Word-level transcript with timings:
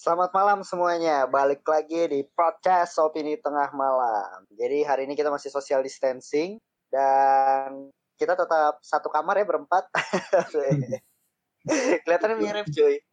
Selamat 0.00 0.32
malam 0.32 0.64
semuanya, 0.64 1.28
balik 1.28 1.60
lagi 1.68 2.08
di 2.08 2.24
podcast 2.32 2.96
Opini 3.04 3.36
Tengah 3.36 3.68
Malam. 3.76 4.48
Jadi 4.48 4.80
hari 4.80 5.04
ini 5.04 5.12
kita 5.12 5.28
masih 5.28 5.52
social 5.52 5.84
distancing 5.84 6.56
dan 6.88 7.92
kita 8.16 8.32
tetap 8.32 8.80
satu 8.80 9.12
kamar 9.12 9.36
ya 9.36 9.44
berempat. 9.44 9.92
Kelihatannya 12.08 12.36
mirip 12.40 12.72
cuy. 12.72 12.96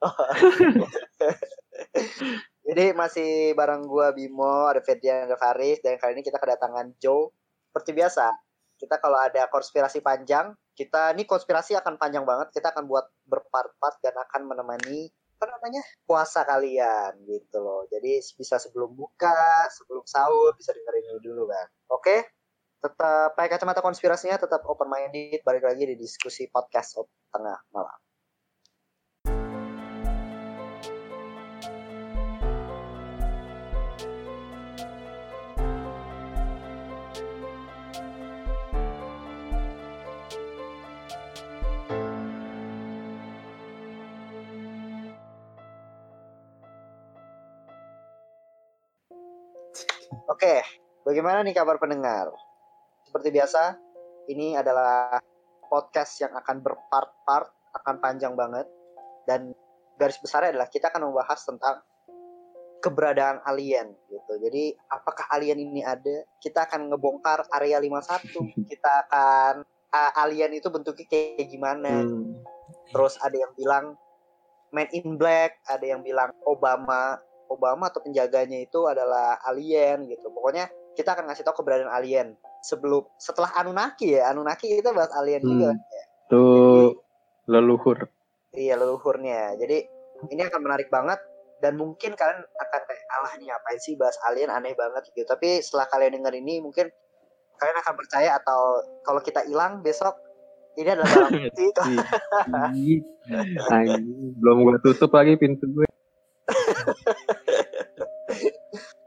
Jadi 2.71 2.95
masih 2.95 3.51
bareng 3.51 3.83
gua 3.83 4.15
Bimo, 4.15 4.71
ada 4.71 4.79
Fedian, 4.79 5.27
ada 5.27 5.35
Faris 5.35 5.83
dan 5.83 5.99
kali 5.99 6.15
ini 6.15 6.23
kita 6.23 6.39
kedatangan 6.39 6.95
Joe. 7.03 7.35
Seperti 7.67 7.99
biasa, 7.99 8.31
kita 8.79 8.95
kalau 9.03 9.19
ada 9.19 9.51
konspirasi 9.51 9.99
panjang, 9.99 10.55
kita 10.71 11.11
ini 11.11 11.27
konspirasi 11.27 11.75
akan 11.75 11.99
panjang 11.99 12.23
banget. 12.23 12.47
Kita 12.55 12.71
akan 12.71 12.87
buat 12.87 13.11
berpart-part 13.27 13.99
dan 13.99 14.15
akan 14.15 14.55
menemani 14.55 15.11
apa 15.37 15.45
namanya 15.53 15.85
puasa 16.09 16.41
kalian 16.41 17.13
gitu 17.29 17.61
loh. 17.61 17.85
Jadi 17.93 18.17
bisa 18.33 18.57
sebelum 18.57 18.89
buka 18.97 19.69
sebelum 19.69 20.01
sahur 20.09 20.57
bisa 20.57 20.73
dengerin 20.73 21.13
ini 21.13 21.21
dulu 21.21 21.45
kan 21.45 21.67
oke? 21.93 22.17
Tetap 22.77 23.37
pakai 23.37 23.49
kacamata 23.53 23.85
konspirasinya 23.85 24.41
tetap 24.41 24.65
open 24.65 24.89
minded 24.89 25.45
balik 25.45 25.65
lagi 25.65 25.85
di 25.85 25.93
diskusi 25.93 26.49
podcast 26.49 26.97
tengah 27.29 27.57
malam 27.69 28.06
Oke, 50.37 50.61
bagaimana 51.01 51.41
nih 51.41 51.57
kabar 51.57 51.81
pendengar? 51.81 52.29
Seperti 53.09 53.33
biasa, 53.33 53.73
ini 54.29 54.53
adalah 54.53 55.17
podcast 55.65 56.13
yang 56.21 56.29
akan 56.37 56.61
berpart-part, 56.61 57.49
akan 57.73 57.97
panjang 57.97 58.37
banget. 58.37 58.69
Dan 59.25 59.57
garis 59.97 60.21
besarnya 60.21 60.53
adalah 60.53 60.69
kita 60.69 60.93
akan 60.93 61.09
membahas 61.09 61.41
tentang 61.41 61.81
keberadaan 62.85 63.41
alien 63.49 63.97
gitu. 64.13 64.37
Jadi 64.37 64.77
apakah 64.93 65.25
alien 65.33 65.57
ini 65.57 65.81
ada? 65.81 66.21
Kita 66.37 66.69
akan 66.69 66.93
ngebongkar 66.93 67.49
area 67.57 67.81
51. 67.81 68.69
Kita 68.69 69.09
akan 69.09 69.65
uh, 69.89 70.21
alien 70.21 70.53
itu 70.53 70.69
bentuknya 70.69 71.09
kayak 71.09 71.49
gimana? 71.49 72.05
Hmm. 72.05 72.45
Terus 72.93 73.17
ada 73.25 73.33
yang 73.33 73.57
bilang 73.57 73.97
Man 74.69 74.85
in 74.93 75.17
Black, 75.17 75.57
ada 75.65 75.81
yang 75.81 76.05
bilang 76.05 76.29
Obama, 76.45 77.17
Obama 77.47 77.89
atau 77.89 78.03
penjaganya 78.03 78.59
itu 78.61 78.85
adalah 78.85 79.39
alien 79.47 80.07
gitu. 80.07 80.29
Pokoknya 80.31 80.69
kita 80.93 81.13
akan 81.13 81.29
ngasih 81.29 81.43
tahu 81.45 81.63
keberadaan 81.63 81.93
alien 81.93 82.33
sebelum 82.65 83.05
setelah 83.17 83.53
Anunnaki 83.57 84.17
ya. 84.17 84.31
Anunnaki 84.31 84.71
kita 84.79 84.91
bahas 84.91 85.11
alien 85.15 85.41
hmm. 85.43 85.49
juga. 85.49 85.71
Ya. 85.75 86.03
Tuh 86.27 87.01
leluhur. 87.47 88.09
Iya 88.53 88.75
leluhurnya. 88.79 89.55
Jadi 89.61 89.77
ini 90.33 90.41
akan 90.43 90.61
menarik 90.63 90.89
banget 90.89 91.21
dan 91.61 91.73
mungkin 91.77 92.13
kalian 92.13 92.41
akan 92.41 92.81
kayak 92.85 93.03
alah 93.17 93.33
nih 93.41 93.49
ngapain 93.49 93.79
sih 93.81 93.97
bahas 93.97 94.17
alien 94.29 94.49
aneh 94.49 94.73
banget 94.77 95.09
gitu. 95.13 95.25
Tapi 95.25 95.61
setelah 95.61 95.89
kalian 95.89 96.21
denger 96.21 96.33
ini 96.37 96.61
mungkin 96.61 96.89
kalian 97.57 97.77
akan 97.81 97.93
percaya 97.97 98.37
atau 98.37 98.85
kalau 99.01 99.21
kita 99.21 99.41
hilang 99.49 99.81
besok 99.81 100.13
ini 100.77 100.89
adalah 100.93 101.09
barang 101.13 101.33
bukti. 101.49 101.65
Belum 104.37 104.57
gue 104.61 104.77
tutup 104.85 105.11
lagi 105.17 105.33
pintu 105.35 105.65
gue. 105.73 105.89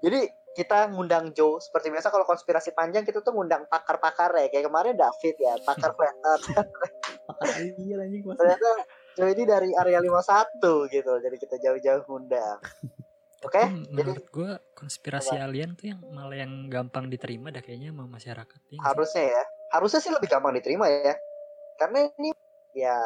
Jadi 0.01 0.21
kita 0.51 0.91
ngundang 0.91 1.31
Joe 1.31 1.63
seperti 1.63 1.95
biasa 1.95 2.11
kalau 2.11 2.27
konspirasi 2.27 2.75
panjang 2.75 3.07
kita 3.07 3.23
tuh 3.23 3.33
ngundang 3.33 3.71
pakar-pakar 3.71 4.35
ya. 4.35 4.47
Kayak 4.51 4.67
kemarin 4.67 4.95
David 4.99 5.37
ya 5.39 5.55
pakar 5.63 5.95
flat 5.95 6.17
ternyata 8.37 8.69
Joe 9.15 9.31
ini 9.31 9.45
dari 9.47 9.71
area 9.73 10.03
51 10.03 10.91
gitu 10.91 11.13
jadi 11.23 11.37
kita 11.39 11.57
jauh-jauh 11.63 12.03
ngundang. 12.11 12.59
Oke? 13.41 13.57
Okay? 13.57 13.65
hmm, 13.73 13.97
menurut 13.97 14.27
gue 14.29 14.51
konspirasi 14.77 15.41
apa? 15.41 15.49
alien 15.49 15.73
tuh 15.73 15.97
yang 15.97 16.01
malah 16.13 16.37
yang 16.37 16.69
gampang 16.69 17.09
diterima 17.09 17.49
dah 17.49 17.65
kayaknya 17.65 17.89
sama 17.89 18.05
masyarakat 18.05 18.61
ya, 18.69 18.79
harusnya 18.85 19.25
ya. 19.33 19.43
Harusnya 19.71 20.01
sih 20.03 20.13
lebih 20.13 20.29
gampang 20.29 20.53
diterima 20.53 20.85
ya. 20.93 21.17
Karena 21.81 22.05
ini 22.21 22.37
ya 22.77 23.01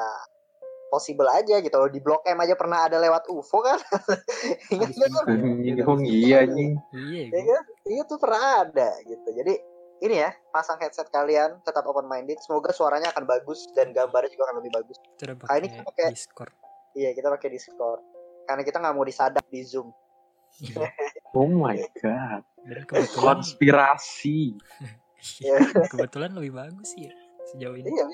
possible 0.95 1.27
aja 1.27 1.59
gitu 1.59 1.75
loh. 1.75 1.91
Di 1.91 1.99
blok 1.99 2.23
M 2.31 2.39
aja 2.39 2.55
pernah 2.55 2.87
ada 2.87 3.03
lewat 3.03 3.27
UFO 3.27 3.59
kan? 3.67 3.83
Ingat 4.79 4.95
kan 4.95 5.99
iya 6.07 6.47
nih 6.47 6.79
iya 6.95 7.27
iya 7.35 7.43
kan? 7.43 7.63
Iya 7.83 8.03
tuh 8.07 8.23
pernah 8.23 8.63
ada 8.63 8.95
gitu. 9.03 9.29
Jadi 9.35 9.55
ini 10.07 10.23
ya 10.23 10.31
pasang 10.55 10.79
headset 10.79 11.11
kalian 11.11 11.59
tetap 11.67 11.83
open 11.91 12.07
minded 12.07 12.39
semoga 12.39 12.71
suaranya 12.71 13.11
akan 13.11 13.27
bagus 13.27 13.67
dan 13.75 13.91
gambarnya 13.91 14.31
juga 14.31 14.55
akan 14.55 14.57
lebih 14.63 14.73
bagus. 14.79 14.97
Ah, 15.51 15.59
ini 15.59 15.75
kita 15.75 15.83
pakai 15.83 16.05
Discord. 16.15 16.55
Iya 16.95 17.11
kita 17.19 17.29
pakai 17.35 17.49
Discord. 17.51 18.03
Karena 18.47 18.63
kita 18.63 18.79
nggak 18.79 18.95
mau 18.95 19.03
disadap 19.03 19.45
di 19.51 19.61
Zoom. 19.67 19.91
Iya. 20.63 20.87
oh 21.39 21.51
my 21.51 21.83
god. 21.99 22.47
Konspirasi. 23.19 24.55
Iya, 25.41 25.89
kebetulan 25.89 26.37
lebih 26.37 26.53
bagus 26.53 26.93
sih 26.93 27.09
ya 27.09 27.15
sejauh 27.49 27.81
ini. 27.81 27.89
Iya, 27.89 28.05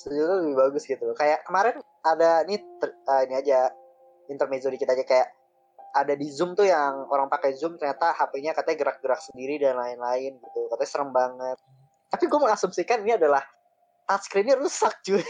sejauh 0.00 0.44
lebih 0.44 0.56
bagus 0.58 0.88
gitu 0.88 1.02
loh 1.04 1.16
kayak 1.16 1.44
kemarin 1.46 1.78
ada 2.02 2.42
ini 2.48 2.58
uh, 2.82 3.22
ini 3.28 3.34
aja 3.38 3.70
intermezzo 4.30 4.72
dikit 4.72 4.90
aja 4.90 5.04
kayak 5.04 5.28
ada 5.92 6.16
di 6.16 6.26
Zoom 6.32 6.56
tuh 6.56 6.64
yang 6.64 7.04
orang 7.12 7.28
pakai 7.28 7.52
Zoom 7.52 7.76
ternyata 7.76 8.16
HP-nya 8.16 8.56
katanya 8.56 8.76
gerak-gerak 8.80 9.20
sendiri 9.20 9.60
dan 9.60 9.76
lain-lain 9.76 10.40
gitu. 10.40 10.60
Katanya 10.72 10.88
serem 10.88 11.10
banget. 11.12 11.56
Tapi 12.08 12.24
gue 12.28 12.40
mengasumsikan 12.40 13.04
ini 13.04 13.12
adalah 13.20 13.44
touchscreen-nya 14.08 14.56
rusak 14.56 14.92
cuy. 15.04 15.20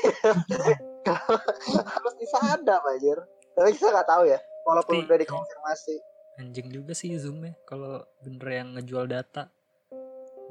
Harus 1.92 2.14
disadap 2.18 2.82
aja. 2.86 3.12
Tapi 3.58 3.68
kita 3.74 3.90
nggak 3.90 4.08
tahu 4.08 4.24
ya. 4.30 4.38
Walaupun 4.62 4.94
Tapi, 5.02 5.06
udah 5.10 5.18
dikonfirmasi. 5.18 5.96
Anjing 6.38 6.68
juga 6.70 6.94
sih 6.94 7.10
Zoom 7.18 7.42
ya 7.42 7.52
kalau 7.66 8.06
bener 8.22 8.48
yang 8.48 8.68
ngejual 8.78 9.10
data. 9.10 9.50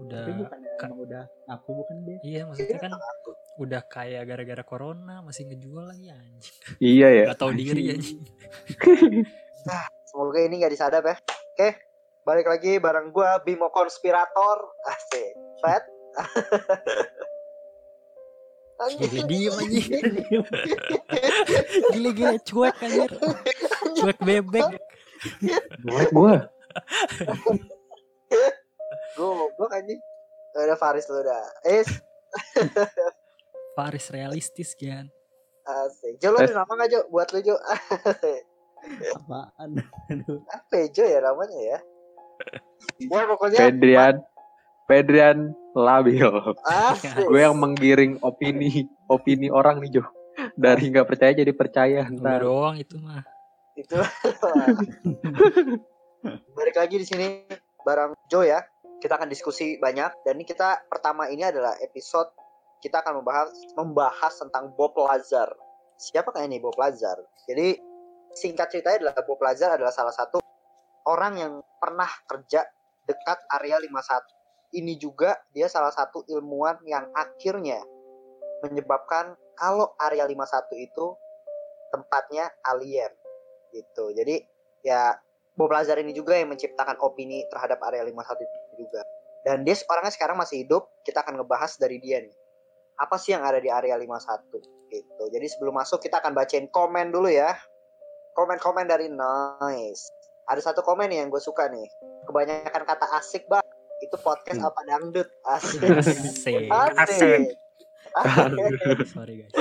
Udah 0.01 0.23
Tapi 0.25 0.31
bukan 0.33 0.59
kan 0.81 0.89
udah 0.97 1.23
aku 1.45 1.69
bukan 1.77 1.95
dia. 2.05 2.17
Iya 2.25 2.41
maksudnya 2.49 2.79
kan 2.81 2.91
udah 3.61 3.81
kaya 3.85 4.25
gara-gara 4.25 4.63
corona 4.65 5.21
masih 5.21 5.45
ngejual 5.45 5.85
lagi 5.85 6.09
anjing. 6.09 6.55
Iya 6.81 7.07
ya. 7.13 7.23
Gak 7.33 7.39
tau 7.39 7.51
diri 7.53 7.93
anjing. 7.93 8.19
nah, 9.69 9.85
semoga 10.09 10.39
ini 10.41 10.61
gak 10.63 10.73
disadap 10.73 11.03
ya. 11.05 11.15
Oke, 11.53 11.69
balik 12.25 12.47
lagi 12.49 12.81
bareng 12.81 13.13
gue 13.13 13.29
Bimo 13.45 13.69
Konspirator. 13.69 14.57
Asik. 14.89 15.33
Fat. 15.61 15.83
Gila 18.81 19.21
diem 19.29 19.53
anjing. 19.53 19.89
Gila-gila 21.93 22.37
cuek 22.41 22.75
anjir. 22.81 23.11
Cuek 23.93 24.17
bebek. 24.25 24.65
Cuek 25.85 26.09
gue. 26.09 26.35
Gue 29.61 29.69
anjing. 29.69 30.01
Udah 30.57 30.73
Faris 30.73 31.05
lu 31.05 31.21
udah. 31.21 31.45
Eh. 31.69 31.85
Faris 33.77 34.09
realistis 34.09 34.73
kan. 34.73 35.05
Asik. 35.61 36.17
Jo 36.17 36.33
lo 36.33 36.41
ada 36.41 36.65
nama 36.65 36.73
gak 36.81 36.89
Jo? 36.89 37.05
Buat 37.13 37.29
lo 37.29 37.45
Jo. 37.45 37.61
Apaan? 39.21 39.77
Apa 40.49 40.73
ya, 40.81 40.87
Jo 40.89 41.03
ya 41.05 41.19
namanya 41.21 41.59
ya? 41.61 41.77
Ya 43.05 43.21
pokoknya. 43.29 43.69
Pedrian. 43.69 44.15
Pedrian 44.89 45.53
labil. 45.77 46.25
Gue 47.29 47.41
yang 47.45 47.53
menggiring 47.53 48.17
opini 48.25 48.89
opini 49.05 49.53
orang 49.53 49.77
nih 49.77 50.01
Jo. 50.01 50.03
Dari 50.57 50.89
nggak 50.89 51.05
percaya 51.05 51.37
jadi 51.37 51.53
percaya. 51.53 52.09
Entar 52.09 52.41
doang 52.41 52.81
itu 52.81 52.97
mah. 52.97 53.21
Itu. 53.77 53.93
Balik 56.57 56.75
lagi 56.81 56.95
di 56.97 57.05
sini 57.05 57.45
bareng 57.85 58.17
Jo 58.25 58.41
ya. 58.41 58.65
Kita 59.01 59.17
akan 59.17 59.33
diskusi 59.33 59.81
banyak 59.81 60.21
dan 60.21 60.37
ini 60.37 60.45
kita 60.45 60.85
pertama 60.85 61.25
ini 61.25 61.41
adalah 61.41 61.73
episode 61.81 62.29
kita 62.81 63.01
akan 63.01 63.21
membahas 63.21 63.49
membahas 63.73 64.33
tentang 64.37 64.73
Bob 64.77 64.93
Lazar. 64.93 65.49
Siapa 65.97 66.29
kayak 66.29 66.49
ini 66.49 66.61
Bob 66.61 66.77
Lazar? 66.77 67.17
Jadi 67.49 67.77
singkat 68.37 68.69
ceritanya 68.69 69.09
adalah 69.09 69.25
Bob 69.25 69.41
Lazar 69.41 69.73
adalah 69.73 69.93
salah 69.93 70.13
satu 70.13 70.37
orang 71.09 71.33
yang 71.37 71.53
pernah 71.81 72.09
kerja 72.29 72.61
dekat 73.09 73.39
area 73.57 73.81
51. 73.81 74.77
Ini 74.77 74.93
juga 75.01 75.33
dia 75.49 75.65
salah 75.65 75.91
satu 75.91 76.21
ilmuwan 76.29 76.77
yang 76.85 77.09
akhirnya 77.17 77.81
menyebabkan 78.61 79.33
kalau 79.57 79.97
area 79.97 80.29
51 80.29 80.77
itu 80.77 81.05
tempatnya 81.89 82.53
alien 82.69 83.11
gitu. 83.73 84.13
Jadi 84.13 84.45
ya 84.85 85.17
Bob 85.57 85.73
Lazar 85.73 85.99
ini 85.99 86.15
juga 86.15 86.37
yang 86.37 86.53
menciptakan 86.53 86.97
opini 87.03 87.45
terhadap 87.49 87.81
area 87.85 88.05
51 88.05 88.45
itu. 88.45 88.60
Dan 89.41 89.65
dia 89.65 89.73
orangnya 89.89 90.13
sekarang 90.13 90.37
masih 90.37 90.65
hidup, 90.65 90.85
kita 91.01 91.25
akan 91.25 91.41
ngebahas 91.41 91.73
dari 91.81 91.97
dia 91.97 92.21
nih. 92.21 92.35
Apa 93.01 93.17
sih 93.17 93.33
yang 93.33 93.41
ada 93.41 93.57
di 93.57 93.73
area 93.73 93.97
51 93.97 94.61
gitu. 94.91 95.23
Jadi 95.33 95.45
sebelum 95.49 95.73
masuk 95.79 96.03
kita 96.03 96.21
akan 96.21 96.37
bacain 96.37 96.69
komen 96.69 97.09
dulu 97.09 97.31
ya. 97.31 97.57
komen-komen 98.31 98.87
dari 98.87 99.11
noise. 99.11 100.07
Ada 100.47 100.71
satu 100.71 100.79
komen 100.87 101.11
nih 101.11 101.19
yang 101.19 101.27
gue 101.27 101.43
suka 101.43 101.67
nih. 101.67 101.83
Kebanyakan 102.31 102.87
kata 102.87 103.05
asik 103.19 103.43
bang. 103.51 103.63
Itu 103.99 104.15
podcast 104.23 104.63
hmm. 104.63 104.69
apa 104.71 104.81
dangdut? 104.87 105.27
Asik. 105.51 105.83
Asik. 105.99 106.71
Asik, 106.71 107.51
asik. 108.15 109.03
sorry 109.11 109.43
guys. 109.43 109.53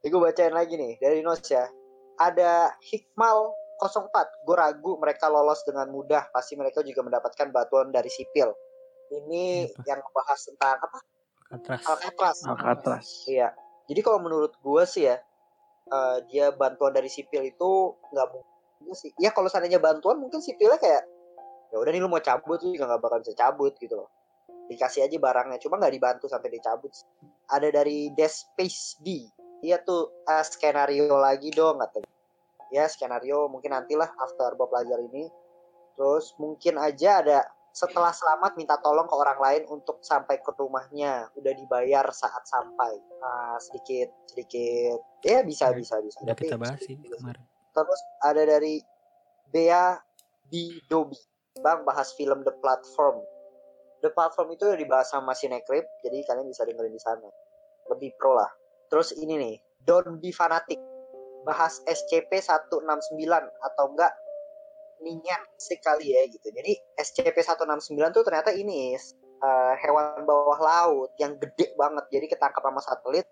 Ini 0.00 0.08
gue 0.08 0.20
bacain 0.20 0.56
lagi 0.56 0.74
nih 0.80 0.96
dari 1.04 1.20
noise 1.20 1.52
ya. 1.52 1.68
Ada 2.16 2.72
Hikmal 2.80 3.52
04 3.76 4.48
gue 4.48 4.56
ragu 4.56 4.96
mereka 4.96 5.28
lolos 5.28 5.60
dengan 5.68 5.88
mudah. 5.92 6.32
Pasti 6.32 6.56
mereka 6.56 6.80
juga 6.80 7.04
mendapatkan 7.04 7.52
bantuan 7.52 7.92
dari 7.92 8.08
sipil. 8.08 8.52
Ini 9.12 9.70
apa? 9.70 9.84
yang 9.86 10.00
membahas 10.02 10.40
tentang 10.42 10.76
apa? 10.80 10.98
Alcatraz. 11.52 11.84
Alcatraz. 11.86 12.36
Alcatraz. 12.48 13.06
Iya. 13.28 13.48
Jadi 13.86 14.00
kalau 14.02 14.18
menurut 14.18 14.56
gue 14.58 14.82
sih 14.88 15.06
ya 15.06 15.20
uh, 15.92 16.18
dia 16.26 16.50
bantuan 16.50 16.90
dari 16.90 17.06
sipil 17.06 17.46
itu 17.46 17.94
nggak 18.10 18.26
mungkin 18.32 18.94
sih. 18.96 19.12
Ya 19.20 19.30
kalau 19.30 19.46
seandainya 19.46 19.78
bantuan 19.78 20.18
mungkin 20.18 20.42
sipilnya 20.42 20.80
kayak 20.80 21.06
ya 21.70 21.76
udah 21.78 21.90
nih 21.92 22.00
lu 22.02 22.10
mau 22.10 22.22
cabut 22.22 22.58
tuh 22.58 22.72
juga 22.72 22.90
nggak 22.90 23.02
bakal 23.04 23.18
bisa 23.22 23.34
cabut 23.36 23.76
gitu 23.78 23.94
loh. 23.94 24.10
Dikasih 24.66 25.06
aja 25.06 25.16
barangnya 25.20 25.62
cuma 25.62 25.78
nggak 25.78 25.94
dibantu 25.94 26.26
sampai 26.26 26.50
dicabut 26.50 26.90
ada 27.46 27.68
dari 27.70 28.10
Despace 28.16 28.98
D. 29.04 29.30
Dia 29.62 29.78
tuh 29.86 30.10
uh, 30.26 30.42
skenario 30.42 31.14
lagi 31.14 31.54
dong 31.54 31.78
katanya 31.78 32.15
ya 32.70 32.90
skenario 32.90 33.46
mungkin 33.46 33.74
nantilah 33.74 34.10
after 34.18 34.54
Bob 34.58 34.72
Lazar 34.74 34.98
ini. 35.02 35.28
Terus 35.96 36.36
mungkin 36.36 36.76
aja 36.76 37.24
ada 37.24 37.40
setelah 37.76 38.08
selamat 38.08 38.56
minta 38.56 38.80
tolong 38.80 39.04
ke 39.04 39.12
orang 39.12 39.36
lain 39.36 39.62
untuk 39.68 40.00
sampai 40.00 40.40
ke 40.40 40.50
rumahnya. 40.56 41.28
Udah 41.36 41.52
dibayar 41.52 42.04
saat 42.12 42.44
sampai. 42.48 42.96
Nah, 43.20 43.60
sedikit 43.60 44.08
sedikit. 44.28 45.00
Ya 45.24 45.44
bisa 45.44 45.72
ya, 45.72 45.76
bisa 45.76 46.00
bisa. 46.00 46.18
udah 46.24 46.36
kita 46.36 46.56
bahas 46.56 46.80
sih 46.84 46.96
kemarin. 46.96 47.44
Terus 47.76 48.00
ada 48.24 48.42
dari 48.44 48.80
Bea 49.52 49.96
di 50.48 50.80
Dobi 50.88 51.18
bang 51.60 51.84
bahas 51.84 52.12
film 52.16 52.44
The 52.44 52.54
Platform. 52.60 53.20
The 54.04 54.12
Platform 54.12 54.52
itu 54.52 54.68
udah 54.68 54.78
dibahas 54.80 55.08
sama 55.12 55.32
Cinecrip 55.32 55.84
jadi 56.04 56.24
kalian 56.28 56.48
bisa 56.48 56.64
dengerin 56.64 56.92
di 56.92 57.00
sana. 57.00 57.28
Lebih 57.92 58.16
pro 58.20 58.36
lah. 58.36 58.50
Terus 58.92 59.16
ini 59.16 59.36
nih 59.36 59.56
Don't 59.84 60.20
Be 60.20 60.32
Fanatic 60.32 60.95
bahas 61.46 61.78
SCP 61.86 62.42
169 62.42 62.82
atau 63.62 63.84
enggak 63.94 64.12
minyak 64.98 65.42
sekali 65.60 66.10
ya 66.10 66.26
gitu. 66.26 66.50
Jadi 66.50 66.74
SCP-169 66.98 68.00
tuh 68.10 68.24
ternyata 68.26 68.50
ini 68.50 68.96
uh, 69.44 69.74
hewan 69.78 70.26
bawah 70.26 70.58
laut 70.58 71.10
yang 71.22 71.38
gede 71.38 71.70
banget. 71.78 72.04
Jadi 72.10 72.26
ketangkap 72.32 72.62
sama 72.64 72.80
satelit 72.82 73.26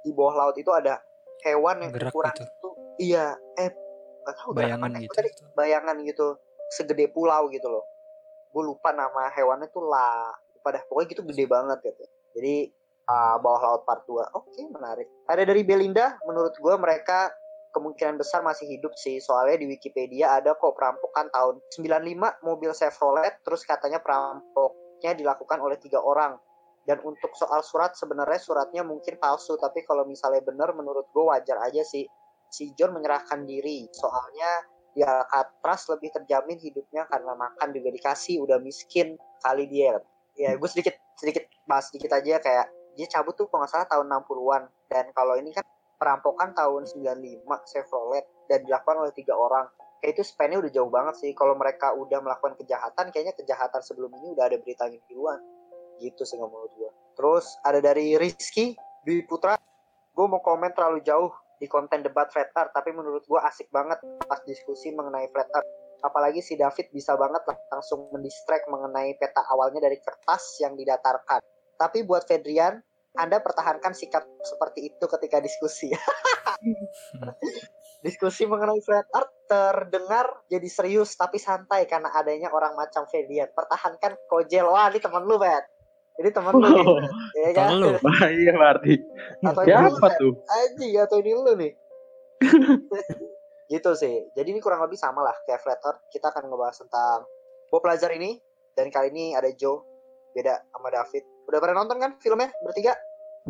di 0.00 0.10
bawah 0.16 0.46
laut 0.46 0.56
itu 0.56 0.72
ada 0.72 1.02
hewan 1.44 1.84
yang 1.84 1.92
Gerak 1.92 2.12
ukuran 2.12 2.32
gitu. 2.36 2.44
itu 2.48 2.68
iya 3.00 3.36
eh 3.56 3.72
gak 4.24 4.34
tahu 4.40 4.50
bayangan 4.56 4.90
gitu. 4.96 5.12
Tadi, 5.12 5.30
bayangan 5.56 5.96
gitu 6.08 6.26
segede 6.72 7.12
pulau 7.12 7.52
gitu 7.52 7.68
loh. 7.68 7.84
Gue 8.50 8.64
lupa 8.66 8.94
nama 8.96 9.28
hewannya 9.34 9.68
tuh 9.68 9.84
lah. 9.84 10.32
Pada 10.60 10.84
pokoknya 10.88 11.08
gitu 11.16 11.22
gede 11.24 11.44
banget 11.48 11.78
gitu. 11.84 12.04
Jadi 12.36 12.54
uh, 13.08 13.36
bawah 13.40 13.60
laut 13.60 13.82
part 13.88 14.04
2. 14.04 14.12
Oke, 14.36 14.52
okay, 14.52 14.64
menarik. 14.68 15.08
Ada 15.24 15.42
dari 15.48 15.64
Belinda, 15.64 16.20
menurut 16.28 16.52
gue 16.52 16.74
mereka 16.76 17.32
kemungkinan 17.70 18.18
besar 18.18 18.42
masih 18.42 18.66
hidup 18.66 18.92
sih. 18.98 19.18
Soalnya 19.22 19.62
di 19.62 19.66
Wikipedia 19.70 20.38
ada 20.38 20.54
kok 20.54 20.74
perampokan 20.74 21.30
tahun 21.30 21.62
95 21.74 22.46
mobil 22.46 22.70
Chevrolet 22.74 23.38
terus 23.42 23.62
katanya 23.62 24.02
perampoknya 24.02 25.14
dilakukan 25.16 25.58
oleh 25.62 25.78
tiga 25.78 26.02
orang. 26.02 26.38
Dan 26.84 26.98
untuk 27.06 27.30
soal 27.36 27.62
surat 27.62 27.94
sebenarnya 27.94 28.40
suratnya 28.40 28.82
mungkin 28.82 29.20
palsu 29.20 29.54
tapi 29.60 29.84
kalau 29.86 30.02
misalnya 30.08 30.42
benar 30.42 30.74
menurut 30.74 31.06
gue 31.14 31.24
wajar 31.24 31.62
aja 31.62 31.86
sih. 31.86 32.06
Si 32.50 32.74
John 32.74 32.94
menyerahkan 32.94 33.46
diri. 33.46 33.86
Soalnya 33.94 34.50
di 34.90 35.06
Alcatraz 35.06 35.86
lebih 35.86 36.10
terjamin 36.10 36.58
hidupnya 36.58 37.06
karena 37.06 37.38
makan 37.38 37.70
juga 37.70 37.94
dikasih 37.94 38.42
udah 38.42 38.58
miskin 38.58 39.14
kali 39.38 39.70
dia. 39.70 40.02
Ya 40.34 40.58
gue 40.58 40.68
sedikit 40.68 40.98
sedikit 41.14 41.46
bahas 41.68 41.92
sedikit 41.92 42.16
aja 42.16 42.42
kayak 42.42 42.66
dia 42.98 43.06
cabut 43.06 43.38
tuh 43.38 43.46
kalau 43.46 43.62
nggak 43.62 43.70
salah 43.70 43.86
tahun 43.86 44.06
60-an 44.10 44.62
dan 44.90 45.04
kalau 45.14 45.38
ini 45.38 45.54
kan 45.54 45.62
perampokan 46.00 46.56
tahun 46.56 46.88
95 46.88 47.44
Chevrolet 47.68 48.24
dan 48.48 48.64
dilakukan 48.64 49.04
oleh 49.04 49.12
tiga 49.12 49.36
orang. 49.36 49.68
Kayak 50.00 50.16
itu 50.16 50.22
span 50.32 50.56
udah 50.56 50.72
jauh 50.72 50.88
banget 50.88 51.20
sih. 51.20 51.36
Kalau 51.36 51.52
mereka 51.60 51.92
udah 51.92 52.24
melakukan 52.24 52.56
kejahatan 52.56 53.12
kayaknya 53.12 53.36
kejahatan 53.36 53.84
sebelum 53.84 54.08
ini 54.16 54.32
udah 54.32 54.48
ada 54.48 54.56
beritanya 54.56 54.96
duluan. 55.12 55.36
Gitu 56.00 56.24
sih 56.24 56.40
menurut 56.40 56.72
gue 56.80 56.90
terus 57.20 57.60
ada 57.68 57.84
dari 57.84 58.16
Rizky 58.16 58.72
Dwi 59.04 59.28
Putra. 59.28 59.60
Gue 60.16 60.24
mau 60.24 60.40
komen 60.40 60.72
terlalu 60.72 61.04
jauh 61.04 61.28
di 61.60 61.68
konten 61.68 62.00
debat 62.00 62.32
Fred 62.32 62.48
tapi 62.56 62.96
menurut 62.96 63.20
gue 63.28 63.36
asik 63.36 63.68
banget 63.68 64.00
pas 64.24 64.40
diskusi 64.48 64.88
mengenai 64.96 65.28
Fred 65.28 65.52
apalagi 66.00 66.40
si 66.40 66.56
David 66.56 66.88
bisa 66.88 67.12
banget 67.20 67.44
langsung 67.68 68.08
mendistract 68.08 68.64
mengenai 68.72 69.12
peta 69.20 69.44
awalnya 69.52 69.84
dari 69.84 70.00
kertas 70.00 70.56
yang 70.64 70.72
didatarkan. 70.80 71.44
Tapi 71.76 72.08
buat 72.08 72.24
Fedrian 72.24 72.80
anda 73.18 73.42
pertahankan 73.42 73.90
sikap 73.90 74.22
seperti 74.46 74.94
itu 74.94 75.04
ketika 75.18 75.42
diskusi. 75.42 75.90
diskusi 78.06 78.48
mengenai 78.48 78.80
flat 78.80 79.04
art 79.12 79.28
terdengar 79.44 80.24
jadi 80.48 80.64
serius 80.70 81.12
tapi 81.18 81.36
santai 81.36 81.84
karena 81.90 82.14
adanya 82.14 82.54
orang 82.54 82.78
macam 82.78 83.10
Fedian. 83.10 83.50
Pertahankan 83.50 84.14
kojel. 84.30 84.70
Wah, 84.70 84.86
ini 84.94 85.02
teman 85.02 85.26
lu, 85.26 85.42
Bet. 85.42 85.66
Ini 86.22 86.30
teman 86.30 86.54
lu. 86.54 86.70
Oh, 86.70 87.02
ya 87.34 87.50
kan? 87.50 87.74
lu. 87.74 87.98
iya 88.40 88.52
berarti. 88.54 88.94
Atau 89.42 89.62
Siapa 89.66 89.90
lu, 89.90 90.18
tuh? 90.20 90.32
Aji, 90.46 90.88
atau 90.94 91.16
ini 91.18 91.30
lu 91.34 91.52
nih. 91.58 91.72
gitu 93.74 93.90
sih. 93.98 94.22
Jadi 94.38 94.48
ini 94.54 94.62
kurang 94.62 94.86
lebih 94.86 94.98
sama 94.98 95.26
lah 95.26 95.34
kayak 95.50 95.66
flat 95.66 95.82
art. 95.82 95.98
Kita 96.14 96.30
akan 96.30 96.46
ngebahas 96.46 96.78
tentang 96.78 97.26
Bob 97.74 97.82
Lazar 97.82 98.14
ini. 98.14 98.38
Dan 98.78 98.94
kali 98.94 99.10
ini 99.10 99.34
ada 99.34 99.50
Joe. 99.50 99.82
Beda 100.30 100.62
sama 100.70 100.94
David 100.94 101.26
Udah 101.50 101.58
pernah 101.58 101.82
nonton 101.82 101.98
kan 101.98 102.14
filmnya 102.22 102.54
bertiga? 102.62 102.94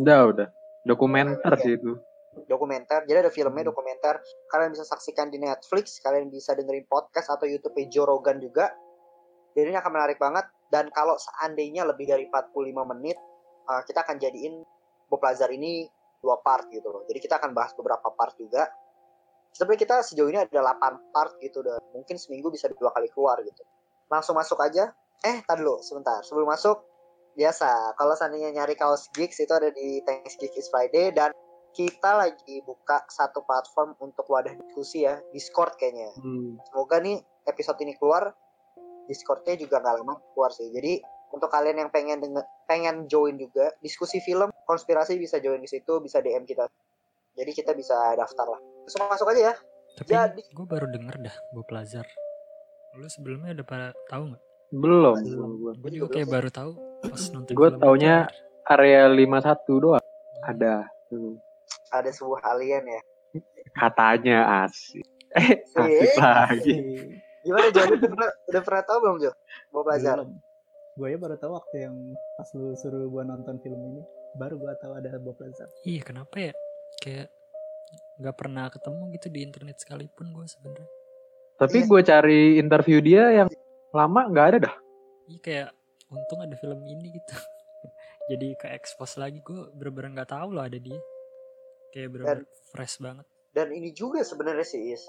Udah, 0.00 0.32
udah. 0.32 0.49
Dokumenter 0.88 1.52
sih 1.61 1.76
itu. 1.76 2.00
Dokumenter. 2.49 3.05
Jadi 3.05 3.29
ada 3.29 3.29
filmnya 3.29 3.69
dokumenter. 3.69 4.25
Kalian 4.49 4.73
bisa 4.73 4.88
saksikan 4.88 5.29
di 5.29 5.37
Netflix, 5.37 6.00
kalian 6.00 6.32
bisa 6.32 6.56
dengerin 6.56 6.88
podcast 6.88 7.29
atau 7.29 7.44
YouTube 7.44 7.76
Joe 7.93 8.08
Rogan 8.08 8.41
juga. 8.41 8.73
Jadi 9.52 9.76
ini 9.76 9.76
akan 9.76 9.93
menarik 9.93 10.17
banget 10.17 10.49
dan 10.73 10.88
kalau 10.97 11.20
seandainya 11.20 11.85
lebih 11.85 12.08
dari 12.08 12.25
45 12.31 12.93
menit 12.97 13.19
uh, 13.69 13.82
kita 13.85 14.06
akan 14.06 14.17
jadiin 14.17 14.62
Bob 15.11 15.20
Lazar 15.20 15.50
ini 15.52 15.85
dua 16.23 16.41
part 16.41 16.70
gitu 16.73 16.88
loh. 16.88 17.02
Jadi 17.05 17.19
kita 17.20 17.37
akan 17.37 17.52
bahas 17.52 17.76
beberapa 17.76 18.08
part 18.17 18.32
juga. 18.41 18.70
Sebenarnya 19.50 19.81
kita 19.82 19.97
sejauh 20.06 20.31
ini 20.31 20.38
ada 20.38 20.62
8 20.79 21.11
part 21.11 21.35
gitu 21.43 21.61
dan 21.67 21.82
mungkin 21.91 22.14
seminggu 22.14 22.54
bisa 22.54 22.71
dua 22.71 22.95
kali 22.95 23.11
keluar 23.11 23.42
gitu. 23.42 23.66
Langsung 24.07 24.38
masuk 24.38 24.62
aja. 24.62 24.95
Eh, 25.21 25.42
tadi 25.42 25.61
dulu 25.61 25.83
sebentar. 25.83 26.23
Sebelum 26.23 26.47
masuk, 26.47 26.89
biasa 27.38 27.94
kalau 27.94 28.14
seandainya 28.18 28.50
nyari 28.54 28.75
kaos 28.75 29.08
gigs 29.14 29.38
itu 29.38 29.52
ada 29.54 29.70
di 29.70 30.02
Thanks 30.04 30.37
Geeks 30.38 30.70
Friday 30.70 31.14
dan 31.14 31.30
kita 31.70 32.18
lagi 32.18 32.58
buka 32.66 33.06
satu 33.06 33.46
platform 33.46 33.94
untuk 34.02 34.26
wadah 34.26 34.52
diskusi 34.58 35.06
ya 35.06 35.22
Discord 35.30 35.78
kayaknya. 35.78 36.10
Hmm. 36.18 36.58
semoga 36.66 36.99
nih 36.99 37.22
episode 37.46 37.78
ini 37.82 37.94
keluar 37.94 38.34
Discordnya 39.10 39.58
juga 39.58 39.82
nggak 39.82 39.94
lama 40.02 40.14
keluar 40.34 40.54
sih. 40.54 40.70
Jadi 40.70 41.02
untuk 41.34 41.50
kalian 41.50 41.82
yang 41.82 41.90
pengen 41.90 42.22
denger, 42.22 42.46
pengen 42.70 43.10
join 43.10 43.34
juga 43.38 43.75
diskusi 43.82 44.22
film 44.22 44.54
konspirasi 44.66 45.18
bisa 45.18 45.42
join 45.42 45.58
di 45.58 45.66
situ 45.66 45.99
bisa 45.99 46.22
DM 46.22 46.46
kita. 46.46 46.70
Jadi 47.34 47.50
kita 47.50 47.75
bisa 47.75 48.14
daftar 48.14 48.54
lah. 48.54 48.60
Langsung 48.87 49.02
masuk 49.10 49.26
aja 49.34 49.50
ya. 49.50 49.54
Tapi 49.99 50.10
jadi 50.14 50.42
gue 50.46 50.66
baru 50.66 50.87
denger 50.87 51.14
dah 51.26 51.37
Bob 51.50 51.66
Lazar 51.75 52.06
lu 52.99 53.06
sebelumnya 53.06 53.54
udah 53.54 53.66
pada 53.66 53.88
tahu 54.10 54.34
nggak 54.34 54.44
belum 54.70 55.16
belum 55.26 55.74
gue 55.82 55.90
juga 55.98 56.06
kayak 56.14 56.28
baru 56.30 56.48
tahu. 56.50 56.72
pas 57.02 57.22
nonton 57.34 57.52
gue 57.54 57.68
taunya 57.82 58.30
area 58.70 59.10
51 59.10 59.82
doang. 59.82 60.06
Ada. 60.46 60.86
Hmm. 61.10 61.36
ada 61.90 62.10
sebuah 62.14 62.40
alien 62.54 62.86
ya? 62.86 63.00
Katanya 63.74 64.38
asik. 64.64 65.02
Eh 65.34 65.58
asik 65.74 66.14
lagi. 66.16 66.74
Gimana 67.44 67.66
Jo? 67.74 67.82
Udah 67.82 68.10
pernah 68.14 68.30
udah 68.46 68.62
pernah 68.62 68.82
tahu 68.86 68.98
belum 69.02 69.16
Jo? 69.26 69.32
Mau 69.74 69.82
belajar 69.82 70.22
gue 70.90 71.06
ya 71.06 71.16
baru 71.16 71.36
tahu 71.38 71.52
waktu 71.56 71.76
yang 71.88 71.96
pas 72.36 72.50
lu 72.52 72.76
suruh 72.78 73.10
gue 73.10 73.22
nonton 73.26 73.58
film 73.58 73.80
ini. 73.90 74.02
Baru 74.38 74.62
gue 74.62 74.70
tahu 74.78 74.94
ada 74.94 75.18
Bob 75.18 75.34
Lazar 75.42 75.66
iya 75.82 76.00
kenapa 76.06 76.38
ya? 76.38 76.52
Kayak 77.02 77.34
nggak 78.22 78.36
pernah 78.38 78.70
ketemu 78.70 79.02
gitu 79.18 79.26
di 79.34 79.40
internet 79.42 79.76
sekalipun 79.82 80.30
gue 80.30 80.46
sebenarnya. 80.46 80.90
Tapi 81.58 81.78
iya. 81.82 81.88
gue 81.90 82.00
cari 82.06 82.40
interview 82.56 82.98
dia 83.02 83.24
yang 83.34 83.48
lama 83.90 84.20
nggak 84.30 84.47
ada 84.54 84.59
dah. 84.70 84.75
Iya 85.30 85.38
kayak 85.42 85.68
untung 86.11 86.40
ada 86.42 86.54
film 86.59 86.80
ini 86.87 87.14
gitu. 87.14 87.35
Jadi 88.30 88.54
ke 88.59 88.66
expose 88.75 89.18
lagi 89.18 89.42
gue 89.42 89.70
bener-bener 89.75 90.23
nggak 90.23 90.30
tahu 90.30 90.54
loh 90.54 90.62
ada 90.66 90.78
dia. 90.78 90.99
Kayak 91.90 92.09
bener-bener 92.14 92.47
fresh 92.70 93.02
banget. 93.02 93.26
dan 93.50 93.66
ini 93.75 93.90
juga 93.90 94.23
sebenarnya 94.23 94.62
sih 94.62 94.94
is. 94.94 95.02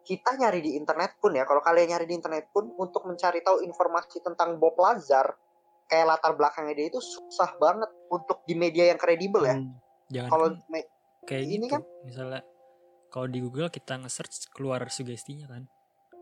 Kita 0.00 0.40
nyari 0.40 0.64
di 0.64 0.72
internet 0.72 1.20
pun 1.20 1.36
ya 1.36 1.44
kalau 1.44 1.60
kalian 1.60 1.92
nyari 1.92 2.08
di 2.08 2.16
internet 2.16 2.48
pun 2.48 2.72
untuk 2.80 3.04
mencari 3.04 3.44
tahu 3.44 3.60
informasi 3.60 4.24
tentang 4.24 4.56
Bob 4.56 4.80
Lazar 4.80 5.36
kayak 5.84 6.16
latar 6.16 6.32
belakangnya 6.32 6.80
dia 6.80 6.86
itu 6.88 7.00
susah 7.00 7.60
banget 7.60 7.92
untuk 8.08 8.40
di 8.48 8.56
media 8.56 8.88
yang 8.88 8.96
kredibel 8.96 9.44
ya. 9.44 9.56
Hmm, 9.60 9.76
kalau 10.32 10.56
kan, 10.56 10.80
kayak 11.28 11.44
ini 11.44 11.68
gitu, 11.68 11.76
kan? 11.76 11.82
misalnya 12.08 12.40
kalau 13.12 13.28
di 13.28 13.40
Google 13.44 13.68
kita 13.68 14.00
nge-search 14.00 14.48
keluar 14.52 14.80
sugestinya 14.88 15.48
kan. 15.48 15.68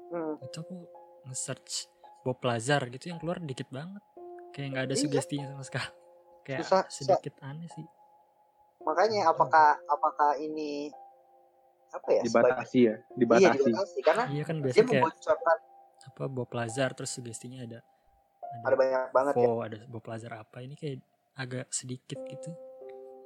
Hmm. 0.07 0.39
itu 0.39 0.63
aku 0.63 0.87
nge-search 1.27 1.91
Bob 2.27 2.43
Lazar 2.43 2.87
gitu 2.91 3.11
yang 3.11 3.19
keluar 3.23 3.39
dikit 3.39 3.71
banget. 3.71 4.03
Kayak 4.51 4.69
nggak 4.73 4.85
ada 4.91 4.95
iya. 4.97 5.03
sugestinya 5.03 5.47
sama 5.53 5.65
sekali. 5.67 5.91
Kayak 6.47 6.63
susah, 6.63 6.83
sedikit 6.87 7.35
susah. 7.39 7.51
aneh 7.51 7.69
sih. 7.75 7.87
Makanya 8.87 9.27
apakah 9.27 9.83
apakah 9.91 10.39
ini 10.39 10.95
apa 11.91 12.09
ya 12.15 12.23
dibatasi 12.23 12.79
ya? 12.87 12.95
Dibatasi, 13.19 13.43
iya, 13.43 13.51
dibatasi. 13.59 13.99
karena 14.07 14.25
iya 14.31 14.43
kan 14.47 14.57
biasanya 14.63 14.87
kayak 14.87 15.11
apa 16.07 16.25
Bob 16.31 16.51
Lazar 16.55 16.95
terus 16.95 17.11
sugestinya 17.19 17.67
ada 17.67 17.83
ada, 17.83 18.63
ada 18.63 18.77
banyak 18.79 19.03
banget 19.11 19.35
ya. 19.43 19.49
ada 19.51 19.79
Bob 19.91 20.05
Lazar 20.07 20.33
apa 20.39 20.63
ini 20.63 20.79
kayak 20.79 21.03
agak 21.35 21.67
sedikit 21.75 22.23
gitu. 22.31 22.51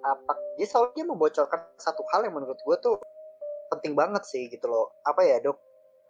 Apa 0.01 0.33
dia 0.57 0.67
selalu 0.67 0.97
dia 0.97 1.05
membocorkan 1.05 1.61
satu 1.77 2.03
hal 2.09 2.25
yang 2.25 2.35
menurut 2.35 2.57
gue 2.57 2.77
tuh 2.81 2.97
penting 3.71 3.93
banget 3.93 4.25
sih 4.27 4.49
gitu 4.49 4.67
loh. 4.67 4.97
Apa 5.05 5.23
ya 5.23 5.39
dok? 5.45 5.61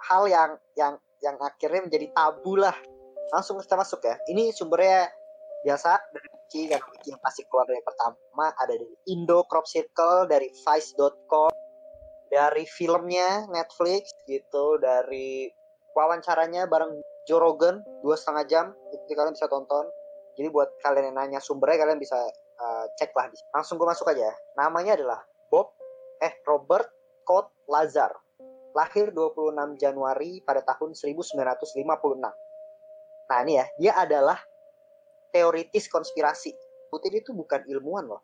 Hal 0.01 0.31
yang 0.31 0.51
yang 0.79 0.95
yang 1.21 1.37
akhirnya 1.41 1.87
menjadi 1.87 2.07
tabu 2.13 2.57
lah. 2.57 2.75
Langsung 3.31 3.61
kita 3.63 3.79
masuk 3.79 4.03
ya. 4.03 4.19
Ini 4.27 4.51
sumbernya 4.53 5.09
biasa 5.63 6.01
dari 6.11 6.29
Wiki 6.33 6.63
kan 6.73 6.81
Wiki 6.81 7.09
yang 7.13 7.23
pasti 7.23 7.45
keluar 7.47 7.69
dari 7.69 7.85
pertama 7.85 8.49
ada 8.57 8.73
dari 8.73 8.89
Indo 9.13 9.45
Crop 9.45 9.69
Circle 9.69 10.27
dari 10.27 10.49
Vice.com 10.51 11.53
dari 12.33 12.65
filmnya 12.65 13.45
Netflix 13.53 14.17
gitu 14.25 14.81
dari 14.81 15.53
wawancaranya 15.93 16.65
bareng 16.65 16.97
Joe 17.29 17.43
Rogan 17.43 17.85
dua 18.01 18.17
setengah 18.17 18.45
jam 18.49 18.67
itu 18.91 19.13
kalian 19.13 19.37
bisa 19.37 19.47
tonton. 19.47 19.85
Jadi 20.41 20.49
buat 20.49 20.73
kalian 20.81 21.13
yang 21.13 21.17
nanya 21.21 21.41
sumbernya 21.43 21.85
kalian 21.85 22.01
bisa 22.01 22.17
uh, 22.61 22.85
cek 23.01 23.11
lah 23.17 23.27
langsung 23.57 23.81
gue 23.81 23.89
masuk 23.89 24.07
aja 24.13 24.31
namanya 24.55 24.95
adalah 24.95 25.21
Bob 25.49 25.73
eh 26.21 26.37
Robert 26.45 26.89
Scott 27.25 27.51
Lazar 27.67 28.13
lahir 28.77 29.11
26 29.11 29.77
Januari 29.79 30.41
pada 30.47 30.63
tahun 30.63 30.95
1956 30.95 31.37
nah 33.31 33.39
ini 33.47 33.63
ya 33.63 33.67
dia 33.79 33.93
adalah 33.95 34.39
teoritis 35.31 35.87
konspirasi. 35.87 36.53
Putin 36.91 37.23
itu 37.23 37.31
bukan 37.31 37.63
ilmuwan 37.71 38.11
loh. 38.11 38.23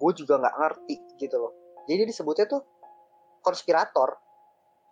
Gue 0.00 0.16
juga 0.16 0.40
nggak 0.40 0.56
ngerti 0.56 0.96
gitu 1.20 1.36
loh. 1.36 1.52
Jadi 1.84 2.08
disebutnya 2.08 2.48
tuh 2.48 2.62
konspirator. 3.44 4.18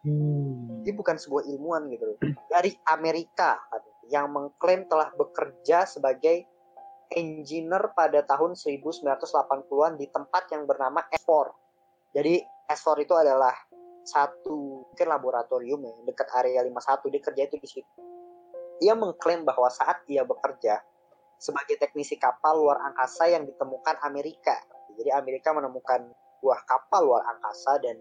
Hmm. 0.01 0.81
dia 0.81 0.97
bukan 0.97 1.21
sebuah 1.21 1.45
ilmuwan 1.45 1.93
gitu 1.93 2.09
loh. 2.09 2.17
Dari 2.49 2.73
Amerika 2.89 3.61
yang 4.09 4.33
mengklaim 4.33 4.89
telah 4.89 5.13
bekerja 5.13 5.85
sebagai 5.85 6.49
engineer 7.13 7.93
pada 7.93 8.25
tahun 8.25 8.57
1980-an 8.57 10.01
di 10.01 10.09
tempat 10.09 10.49
yang 10.57 10.65
bernama 10.65 11.05
S4. 11.13 11.53
Jadi 12.17 12.41
S4 12.73 13.05
itu 13.05 13.13
adalah 13.13 13.53
satu 14.05 14.89
mungkin 14.91 15.07
laboratorium 15.09 15.81
ya 15.85 15.95
dekat 16.09 16.29
area 16.37 16.65
51 16.65 17.13
dia 17.13 17.23
kerja 17.23 17.43
itu 17.47 17.57
di 17.61 17.69
situ. 17.69 17.93
Ia 18.81 18.97
mengklaim 18.97 19.45
bahwa 19.45 19.69
saat 19.69 20.05
ia 20.09 20.25
bekerja 20.25 20.81
sebagai 21.41 21.77
teknisi 21.81 22.17
kapal 22.17 22.61
luar 22.61 22.81
angkasa 22.93 23.29
yang 23.29 23.45
ditemukan 23.45 24.01
Amerika. 24.05 24.57
Jadi 24.97 25.13
Amerika 25.13 25.53
menemukan 25.57 26.09
buah 26.41 26.61
kapal 26.65 27.09
luar 27.09 27.25
angkasa 27.29 27.81
dan 27.81 28.01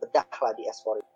bedahlah 0.00 0.52
di 0.56 0.68
S4 0.68 1.00
itu. 1.00 1.12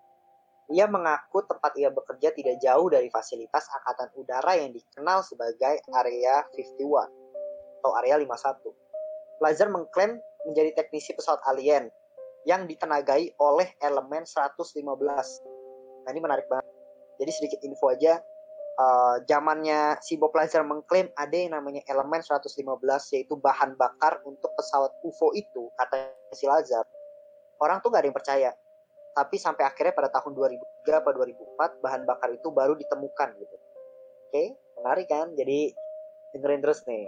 Ia 0.71 0.87
mengaku 0.87 1.43
tempat 1.45 1.75
ia 1.77 1.91
bekerja 1.91 2.31
tidak 2.31 2.57
jauh 2.63 2.87
dari 2.87 3.11
fasilitas 3.11 3.67
angkatan 3.75 4.09
udara 4.15 4.55
yang 4.55 4.71
dikenal 4.71 5.27
sebagai 5.27 5.83
Area 5.91 6.47
51 6.55 7.83
atau 7.83 7.91
Area 7.99 8.17
51. 8.23 9.43
Lazar 9.43 9.69
mengklaim 9.73 10.21
menjadi 10.47 10.85
teknisi 10.85 11.13
pesawat 11.17 11.43
alien 11.51 11.91
yang 12.49 12.65
ditenagai 12.65 13.37
oleh 13.37 13.69
elemen 13.81 14.25
115. 14.25 14.85
Nah 16.05 16.11
ini 16.11 16.21
menarik 16.21 16.49
banget. 16.49 16.67
Jadi 17.21 17.31
sedikit 17.37 17.61
info 17.61 17.93
aja, 17.93 18.17
uh, 18.81 19.21
zamannya 19.29 20.01
si 20.01 20.17
Bob 20.17 20.33
Lazar 20.33 20.65
mengklaim 20.65 21.13
ada 21.21 21.37
yang 21.37 21.53
namanya 21.53 21.85
elemen 21.85 22.25
115 22.25 22.49
yaitu 23.13 23.37
bahan 23.37 23.77
bakar 23.77 24.25
untuk 24.25 24.53
pesawat 24.57 24.93
UFO 25.05 25.37
itu 25.37 25.69
kata 25.77 26.17
si 26.33 26.49
Lazar. 26.49 26.85
Orang 27.61 27.85
tuh 27.85 27.93
gak 27.93 28.01
ada 28.01 28.09
yang 28.09 28.17
percaya 28.17 28.51
tapi 29.15 29.37
sampai 29.37 29.67
akhirnya 29.67 29.95
pada 29.95 30.09
tahun 30.11 30.33
2003 30.87 31.03
atau 31.03 31.13
2004 31.13 31.83
bahan 31.83 32.03
bakar 32.07 32.31
itu 32.31 32.49
baru 32.55 32.79
ditemukan 32.79 33.29
gitu. 33.37 33.57
Oke, 34.31 34.45
menarik 34.79 35.07
kan? 35.11 35.35
Jadi 35.35 35.75
dengerin 36.35 36.63
terus 36.63 36.81
nih. 36.87 37.07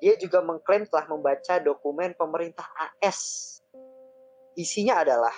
Dia 0.00 0.14
juga 0.20 0.44
mengklaim 0.44 0.88
telah 0.88 1.06
membaca 1.08 1.54
dokumen 1.60 2.16
pemerintah 2.16 2.66
AS. 2.76 3.55
Isinya 4.56 5.04
adalah 5.04 5.32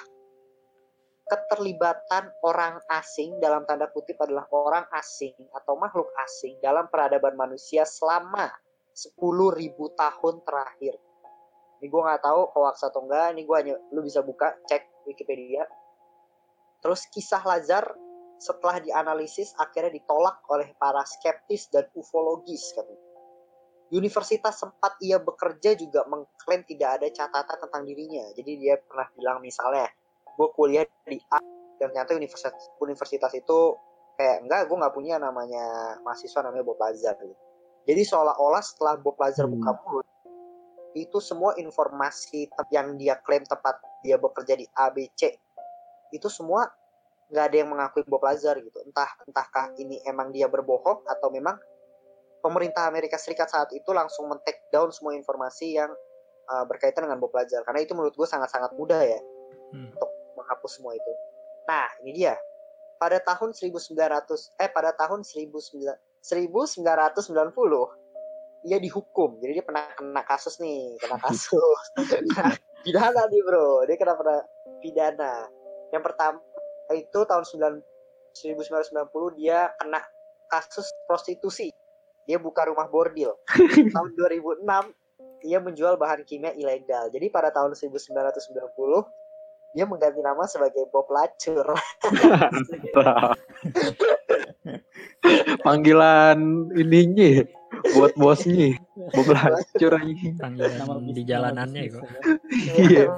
keterlibatan 1.28 2.32
orang 2.40 2.80
asing 2.88 3.37
dalam 3.42 3.68
tanda 3.68 3.90
kutip 3.92 4.16
adalah 4.22 4.48
orang 4.48 4.87
asing 4.96 5.37
atau 5.52 5.76
makhluk 5.76 6.08
asing 6.25 6.56
dalam 6.64 6.88
peradaban 6.88 7.37
manusia 7.37 7.84
selama 7.84 8.48
10.000 8.94 9.18
tahun 9.98 10.34
terakhir. 10.46 10.94
Ini 11.78 11.87
gue 11.87 12.02
nggak 12.02 12.22
tahu 12.25 12.40
hoax 12.56 12.82
atau 12.87 13.06
enggak. 13.06 13.37
Ini 13.37 13.42
gue 13.46 13.56
hanya 13.58 13.75
lu 13.94 14.00
bisa 14.02 14.25
buka 14.25 14.56
cek 14.66 15.06
Wikipedia 15.06 15.62
Terus 16.78 17.10
kisah 17.10 17.42
Lazar 17.42 17.84
setelah 18.38 18.78
dianalisis 18.78 19.50
akhirnya 19.58 19.98
ditolak 19.98 20.46
oleh 20.46 20.70
para 20.78 21.02
skeptis 21.02 21.66
dan 21.75 21.90
ufologis 21.98 22.70
katanya. 22.70 23.07
Universitas 23.88 24.61
sempat 24.61 25.00
ia 25.00 25.16
bekerja 25.16 25.73
juga 25.73 26.04
mengklaim 26.04 26.61
tidak 26.68 27.00
ada 27.00 27.07
catatan 27.09 27.59
tentang 27.64 27.83
dirinya. 27.88 28.25
Jadi 28.37 28.52
dia 28.61 28.76
pernah 28.76 29.09
bilang 29.16 29.38
misalnya, 29.40 29.88
gue 30.37 30.49
kuliah 30.52 30.85
di 31.09 31.16
A 31.33 31.40
dan 31.80 31.95
ternyata 31.95 32.12
universitas 32.12 32.68
universitas 32.83 33.33
itu 33.33 33.78
kayak 34.21 34.45
enggak, 34.45 34.61
gue 34.68 34.76
nggak 34.76 34.95
punya 34.95 35.16
namanya 35.16 35.97
mahasiswa 36.04 36.45
namanya 36.45 36.64
Bob 36.68 36.76
Lazar. 36.76 37.16
Gitu. 37.16 37.37
Jadi 37.88 38.02
seolah-olah 38.04 38.61
setelah 38.61 38.95
Bob 39.00 39.16
Lazar 39.16 39.49
hmm. 39.49 39.54
buka 39.57 39.71
mulut, 39.80 40.07
itu 40.92 41.18
semua 41.23 41.57
informasi 41.57 42.49
yang 42.75 42.99
dia 43.00 43.16
klaim 43.25 43.47
tempat 43.49 43.80
dia 44.04 44.21
bekerja 44.21 44.52
di 44.59 44.66
ABC 44.68 45.37
itu 46.12 46.28
semua 46.33 46.64
nggak 47.28 47.45
ada 47.45 47.57
yang 47.61 47.68
mengakui 47.68 48.02
Bob 48.09 48.25
Lazar 48.25 48.57
gitu 48.57 48.80
entah 48.80 49.09
entahkah 49.28 49.76
ini 49.76 50.00
emang 50.09 50.33
dia 50.33 50.49
berbohong 50.49 51.04
atau 51.04 51.28
memang 51.28 51.61
pemerintah 52.40 52.87
Amerika 52.87 53.18
Serikat 53.18 53.50
saat 53.50 53.71
itu 53.75 53.90
langsung 53.90 54.30
men 54.30 54.40
down 54.71 54.90
semua 54.95 55.14
informasi 55.14 55.78
yang 55.78 55.90
uh, 56.49 56.64
berkaitan 56.64 57.04
dengan 57.07 57.18
Bob 57.21 57.35
Lazar 57.35 57.62
karena 57.66 57.83
itu 57.85 57.92
menurut 57.95 58.14
gue 58.14 58.28
sangat-sangat 58.28 58.73
mudah 58.75 59.02
ya 59.02 59.21
hmm. 59.75 59.95
untuk 59.95 60.11
menghapus 60.38 60.80
semua 60.80 60.95
itu. 60.97 61.12
Nah 61.68 61.88
ini 62.02 62.25
dia. 62.25 62.35
Pada 62.99 63.23
tahun 63.23 63.54
1900 63.54 63.95
eh 64.59 64.71
pada 64.75 64.90
tahun 64.90 65.23
1990 65.23 65.95
ia 68.66 68.78
dihukum. 68.83 69.38
Jadi 69.38 69.52
dia 69.54 69.62
pernah 69.62 69.87
kena 69.95 70.23
kasus 70.26 70.59
nih 70.59 70.99
kena 70.99 71.14
kasus. 71.26 71.80
Pidana 72.83 73.30
nih 73.30 73.42
bro. 73.47 73.87
Dia 73.87 73.95
kena 73.95 74.18
pernah 74.18 74.42
pidana. 74.83 75.47
Yang 75.95 76.02
pertama 76.11 76.42
itu 76.90 77.21
tahun 77.23 77.45
9, 77.45 77.78
1990 78.35 79.38
dia 79.38 79.71
kena 79.78 80.00
kasus 80.50 80.88
prostitusi. 81.07 81.71
Dia 82.28 82.37
buka 82.37 82.68
rumah 82.68 82.85
bordil. 82.92 83.32
tahun 83.97 84.11
2006 84.12 84.62
dia 85.49 85.58
menjual 85.62 85.97
bahan 85.97 86.28
kimia 86.28 86.52
ilegal. 86.52 87.08
Jadi 87.08 87.32
pada 87.32 87.49
tahun 87.49 87.73
1990 87.73 88.44
dia 89.76 89.85
mengganti 89.85 90.20
nama 90.20 90.44
sebagai 90.44 90.88
Bob 90.92 91.08
Lacur. 91.08 91.64
Panggilan 95.64 96.68
ininya 96.76 97.44
buat 97.97 98.12
bosnya 98.16 98.76
Bob 99.16 99.28
Lacur 99.32 99.92
ini. 100.04 100.37
Panggilan 100.37 101.08
di 101.08 101.23
jalanannya 101.25 101.82
kok. 101.97 102.04
Iya. 102.76 103.08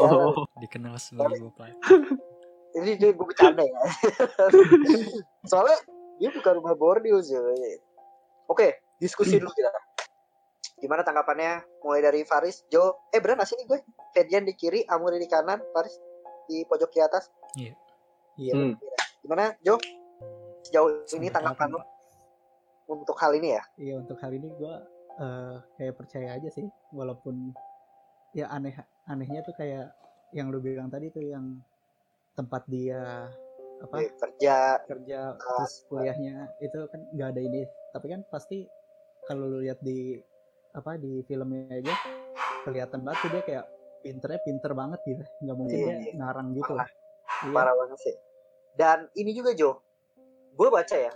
Oh, 0.00 0.48
dikenal 0.64 0.96
sebagai 0.96 1.44
Bob 1.44 1.56
Lacur 1.60 2.16
ini 2.74 2.98
dia 2.98 3.10
gue 3.14 3.26
bercanda 3.26 3.62
ya 3.62 3.80
soalnya 5.46 5.78
dia 6.18 6.30
bukan 6.34 6.52
rumah 6.58 6.74
bordil 6.74 7.22
sih 7.22 7.38
oke 8.48 8.96
diskusi 9.00 9.36
dulu 9.40 9.52
kita. 9.52 9.70
Gimana 10.80 11.00
tanggapannya? 11.00 11.64
Mulai 11.80 12.00
dari 12.04 12.20
Faris 12.28 12.64
Jo. 12.68 13.08
Eh 13.08 13.20
sih 13.20 13.56
nih 13.56 13.66
gue. 13.68 13.80
Ferdian 14.12 14.44
di 14.44 14.52
kiri 14.52 14.84
Amuri 14.88 15.16
di 15.16 15.28
kanan 15.28 15.60
Faris 15.72 15.96
di 16.50 16.64
pojok 16.68 16.90
di 16.92 17.00
atas. 17.00 17.24
Iya. 17.56 17.74
Iya. 18.36 18.52
Hmm. 18.52 18.74
gimana 19.24 19.56
Jo? 19.64 19.80
Sejauh 20.68 21.08
ini 21.16 21.32
tanggapan 21.32 21.72
lo 21.72 21.80
untuk 22.88 23.16
hal 23.16 23.32
ini 23.32 23.56
ya? 23.56 23.62
Iya 23.80 23.94
untuk 24.04 24.20
hal 24.20 24.32
ini 24.36 24.48
gue 24.52 24.74
uh, 25.20 25.56
kayak 25.80 25.94
percaya 25.96 26.36
aja 26.36 26.48
sih. 26.52 26.68
Walaupun 26.92 27.56
ya 28.36 28.50
aneh 28.52 28.74
anehnya 29.08 29.40
tuh 29.46 29.56
kayak 29.56 29.94
yang 30.34 30.50
lu 30.50 30.58
bilang 30.58 30.90
tadi 30.90 31.08
tuh 31.14 31.22
yang 31.22 31.62
tempat 32.34 32.66
dia 32.66 33.30
apa? 33.82 33.94
Ya, 33.98 34.10
kerja. 34.18 34.56
Kerja 34.86 35.20
uh, 35.34 35.58
terus 35.58 35.74
kuliahnya 35.90 36.52
itu 36.62 36.78
kan 36.90 37.00
nggak 37.10 37.28
ada 37.34 37.40
ini. 37.40 37.62
Tapi 37.90 38.06
kan 38.12 38.20
pasti 38.30 38.68
kalau 39.26 39.48
lu 39.48 39.58
lihat 39.64 39.80
di 39.80 40.18
apa 40.74 40.98
di 40.98 41.22
filmnya 41.24 41.70
aja 41.70 41.94
kelihatan 42.66 43.06
banget 43.06 43.18
tuh 43.22 43.30
dia 43.30 43.42
kayak 43.46 43.66
pinternya 44.02 44.40
pinter 44.46 44.72
banget 44.76 45.00
gitu. 45.06 45.24
Nggak 45.42 45.56
mungkin 45.56 45.76
iya, 45.78 45.86
dia 45.86 45.96
iya. 45.98 46.12
ngarang 46.18 46.48
gitu. 46.54 46.74
Parah, 46.74 46.90
iya. 47.46 47.54
parah 47.54 47.74
banget 47.74 47.98
sih. 48.02 48.16
Dan 48.74 48.98
ini 49.14 49.30
juga 49.34 49.54
Jo 49.54 49.84
gue 50.54 50.68
baca 50.70 50.94
ya 50.94 51.10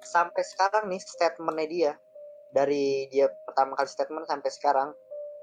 sampai 0.00 0.42
sekarang 0.46 0.88
nih 0.88 1.02
statementnya 1.02 1.66
dia 1.66 1.92
dari 2.54 3.10
dia 3.10 3.30
pertama 3.46 3.74
kali 3.74 3.90
statement 3.90 4.26
sampai 4.26 4.50
sekarang 4.50 4.88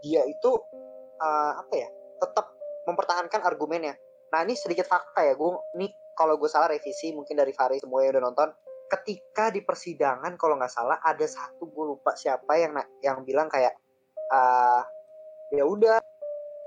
dia 0.03 0.23
itu 0.27 0.51
uh, 1.19 1.53
apa 1.59 1.73
ya 1.75 1.89
tetap 2.23 2.51
mempertahankan 2.87 3.43
argumennya. 3.43 3.95
Nah 4.31 4.43
ini 4.47 4.55
sedikit 4.55 4.87
fakta 4.87 5.23
ya 5.23 5.35
gue 5.35 5.51
nih 5.75 5.91
kalau 6.17 6.41
gue 6.41 6.49
salah 6.49 6.73
revisi 6.73 7.13
mungkin 7.13 7.37
dari 7.37 7.53
Fari 7.53 7.77
semua 7.77 8.01
yang 8.01 8.17
udah 8.17 8.25
nonton. 8.33 8.49
Ketika 8.87 9.53
di 9.53 9.61
persidangan 9.61 10.33
kalau 10.39 10.57
nggak 10.57 10.73
salah 10.73 10.97
ada 11.03 11.27
satu 11.27 11.69
gue 11.69 11.85
lupa 11.93 12.17
siapa 12.17 12.57
yang 12.57 12.73
yang 13.03 13.21
bilang 13.21 13.51
kayak 13.51 13.75
uh, 14.33 14.81
ya 15.53 15.63
udah 15.67 15.99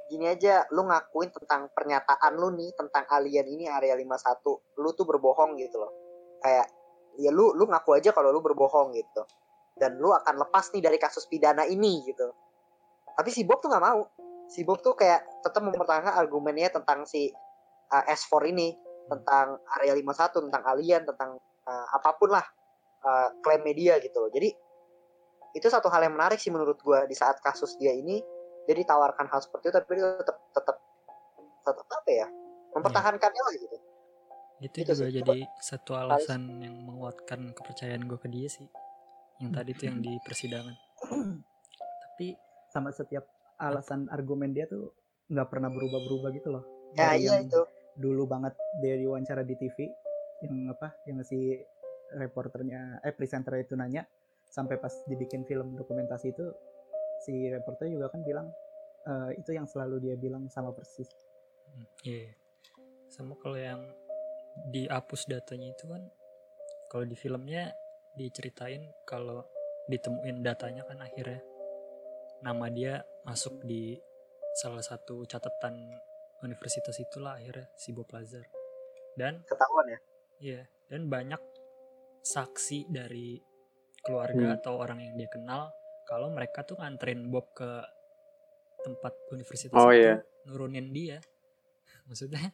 gini 0.07 0.28
aja 0.28 0.69
lu 0.75 0.85
ngakuin 0.85 1.33
tentang 1.33 1.71
pernyataan 1.73 2.37
lu 2.37 2.52
nih 2.54 2.75
tentang 2.76 3.07
alien 3.09 3.47
ini 3.47 3.71
area 3.71 3.95
51 3.97 4.42
lu 4.78 4.88
tuh 4.95 5.07
berbohong 5.09 5.59
gitu 5.59 5.80
loh. 5.80 5.92
Kayak 6.45 6.69
ya 7.19 7.30
lu 7.33 7.57
lu 7.57 7.66
ngaku 7.66 7.99
aja 7.99 8.14
kalau 8.14 8.30
lu 8.30 8.45
berbohong 8.45 8.95
gitu. 8.95 9.25
Dan 9.75 9.97
lu 9.97 10.12
akan 10.12 10.45
lepas 10.45 10.71
nih 10.76 10.85
dari 10.85 11.00
kasus 11.00 11.25
pidana 11.25 11.64
ini 11.64 12.04
gitu. 12.04 12.30
Tapi 13.16 13.30
si 13.33 13.49
Bob 13.49 13.64
tuh 13.64 13.73
nggak 13.73 13.85
mau. 13.85 14.04
Si 14.50 14.61
Bob 14.61 14.85
tuh 14.85 14.92
kayak 14.92 15.40
tetap 15.40 15.64
mempertahankan 15.64 16.12
argumennya 16.21 16.69
tentang 16.69 17.09
si 17.09 17.33
uh, 17.90 18.04
S4 18.04 18.50
ini 18.52 18.89
tentang 19.11 19.59
area 19.79 19.93
51 19.99 20.47
tentang 20.47 20.62
alien 20.71 21.02
tentang 21.02 21.31
uh, 21.67 21.87
apa 21.90 22.14
pun 22.14 22.31
lah 22.31 22.47
uh, 23.02 23.29
klaim 23.43 23.67
media 23.67 23.99
gitu 23.99 24.23
loh. 24.23 24.31
Jadi 24.31 24.55
itu 25.50 25.67
satu 25.67 25.90
hal 25.90 26.07
yang 26.07 26.14
menarik 26.14 26.38
sih 26.38 26.55
menurut 26.55 26.79
gue 26.79 27.00
di 27.11 27.17
saat 27.19 27.43
kasus 27.43 27.75
dia 27.76 27.90
ini. 27.90 28.23
Jadi 28.71 28.87
tawarkan 28.87 29.26
hal 29.26 29.40
seperti 29.43 29.73
itu 29.73 29.75
tapi 29.75 29.93
dia 29.99 30.14
tetap 30.23 30.37
tetap 30.55 30.76
tetap 31.67 31.87
apa 31.90 32.11
ya 32.11 32.26
mempertahankannya 32.71 33.43
lah 33.43 33.55
gitu. 33.59 33.76
Itu, 34.61 34.76
itu 34.85 34.93
juga 34.93 35.09
sih. 35.09 35.17
jadi 35.25 35.38
satu 35.59 35.97
alasan 35.97 36.43
harus. 36.47 36.64
yang 36.69 36.76
menguatkan 36.85 37.40
kepercayaan 37.57 38.05
gue 38.07 38.19
ke 38.21 38.29
dia 38.31 38.47
sih. 38.47 38.69
Yang 39.40 39.50
tadi 39.57 39.71
tuh 39.73 39.85
yang 39.88 39.99
di 40.05 40.12
persidangan. 40.21 40.76
Tapi 42.05 42.26
sama 42.69 42.93
setiap 42.93 43.25
alasan 43.57 44.07
argumen 44.12 44.52
dia 44.52 44.69
tuh 44.69 44.93
nggak 45.33 45.49
pernah 45.49 45.73
berubah-berubah 45.73 46.31
gitu 46.37 46.49
loh. 46.52 46.64
Ya 46.95 47.17
iya 47.17 47.40
itu 47.40 47.61
dulu 47.97 48.26
banget 48.26 48.54
dia 48.78 48.94
diwawancara 48.99 49.42
di 49.42 49.54
TV 49.59 49.90
yang 50.40 50.73
apa 50.73 50.97
yang 51.04 51.20
si 51.20 51.59
reporternya 52.11 53.04
eh 53.04 53.14
presenter 53.14 53.61
itu 53.61 53.78
nanya 53.78 54.02
sampai 54.50 54.82
pas 54.82 54.90
dibikin 55.06 55.47
film 55.47 55.78
dokumentasi 55.78 56.35
itu 56.35 56.47
si 57.23 57.47
reporter 57.52 57.87
juga 57.87 58.11
kan 58.11 58.25
bilang 58.26 58.50
uh, 59.06 59.30
itu 59.37 59.54
yang 59.54 59.68
selalu 59.68 60.11
dia 60.11 60.16
bilang 60.18 60.50
sama 60.50 60.75
persis. 60.75 61.06
Hmm, 61.70 61.87
iya. 62.02 62.26
Yeah. 62.26 62.32
Sama 63.12 63.38
kalau 63.38 63.59
yang 63.59 63.82
dihapus 64.75 65.30
datanya 65.30 65.70
itu 65.70 65.87
kan 65.87 66.02
kalau 66.90 67.06
di 67.06 67.14
filmnya 67.14 67.70
diceritain 68.18 68.82
kalau 69.06 69.47
ditemuin 69.87 70.42
datanya 70.42 70.82
kan 70.82 70.99
akhirnya 70.99 71.38
nama 72.42 72.66
dia 72.66 73.06
masuk 73.23 73.62
di 73.62 73.94
salah 74.59 74.82
satu 74.82 75.23
catatan 75.30 75.78
universitas 76.44 76.97
itulah 77.00 77.37
akhirnya 77.37 77.68
si 77.76 77.92
Bob 77.92 78.09
Lazar 78.12 78.44
dan 79.16 79.42
ketahuan 79.44 79.87
ya 79.88 79.99
iya 80.40 80.61
dan 80.88 81.06
banyak 81.06 81.40
saksi 82.20 82.90
dari 82.90 83.40
keluarga 84.00 84.54
hmm. 84.54 84.56
atau 84.61 84.80
orang 84.80 85.00
yang 85.00 85.14
dia 85.16 85.28
kenal 85.28 85.73
kalau 86.09 86.32
mereka 86.32 86.64
tuh 86.64 86.80
nganterin 86.80 87.28
Bob 87.28 87.52
ke 87.52 87.68
tempat 88.80 89.12
universitas 89.30 89.76
oh, 89.76 89.92
itu 89.92 90.09
iya. 90.09 90.16
nurunin 90.49 90.88
dia 90.92 91.20
maksudnya 92.09 92.52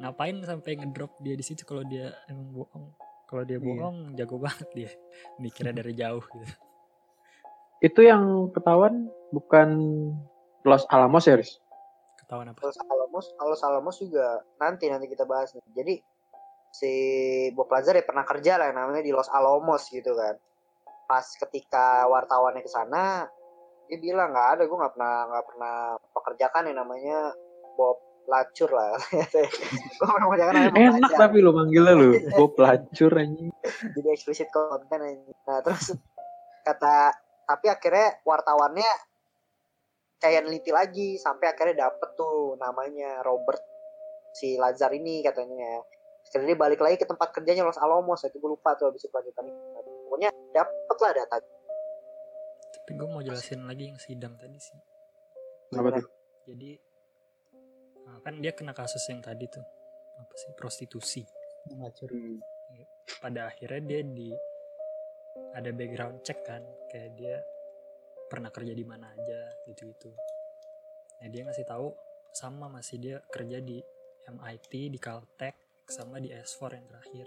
ngapain 0.00 0.40
sampai 0.44 0.80
ngedrop 0.80 1.16
dia 1.20 1.36
di 1.36 1.44
situ 1.44 1.64
kalau 1.68 1.84
dia 1.84 2.12
emang 2.28 2.52
bohong 2.52 2.86
kalau 3.28 3.42
dia 3.44 3.60
iya. 3.60 3.64
bohong 3.64 3.96
iya. 4.12 4.24
jago 4.24 4.36
banget 4.40 4.68
dia 4.72 4.90
mikirnya 5.42 5.74
dari 5.76 5.92
jauh 5.92 6.24
gitu 6.24 6.48
itu 7.84 8.00
yang 8.08 8.48
ketahuan 8.56 9.12
bukan 9.36 9.68
Los 10.66 10.88
Alamos 10.88 11.28
ya 11.28 11.36
Riz? 11.36 11.60
Ketahuan 12.18 12.50
apa? 12.50 12.58
Los 12.64 12.78
Alamos, 12.80 12.95
Los 13.24 13.62
Alamos 13.64 13.96
juga 13.96 14.44
nanti 14.60 14.92
nanti 14.92 15.08
kita 15.08 15.24
bahas 15.24 15.52
nih. 15.56 15.64
Jadi 15.72 15.94
si 16.76 16.92
Bob 17.56 17.72
Lazar 17.72 17.96
ya 17.96 18.04
pernah 18.04 18.28
kerja 18.28 18.60
lah 18.60 18.68
namanya 18.72 19.00
di 19.00 19.12
Los 19.12 19.32
Alamos 19.32 19.88
gitu 19.88 20.12
kan. 20.12 20.36
Pas 21.08 21.24
ketika 21.24 22.04
wartawannya 22.10 22.60
ke 22.60 22.70
sana, 22.70 23.24
dia 23.88 23.98
bilang 24.02 24.34
nggak 24.34 24.48
ada, 24.58 24.62
gue 24.66 24.78
nggak 24.78 24.94
pernah 24.98 25.14
nggak 25.32 25.44
pernah 25.48 25.76
pekerjakan 26.12 26.66
yang 26.68 26.78
namanya 26.82 27.18
Bob 27.78 27.98
Lacur 28.26 28.70
lah. 28.74 28.98
gue 29.96 30.04
pernah 30.04 30.26
pekerjakan 30.28 30.54
Enak 30.74 31.12
tapi 31.14 31.38
lo 31.40 31.54
manggilnya 31.54 31.94
lo 31.94 32.12
Bob 32.34 32.52
Lacur 32.60 33.12
aja. 33.16 33.46
Jadi 33.96 34.08
eksplisit 34.12 34.52
konten 34.52 35.00
aja. 35.00 35.32
Nah 35.48 35.58
terus 35.64 35.94
kata 36.66 37.14
tapi 37.46 37.70
akhirnya 37.70 38.18
wartawannya 38.26 38.90
kayak 40.16 40.48
neliti 40.48 40.72
lagi 40.72 41.20
sampai 41.20 41.52
akhirnya 41.52 41.88
dapet 41.88 42.16
tuh 42.16 42.56
namanya 42.56 43.20
Robert 43.22 43.60
si 44.32 44.56
Lazar 44.56 44.92
ini 44.92 45.20
katanya. 45.24 45.80
Akhirnya 46.26 46.52
dia 46.52 46.58
balik 46.58 46.80
lagi 46.82 46.98
ke 46.98 47.06
tempat 47.06 47.30
kerjanya 47.30 47.62
Los 47.62 47.78
Alamos 47.78 48.18
itu 48.26 48.36
gue 48.36 48.50
lupa 48.50 48.74
tuh 48.74 48.90
habis 48.90 49.06
itu 49.06 49.14
lanjutan. 49.14 49.46
Pokoknya 50.10 50.30
dapet 50.50 50.96
lah 50.98 51.12
data. 51.14 51.36
Tapi 52.76 52.90
gue 52.98 53.08
mau 53.08 53.22
jelasin 53.22 53.62
lagi 53.62 53.94
yang 53.94 53.98
sidang 54.02 54.34
tadi 54.34 54.58
sih. 54.58 54.78
Apa 55.78 55.88
tuh? 56.02 56.06
Jadi 56.50 56.70
nah, 58.06 58.18
kan 58.26 58.34
dia 58.42 58.52
kena 58.52 58.74
kasus 58.74 59.06
yang 59.06 59.22
tadi 59.22 59.46
tuh. 59.46 59.62
Apa 60.18 60.34
sih? 60.34 60.50
Prostitusi. 60.58 61.24
Hmm. 61.66 61.90
pada 63.18 63.50
akhirnya 63.50 63.82
dia 63.82 64.00
di 64.06 64.30
ada 65.58 65.70
background 65.74 66.22
check 66.22 66.46
kan 66.46 66.62
kayak 66.86 67.10
dia 67.18 67.42
pernah 68.26 68.50
kerja 68.50 68.74
di 68.74 68.84
mana 68.84 69.10
aja 69.10 69.40
gitu 69.70 69.86
gitu 69.90 70.10
nah 71.22 71.28
dia 71.32 71.42
ngasih 71.46 71.64
tahu 71.64 71.88
sama 72.36 72.68
masih 72.68 73.00
dia 73.00 73.16
kerja 73.32 73.64
di 73.64 73.80
MIT 74.28 74.72
di 74.92 74.98
Caltech 75.00 75.56
sama 75.86 76.18
di 76.18 76.34
S4 76.34 76.76
yang 76.76 76.86
terakhir. 76.90 77.26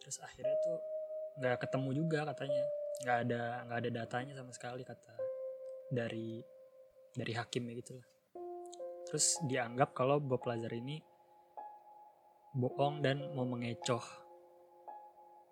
Terus 0.00 0.16
akhirnya 0.22 0.56
tuh 0.62 0.78
nggak 1.42 1.56
ketemu 1.66 1.90
juga 1.92 2.20
katanya. 2.30 2.64
Nggak 3.02 3.18
ada 3.26 3.42
nggak 3.66 3.78
ada 3.84 3.90
datanya 3.90 4.32
sama 4.38 4.52
sekali 4.54 4.82
kata 4.86 5.14
dari 5.90 6.40
dari 7.10 7.32
hakimnya 7.34 7.74
gitu 7.82 7.98
lah. 7.98 8.06
Terus 9.10 9.42
dianggap 9.44 9.90
kalau 9.92 10.22
Bob 10.22 10.46
Lazar 10.46 10.70
ini 10.70 11.02
bohong 12.54 13.02
dan 13.02 13.34
mau 13.34 13.46
mengecoh 13.46 14.02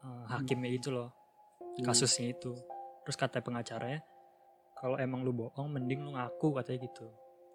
uh, 0.03 0.25
hakimnya 0.31 0.71
itu 0.71 0.95
loh 0.95 1.11
hmm. 1.61 1.83
kasusnya 1.83 2.31
itu. 2.31 2.55
Terus 3.03 3.17
kata 3.19 3.43
pengacaranya 3.43 3.99
kalau 4.79 4.97
emang 4.97 5.27
lu 5.27 5.35
bohong 5.35 5.69
mending 5.75 6.07
lu 6.07 6.15
ngaku 6.15 6.55
katanya 6.63 6.87
gitu 6.87 7.07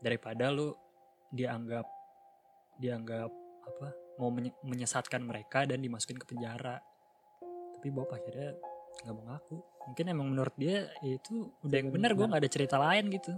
daripada 0.03 0.51
lu 0.51 0.75
dianggap 1.31 1.87
dianggap 2.77 3.31
apa 3.63 3.87
mau 4.19 4.29
menyesatkan 4.67 5.23
mereka 5.23 5.63
dan 5.63 5.79
dimasukin 5.79 6.19
ke 6.19 6.27
penjara 6.27 6.83
tapi 7.79 7.87
Bob 7.89 8.11
akhirnya 8.11 8.53
nggak 9.03 9.13
mau 9.15 9.25
ngaku 9.31 9.57
mungkin 9.89 10.05
emang 10.11 10.27
menurut 10.35 10.55
dia 10.59 10.87
ya 11.01 11.17
itu 11.17 11.49
udah 11.63 11.77
yang 11.79 11.89
benar 11.89 12.11
gue 12.13 12.27
nggak 12.27 12.41
ada 12.43 12.51
cerita 12.51 12.75
lain 12.77 13.09
gitu 13.09 13.33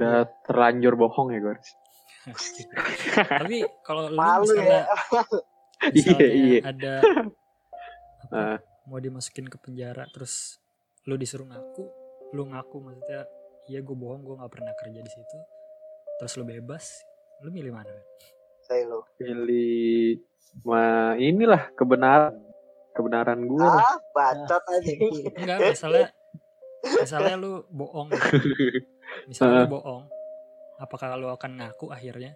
udah 0.00 0.26
terlanjur 0.48 0.94
bohong 0.96 1.28
ya 1.36 1.40
guys 1.44 1.68
tapi 3.40 3.64
kalau 3.84 4.10
lu 4.10 4.18
misalnya, 4.18 4.84
ya. 4.84 4.84
misalnya 5.92 6.28
iya, 6.28 6.28
iya. 6.34 6.60
ada 6.64 6.94
apa, 8.28 8.36
uh. 8.36 8.58
mau 8.90 8.98
dimasukin 8.98 9.46
ke 9.46 9.56
penjara 9.60 10.08
terus 10.10 10.58
lu 11.06 11.14
disuruh 11.16 11.46
ngaku 11.48 12.07
lu 12.36 12.42
ngaku 12.48 12.76
maksudnya 12.84 13.24
iya 13.68 13.80
gue 13.80 13.96
bohong 13.96 14.24
gue 14.24 14.34
nggak 14.36 14.52
pernah 14.52 14.72
kerja 14.76 15.00
di 15.00 15.10
situ. 15.10 15.38
Terus 16.20 16.32
lu 16.40 16.44
bebas 16.44 16.84
lu 17.44 17.48
milih 17.54 17.72
mana? 17.72 17.94
Saya 18.64 18.88
lu. 18.88 19.00
Pilih 19.16 20.20
ma 20.64 21.14
inilah 21.16 21.72
kebenaran. 21.72 22.36
Kebenaran 22.96 23.46
gue 23.46 23.62
ah 23.62 23.94
bacot 24.10 24.64
aja 24.74 24.92
enggak 25.38 25.58
misalnya 25.70 26.06
misalnya 26.82 27.34
lu 27.38 27.62
bohong. 27.70 28.10
Misalnya 29.30 29.70
lu 29.70 29.70
bohong 29.78 30.04
apakah 30.82 31.14
lu 31.14 31.30
akan 31.30 31.62
ngaku 31.62 31.94
akhirnya? 31.94 32.34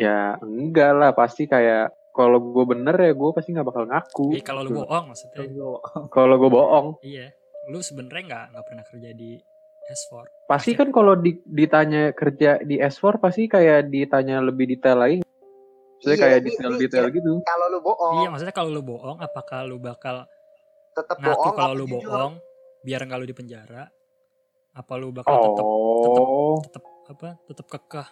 Ya 0.00 0.40
enggak 0.40 0.96
lah 0.96 1.10
pasti 1.12 1.44
kayak 1.44 1.92
kalau 2.16 2.40
gue 2.40 2.64
bener 2.64 2.96
ya 2.96 3.12
gue 3.12 3.30
pasti 3.36 3.52
nggak 3.52 3.68
bakal 3.68 3.84
ngaku. 3.84 4.32
Iya 4.32 4.42
kalau 4.48 4.60
lu 4.64 4.80
bohong 4.80 5.04
maksudnya. 5.12 5.44
Kalau 6.08 6.34
gue 6.40 6.50
bohong. 6.50 6.88
Iya 7.04 7.36
lu 7.68 7.78
sebenarnya 7.84 8.24
nggak 8.24 8.44
nggak 8.56 8.64
pernah 8.64 8.84
kerja 8.84 9.10
di 9.12 9.30
S4 9.88 10.12
pasti 10.48 10.72
kan 10.76 10.88
kalau 10.92 11.16
di, 11.16 11.40
ditanya 11.44 12.12
kerja 12.12 12.60
di 12.64 12.80
S4 12.80 13.20
pasti 13.20 13.48
kayak 13.48 13.88
ditanya 13.92 14.40
lebih 14.40 14.68
detail 14.68 15.00
lagi 15.00 15.20
Maksudnya 15.98 16.14
iya, 16.14 16.22
kayak 16.22 16.40
detail-detail 16.46 17.06
iya. 17.10 17.16
gitu. 17.18 17.32
Kalau 17.42 17.66
lu 17.74 17.78
bohong. 17.82 18.22
Iya, 18.22 18.28
maksudnya 18.30 18.54
kalau 18.54 18.70
lu 18.70 18.82
bohong, 18.86 19.18
apakah 19.18 19.66
lu 19.66 19.82
bakal 19.82 20.30
tetap 20.94 21.18
ngaku 21.18 21.50
kalau 21.58 21.74
lu 21.74 21.90
bohong 21.90 22.38
biar 22.86 23.02
nggak 23.02 23.18
lu 23.18 23.26
di 23.26 23.34
penjara? 23.34 23.90
Apa 24.78 24.94
lu 24.94 25.10
bakal 25.10 25.34
tetap 25.42 25.66
oh. 25.66 26.62
tetap 26.62 26.82
tetap 26.86 27.10
apa? 27.10 27.28
Tetap 27.50 27.66
kekeh 27.66 28.08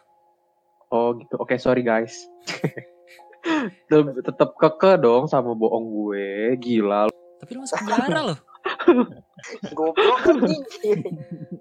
Oh 0.90 1.14
gitu. 1.18 1.34
Oke, 1.38 1.54
okay, 1.54 1.58
sorry 1.58 1.82
guys. 1.82 2.26
Tetap 4.26 4.54
keke 4.58 4.98
dong 5.02 5.26
sama 5.26 5.54
bohong 5.54 5.86
gue. 5.90 6.54
Gila. 6.62 7.10
Tapi 7.42 7.50
lu 7.54 7.66
masuk 7.66 7.78
penjara 7.82 8.34
loh. 8.34 8.38
Goblok 9.76 10.22
anjing. 10.26 11.02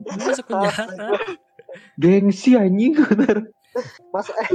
Masuk 0.06 0.46
penjara. 0.48 1.16
Gengsi 2.00 2.56
anjing 2.56 2.96
bener. 2.98 3.50
Mas 4.14 4.28
eh, 4.32 4.48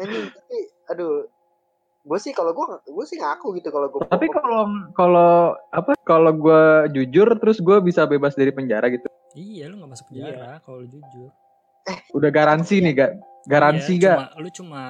anjing 0.00 0.28
tapi 0.36 0.56
aduh 0.92 1.24
gue 2.06 2.18
sih 2.22 2.30
kalau 2.30 2.54
gue 2.54 2.66
gue 2.86 3.04
sih 3.08 3.18
ngaku 3.18 3.58
gitu 3.58 3.68
kalau 3.74 3.90
gue 3.90 4.00
tapi 4.06 4.30
kalau 4.30 4.62
kalau 4.94 5.58
apa 5.74 5.98
kalau 6.06 6.30
gue 6.30 6.62
jujur 6.94 7.26
terus 7.42 7.58
gue 7.58 7.82
bisa 7.82 8.06
bebas 8.06 8.38
dari 8.38 8.54
penjara 8.54 8.86
gitu 8.92 9.10
iya 9.34 9.66
lu 9.66 9.82
nggak 9.82 9.90
masuk 9.90 10.06
penjara 10.14 10.38
iya. 10.38 10.62
kalau 10.62 10.86
lu 10.86 10.88
jujur 10.92 11.30
eh 11.86 11.98
udah 12.14 12.30
garansi 12.30 12.78
nih 12.78 12.92
gak 12.94 13.12
garansi 13.46 13.92
iya, 13.98 14.02
gak 14.06 14.18
cuma, 14.18 14.26
lu 14.38 14.48
cuma 14.54 14.82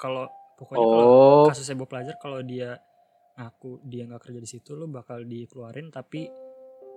kalau 0.00 0.24
pokoknya 0.56 0.80
oh. 0.80 0.88
kalau 0.88 1.48
kasusnya 1.52 1.76
Bob 1.76 1.88
pelajar 1.92 2.14
kalau 2.16 2.40
dia 2.40 2.80
ngaku 3.34 3.82
dia 3.84 4.02
nggak 4.08 4.22
kerja 4.24 4.40
di 4.40 4.48
situ 4.48 4.70
lu 4.72 4.86
bakal 4.88 5.20
dikeluarin 5.20 5.90
tapi 5.92 6.30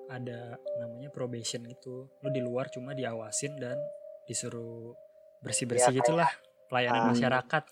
ada 0.08 0.56
namanya 0.80 1.10
probation 1.12 1.64
gitu. 1.68 2.08
Lu 2.24 2.30
di 2.32 2.42
luar 2.44 2.72
cuma 2.72 2.96
diawasin 2.96 3.60
dan 3.60 3.78
disuruh 4.28 4.96
bersih 5.44 5.70
bersih 5.70 5.94
ya, 5.94 6.00
gitulah 6.02 6.30
pelayanan 6.68 7.08
um, 7.08 7.10
masyarakat. 7.16 7.64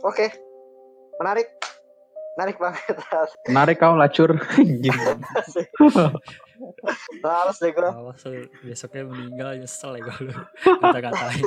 Oke 0.00 0.04
okay 0.04 0.30
menarik. 1.18 1.48
Menarik 2.34 2.58
banget 2.58 2.98
menarik 3.46 3.78
kau 3.78 3.94
lacur. 3.94 4.34
Males 7.22 7.58
deh 7.62 7.70
gue 7.70 7.90
Males 7.94 8.22
besoknya 8.66 9.06
meninggal 9.06 9.54
nyesel 9.54 9.94
ya 9.94 10.02
gue 10.02 10.34
kata-katain. 10.82 11.46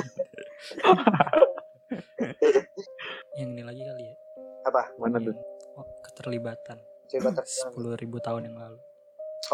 Yang 3.36 3.48
ini 3.52 3.62
lagi 3.68 3.82
kali 3.84 4.00
ya? 4.00 4.14
Apa? 4.72 4.82
Mana 4.96 5.20
tuh? 5.20 5.36
Oh, 5.76 5.84
keterlibatan. 6.08 6.80
Sepuluh 7.44 7.92
ribu 8.00 8.16
tahun 8.24 8.48
yang 8.48 8.56
lalu 8.56 8.80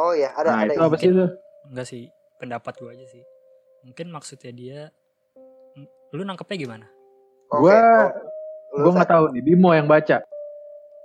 oh 0.01 0.13
ya 0.17 0.31
ada 0.35 0.49
nah, 0.51 0.61
ada 0.65 0.73
itu 0.73 0.83
apa 0.83 0.97
sih 0.99 1.11
itu 1.11 1.27
enggak 1.71 1.87
sih 1.87 2.03
pendapat 2.41 2.73
gue 2.77 2.91
aja 2.93 3.07
sih 3.09 3.25
mungkin 3.85 4.07
maksudnya 4.11 4.53
dia 4.53 4.81
lu 6.15 6.23
nangkepnya 6.23 6.59
gimana 6.61 6.87
okay. 7.51 7.61
gue 7.61 7.79
Gue 8.75 8.91
nggak 8.91 9.11
tahu 9.11 9.25
nih, 9.31 9.43
Bimo 9.47 9.71
yang 9.71 9.87
baca. 9.87 10.19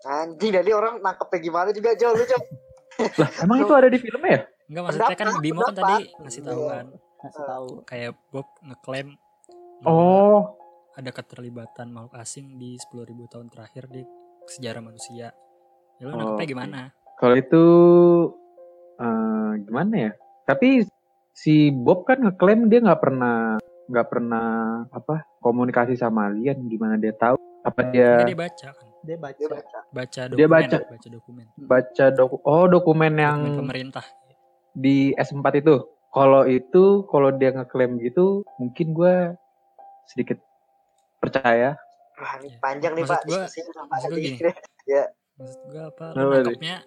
Anjing, 0.02 0.52
jadi 0.58 0.72
orang 0.74 0.98
nangkepnya 1.06 1.40
gimana 1.44 1.70
juga 1.70 1.94
jauh 1.94 2.18
lu 2.18 2.26
jauh. 2.26 2.46
lah, 3.22 3.30
emang 3.46 3.58
itu 3.62 3.74
ada 3.78 3.88
di 3.88 4.00
filmnya 4.02 4.32
ya? 4.34 4.42
Enggak 4.66 4.84
maksudnya 4.90 5.18
kan 5.18 5.28
Bimo 5.38 5.62
kan 5.62 5.76
tadi 5.78 5.96
ngasih 6.18 6.42
tahu 6.42 6.62
kan. 6.66 6.86
Ngasih 7.22 7.44
tahu. 7.46 7.68
Kayak 7.86 8.12
Bob 8.34 8.48
ngeklaim 8.66 9.08
Oh, 9.88 10.60
ada 11.00 11.12
keterlibatan 11.16 11.88
makhluk 11.96 12.20
asing 12.20 12.60
di 12.60 12.76
10.000 12.76 13.32
tahun 13.32 13.48
terakhir 13.48 13.88
di 13.88 14.04
sejarah 14.50 14.82
manusia. 14.84 15.32
Ya 16.02 16.04
lu 16.10 16.12
oh. 16.12 16.18
nangkepnya 16.18 16.48
gimana? 16.50 16.80
Kalau 17.22 17.36
itu 17.38 17.64
uh, 19.00 19.52
gimana 19.64 19.94
ya? 20.10 20.12
Tapi 20.46 20.86
si 21.34 21.72
Bob 21.72 22.04
kan 22.04 22.20
ngeklaim 22.20 22.68
dia 22.68 22.84
nggak 22.84 23.02
pernah 23.02 23.56
nggak 23.90 24.08
pernah 24.12 24.48
apa 24.94 25.26
komunikasi 25.42 25.98
sama 25.98 26.30
alien 26.30 26.68
gimana 26.68 27.00
dia 27.00 27.16
tahu? 27.16 27.40
Apa 27.64 27.90
dia 27.90 28.28
dia 28.28 28.38
baca 28.38 28.68
kan? 28.76 28.88
Dia 29.00 29.16
baca. 29.16 29.40
Dia 29.40 29.50
baca. 29.50 29.80
Baca 29.96 30.22
dokumen 30.28 30.38
dia 30.38 30.48
baca. 30.48 30.78
baca 30.84 31.08
dokumen. 31.08 31.46
Baca 31.56 32.06
doku 32.12 32.36
oh 32.44 32.66
dokumen 32.68 33.14
yang 33.16 33.40
dokumen 33.42 33.60
pemerintah. 33.66 34.06
di 34.76 35.16
S4 35.16 35.64
itu. 35.64 35.76
Kalau 36.10 36.42
itu 36.50 37.06
kalau 37.06 37.30
dia 37.30 37.54
ngeklaim 37.54 38.02
gitu 38.02 38.42
mungkin 38.58 38.98
gue 38.98 39.16
sedikit 40.10 40.42
percaya. 41.22 41.78
Wah, 42.20 42.36
ini 42.42 42.52
ya. 42.52 42.58
panjang 42.60 42.94
nih 43.00 43.06
pak 43.08 43.22
gua, 43.24 43.48
maksud 43.48 44.10
gue 44.12 44.20
gini. 44.20 44.38
Ya. 44.90 45.06
Maksud 45.38 45.60
gue 45.70 45.84
apa? 45.86 46.06
Nangkepnya 46.18 46.82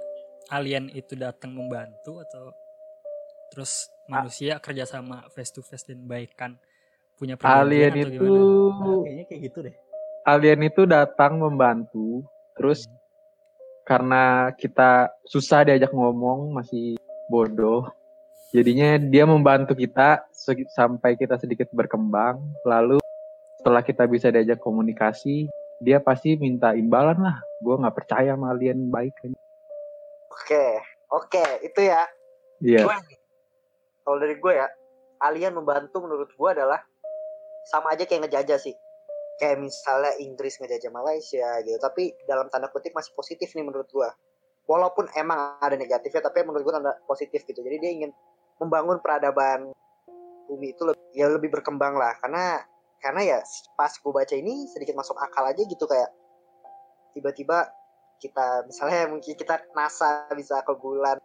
alien 0.52 0.92
itu 0.92 1.16
datang 1.16 1.56
membantu 1.56 2.20
atau 2.20 2.52
terus 3.48 3.88
manusia 4.04 4.56
ah. 4.56 4.60
kerjasama 4.60 5.24
face 5.32 5.52
to 5.52 5.64
face 5.64 5.88
dan 5.88 6.04
baikkan 6.04 6.60
punya 7.16 7.40
alien 7.40 7.96
itu 7.96 8.28
nah, 8.68 9.00
kayaknya 9.00 9.24
kayak 9.28 9.40
gitu 9.48 9.58
deh. 9.64 9.74
alien 10.28 10.60
itu 10.68 10.82
datang 10.84 11.40
membantu 11.40 12.20
terus 12.52 12.84
hmm. 12.84 12.96
karena 13.88 14.52
kita 14.60 15.08
susah 15.24 15.64
diajak 15.64 15.90
ngomong 15.90 16.52
masih 16.52 17.00
bodoh 17.32 17.88
jadinya 18.52 19.00
dia 19.00 19.24
membantu 19.24 19.72
kita 19.72 20.28
sampai 20.76 21.16
kita 21.16 21.40
sedikit 21.40 21.72
berkembang. 21.72 22.38
Lalu 22.68 23.00
setelah 23.58 23.80
kita 23.80 24.04
bisa 24.04 24.28
diajak 24.28 24.60
komunikasi 24.60 25.48
dia 25.82 25.98
pasti 25.98 26.36
minta 26.36 26.76
imbalan 26.76 27.18
lah. 27.18 27.40
Gue 27.64 27.80
nggak 27.80 27.96
percaya 27.96 28.36
sama 28.36 28.52
alien 28.52 28.92
baik 28.92 29.16
kan 29.18 29.32
oke 30.32 30.66
oke 31.12 31.44
itu 31.60 31.80
ya. 31.84 32.08
Iya. 32.64 32.88
Yeah. 32.88 33.00
kalau 34.02 34.18
dari 34.18 34.34
gue 34.40 34.52
ya 34.54 34.66
alien 35.22 35.54
membantu 35.54 36.02
menurut 36.02 36.32
gue 36.34 36.50
adalah 36.50 36.82
sama 37.66 37.94
aja 37.94 38.04
kayak 38.06 38.26
ngejajah 38.26 38.58
sih. 38.58 38.74
Kayak 39.38 39.64
misalnya 39.64 40.12
Inggris 40.22 40.58
ngejajah 40.58 40.90
Malaysia 40.92 41.48
gitu 41.66 41.78
tapi 41.78 42.14
dalam 42.26 42.46
tanda 42.50 42.70
kutip 42.70 42.94
masih 42.94 43.14
positif 43.16 43.50
nih 43.54 43.64
menurut 43.64 43.88
gua 43.90 44.12
walaupun 44.70 45.10
emang 45.18 45.58
ada 45.58 45.74
negatifnya 45.74 46.22
tapi 46.22 46.46
menurut 46.46 46.62
gua 46.62 46.74
tanda 46.78 46.92
positif 47.06 47.42
gitu. 47.46 47.58
Jadi 47.62 47.76
dia 47.82 47.90
ingin 47.90 48.10
membangun 48.62 49.02
peradaban 49.02 49.72
bumi 50.46 50.76
itu 50.76 50.82
lebih, 50.86 51.02
ya 51.16 51.26
lebih 51.30 51.50
berkembang 51.50 51.96
lah. 51.98 52.14
Karena 52.22 52.62
karena 53.02 53.20
ya 53.24 53.38
pas 53.74 53.90
gua 53.98 54.22
baca 54.22 54.34
ini 54.36 54.70
sedikit 54.70 54.94
masuk 54.94 55.18
akal 55.18 55.42
aja 55.48 55.62
gitu 55.62 55.84
kayak 55.90 56.10
tiba-tiba 57.18 57.66
kita 58.22 58.62
misalnya 58.70 59.11
mungkin 59.11 59.35
kita 59.35 59.66
NASA 59.74 60.30
bisa 60.38 60.62
ke 60.62 60.72
bulan 60.78 61.18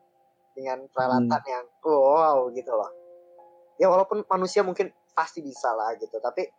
dengan 0.58 0.82
peralatan 0.90 1.38
hmm. 1.38 1.54
yang 1.54 1.66
wow 1.86 2.50
gitu 2.50 2.74
loh 2.74 2.90
ya 3.78 3.86
walaupun 3.94 4.26
manusia 4.26 4.66
mungkin 4.66 4.90
pasti 5.14 5.46
bisa 5.46 5.70
lah 5.78 5.94
gitu 6.02 6.18
tapi 6.18 6.50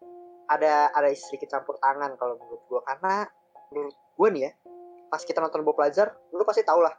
ada 0.46 0.94
ada 0.94 1.11
sedikit 1.11 1.51
campur 1.59 1.74
tangan 1.83 2.14
kalau 2.14 2.38
menurut 2.38 2.62
gue 2.70 2.81
karena 2.87 3.27
menurut 3.74 3.96
gue 3.98 4.29
nih 4.38 4.42
ya 4.46 4.53
pas 5.11 5.22
kita 5.27 5.42
nonton 5.42 5.66
Bob 5.66 5.77
Lazar 5.83 6.14
lu 6.31 6.46
pasti 6.46 6.62
tau 6.62 6.79
lah 6.79 6.94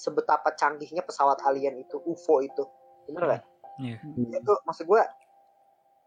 sebetapa 0.00 0.56
canggihnya 0.56 1.04
pesawat 1.04 1.44
alien 1.44 1.76
itu 1.76 2.00
UFO 2.08 2.40
itu 2.40 2.64
bener 3.04 3.36
gak? 3.36 3.42
Yeah. 3.76 4.00
Itu 4.40 4.56
maksud 4.64 4.88
gue 4.88 5.02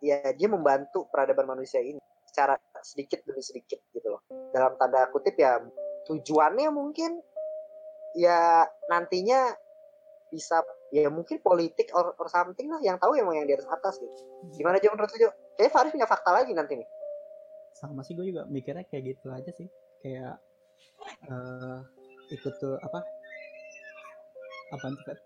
ya 0.01 0.33
dia 0.33 0.49
membantu 0.49 1.05
peradaban 1.13 1.45
manusia 1.45 1.79
ini 1.79 2.01
secara 2.25 2.57
sedikit 2.81 3.21
demi 3.23 3.45
sedikit 3.45 3.79
gitu 3.93 4.17
loh 4.17 4.21
dalam 4.51 4.73
tanda 4.81 5.05
kutip 5.13 5.37
ya 5.37 5.61
tujuannya 6.07 6.69
mungkin 6.69 7.21
ya 8.13 8.67
nantinya 8.91 9.55
bisa 10.29 10.61
ya 10.93 11.09
mungkin 11.09 11.41
politik 11.41 11.89
or, 11.93 12.13
or 12.17 12.27
something 12.29 12.69
lah 12.69 12.81
yang 12.81 12.97
tahu 13.01 13.17
emang 13.17 13.37
yang 13.37 13.47
di 13.49 13.53
atas 13.57 13.69
atas 13.69 13.97
gitu. 14.01 14.13
Gimana 14.57 14.77
aja 14.77 14.89
menurut 14.93 15.09
lu 15.13 15.29
kayak 15.57 15.71
Faris 15.73 15.93
punya 15.93 16.09
fakta 16.09 16.29
lagi 16.33 16.53
nanti 16.53 16.81
nih. 16.81 16.89
Sama 17.73 18.05
sih 18.05 18.13
gue 18.13 18.29
juga 18.29 18.45
mikirnya 18.49 18.85
kayak 18.85 19.17
gitu 19.17 19.33
aja 19.33 19.51
sih. 19.53 19.67
Kayak 20.05 20.37
uh, 21.29 21.81
ikut 22.29 22.53
tuh 22.61 22.77
apa? 22.81 22.99
Apa 24.73 24.85
tuh 24.89 25.03
kan 25.05 25.17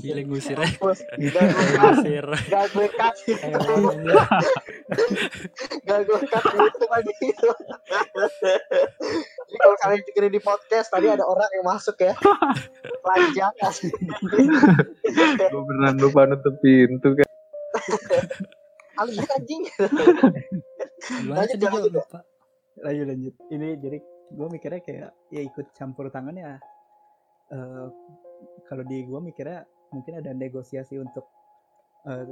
Gila 0.00 0.22
ngusir 0.26 0.56
ya. 0.56 0.68
Ngusir. 0.80 2.26
Gak 2.48 2.64
gue 2.72 2.88
kasih. 2.90 3.36
Gak 5.84 6.00
gue 6.06 6.18
kasih 6.28 6.58
itu 6.66 6.86
lagi. 6.88 7.14
Jadi 9.50 9.56
kalau 9.58 9.76
kalian 9.82 10.00
dengerin 10.06 10.32
di 10.32 10.42
podcast 10.42 10.88
tadi 10.90 11.06
ada 11.10 11.24
orang 11.26 11.50
yang 11.54 11.66
masuk 11.66 11.96
ya. 12.00 12.14
Lanjang 13.04 13.54
sih. 13.72 13.92
Gue 15.50 15.62
beneran 15.66 15.96
lupa 16.00 16.26
nutup 16.26 16.54
pintu 16.62 17.16
kan. 17.16 17.28
Alih 19.00 19.24
anjing. 19.36 19.62
Lanjut 21.28 21.58
lanjut 21.58 21.92
lupa. 21.92 22.18
Lanjut 22.80 23.06
lanjut. 23.08 23.34
Ini 23.52 23.68
jadi 23.80 23.98
gue 24.30 24.46
mikirnya 24.46 24.80
kayak 24.84 25.10
ya 25.34 25.42
ikut 25.42 25.74
campur 25.74 26.06
tangannya 26.06 26.62
uh, 27.50 27.90
kalau 28.68 28.82
di 28.86 29.02
gue 29.02 29.20
mikirnya 29.20 29.66
mungkin 29.90 30.22
ada 30.22 30.30
negosiasi 30.30 30.96
untuk 30.98 31.26
uh, 32.06 32.24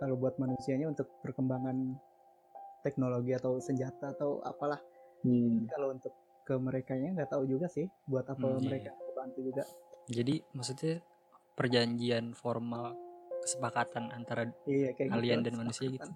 kalau 0.00 0.18
buat 0.18 0.40
manusianya 0.40 0.88
untuk 0.88 1.06
perkembangan 1.20 1.94
teknologi 2.82 3.36
atau 3.36 3.62
senjata 3.62 4.16
atau 4.16 4.42
apalah 4.42 4.80
hmm. 5.22 5.70
kalau 5.70 5.94
untuk 5.94 6.12
ke 6.42 6.54
mereka 6.58 6.98
nya 6.98 7.14
nggak 7.14 7.30
tahu 7.30 7.46
juga 7.46 7.70
sih 7.70 7.86
buat 8.10 8.26
apa 8.26 8.42
hmm, 8.42 8.58
iya, 8.58 8.66
mereka 8.66 8.90
iya. 8.90 9.12
bantu 9.14 9.38
juga 9.46 9.62
jadi 10.10 10.34
maksudnya 10.50 10.94
perjanjian 11.54 12.34
formal 12.34 12.98
kesepakatan 13.42 14.10
antara 14.10 14.50
iya, 14.66 14.90
kayak 14.94 15.14
gitu, 15.14 15.18
alien 15.18 15.38
gitu, 15.38 15.46
dan 15.46 15.54
manusia 15.54 15.86
gitu 15.86 16.10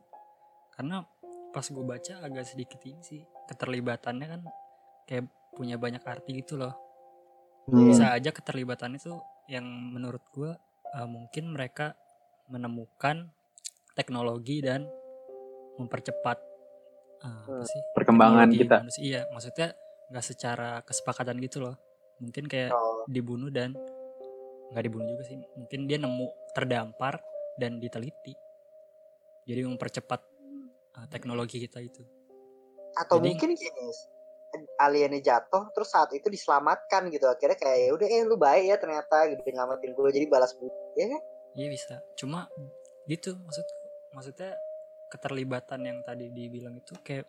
karena 0.74 1.06
pas 1.54 1.66
gue 1.70 1.84
baca 1.86 2.12
agak 2.26 2.44
sedikit 2.44 2.80
ini 2.82 3.00
sih 3.00 3.22
keterlibatannya 3.46 4.26
kan 4.26 4.42
kayak 5.06 5.30
punya 5.54 5.78
banyak 5.78 6.02
arti 6.02 6.42
gitu 6.42 6.58
loh 6.58 6.74
hmm. 7.70 7.94
bisa 7.94 8.10
aja 8.10 8.34
keterlibatan 8.34 8.98
itu 8.98 9.14
yang 9.46 9.64
menurut 9.66 10.22
gue 10.34 10.50
uh, 10.94 11.08
mungkin 11.08 11.54
mereka 11.54 11.94
menemukan 12.50 13.30
teknologi 13.94 14.62
dan 14.62 14.86
mempercepat 15.76 16.38
uh, 17.22 17.44
apa 17.46 17.64
sih 17.66 17.80
perkembangan 17.94 18.48
kita. 18.52 18.76
manusia. 18.82 19.02
iya 19.02 19.20
maksudnya 19.30 19.74
nggak 20.10 20.24
secara 20.24 20.70
kesepakatan 20.86 21.38
gitu 21.42 21.62
loh. 21.62 21.76
Mungkin 22.22 22.48
kayak 22.48 22.72
oh. 22.72 23.04
dibunuh 23.10 23.50
dan 23.52 23.74
nggak 24.72 24.84
dibunuh 24.86 25.06
juga 25.14 25.24
sih. 25.26 25.36
Mungkin 25.58 25.90
dia 25.90 25.98
nemu 25.98 26.26
terdampar 26.54 27.20
dan 27.58 27.82
diteliti. 27.82 28.34
Jadi 29.46 29.60
mempercepat 29.62 30.20
uh, 30.98 31.06
teknologi 31.10 31.62
kita 31.62 31.82
itu. 31.82 32.02
Atau 32.96 33.20
jadi, 33.20 33.36
mungkin 33.36 33.50
gini 33.54 33.84
aliennya 34.80 35.20
jatuh 35.20 35.68
terus 35.72 35.92
saat 35.92 36.10
itu 36.12 36.26
diselamatkan 36.28 37.08
gitu. 37.12 37.26
Akhirnya 37.28 37.58
kayak 37.58 37.78
ya 37.78 37.90
udah 37.92 38.06
eh 38.08 38.22
lu 38.24 38.36
baik 38.36 38.64
ya 38.70 38.76
ternyata 38.80 39.28
gitu 39.32 39.40
nyelamatin 39.46 39.92
gue 39.92 40.10
jadi 40.12 40.26
balas 40.28 40.52
budi 40.56 40.74
ya 40.96 41.06
kan? 41.12 41.22
Iya 41.56 41.68
bisa. 41.72 41.94
Cuma 42.16 42.48
gitu 43.06 43.36
maksud 43.38 43.66
maksudnya 44.14 44.52
keterlibatan 45.12 45.80
yang 45.86 45.98
tadi 46.02 46.30
dibilang 46.34 46.74
itu 46.74 46.94
kayak 47.04 47.26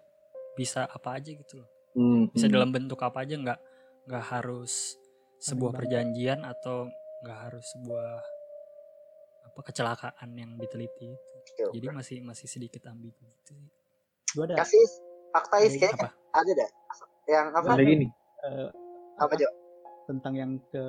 bisa 0.58 0.89
apa 0.89 1.21
aja 1.21 1.32
gitu 1.34 1.62
loh. 1.62 1.69
Hmm. 1.97 2.30
bisa 2.30 2.45
hmm. 2.45 2.53
dalam 2.53 2.69
bentuk 2.69 3.01
apa 3.01 3.25
aja 3.25 3.34
nggak 3.41 3.60
nggak 4.06 4.25
harus 4.30 5.01
sebuah 5.41 5.73
perjanjian 5.73 6.45
atau 6.45 6.86
nggak 7.25 7.39
harus 7.49 7.65
sebuah 7.73 8.10
apa 9.49 9.60
kecelakaan 9.65 10.30
yang 10.38 10.53
diteliti 10.62 11.10
itu. 11.10 11.27
Oke, 11.47 11.63
jadi 11.80 11.88
masih 11.89 12.17
masih 12.21 12.45
sedikit 12.45 12.86
ambigu 12.91 13.23
gitu 13.41 13.56
sih. 13.56 13.71
Ada 14.38 14.62
kasih 14.62 14.84
fakta 15.34 15.56
sih 15.65 15.80
kayaknya 15.80 16.12
ada 16.43 16.52
deh 16.54 16.69
yang 17.28 17.47
apa 17.52 17.67
ada 17.73 17.84
gini 17.84 18.08
uh, 18.45 18.69
apa 19.17 19.32
aja 19.36 19.47
tentang 20.08 20.34
yang 20.38 20.52
ke 20.71 20.84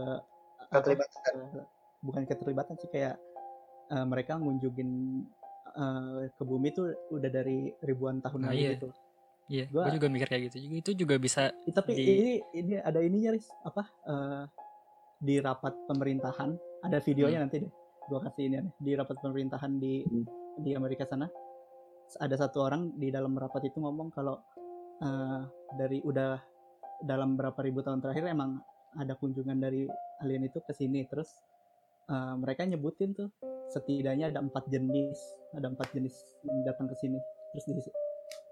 keterlibatan 0.71 1.35
uh, 1.59 1.67
bukan 2.05 2.23
keterlibatan 2.29 2.75
sih 2.79 2.91
kayak 2.93 3.17
uh, 3.91 4.07
mereka 4.07 4.39
ngunjungin 4.39 5.25
uh, 5.75 6.29
ke 6.31 6.43
bumi 6.45 6.71
tuh 6.71 6.95
udah 7.11 7.31
dari 7.33 7.73
ribuan 7.83 8.23
tahun 8.23 8.41
nah, 8.45 8.51
lalu 8.53 8.63
iya. 8.63 8.73
gitu 8.79 8.91
Iya, 9.49 9.65
gua, 9.73 9.89
juga 9.89 10.13
mikir 10.13 10.29
kayak 10.29 10.43
gitu. 10.53 10.57
Itu 10.61 10.91
juga 10.93 11.17
bisa. 11.17 11.49
Tapi 11.49 11.97
di... 11.97 12.05
ini 12.05 12.33
ini 12.53 12.73
ada 12.85 13.01
ininya, 13.01 13.33
Riz. 13.33 13.49
Apa? 13.65 13.81
Uh, 14.05 14.45
di 15.25 15.41
rapat 15.41 15.73
pemerintahan 15.89 16.53
ada 16.85 17.01
videonya 17.01 17.41
hmm. 17.41 17.45
nanti 17.49 17.57
deh. 17.65 17.73
Gua 18.13 18.21
kasih 18.29 18.45
ini 18.45 18.61
nih. 18.61 18.73
Di 18.77 18.93
rapat 19.01 19.17
pemerintahan 19.25 19.73
di 19.81 20.05
hmm. 20.05 20.25
di 20.61 20.77
Amerika 20.77 21.09
sana 21.09 21.25
ada 22.17 22.37
satu 22.37 22.65
orang 22.65 22.93
di 22.97 23.09
dalam 23.09 23.37
rapat 23.37 23.73
itu 23.73 23.81
ngomong 23.81 24.13
kalau 24.13 24.37
uh, 25.03 25.43
dari 25.77 26.03
udah 26.03 26.39
dalam 27.03 27.39
berapa 27.39 27.59
ribu 27.63 27.83
tahun 27.83 28.03
terakhir 28.03 28.27
emang 28.27 28.59
ada 28.99 29.15
kunjungan 29.15 29.59
dari 29.59 29.87
alien 30.25 30.49
itu 30.49 30.59
ke 30.65 30.73
sini 30.75 31.07
terus 31.07 31.31
uh, 32.11 32.35
mereka 32.35 32.67
nyebutin 32.67 33.15
tuh 33.15 33.31
setidaknya 33.71 34.35
ada 34.35 34.41
empat 34.43 34.67
jenis 34.67 35.19
ada 35.55 35.71
empat 35.71 35.93
jenis 35.95 36.15
yang 36.43 36.65
datang 36.67 36.91
ke 36.91 36.97
sini 36.99 37.19
terus 37.55 37.65
di 37.69 37.81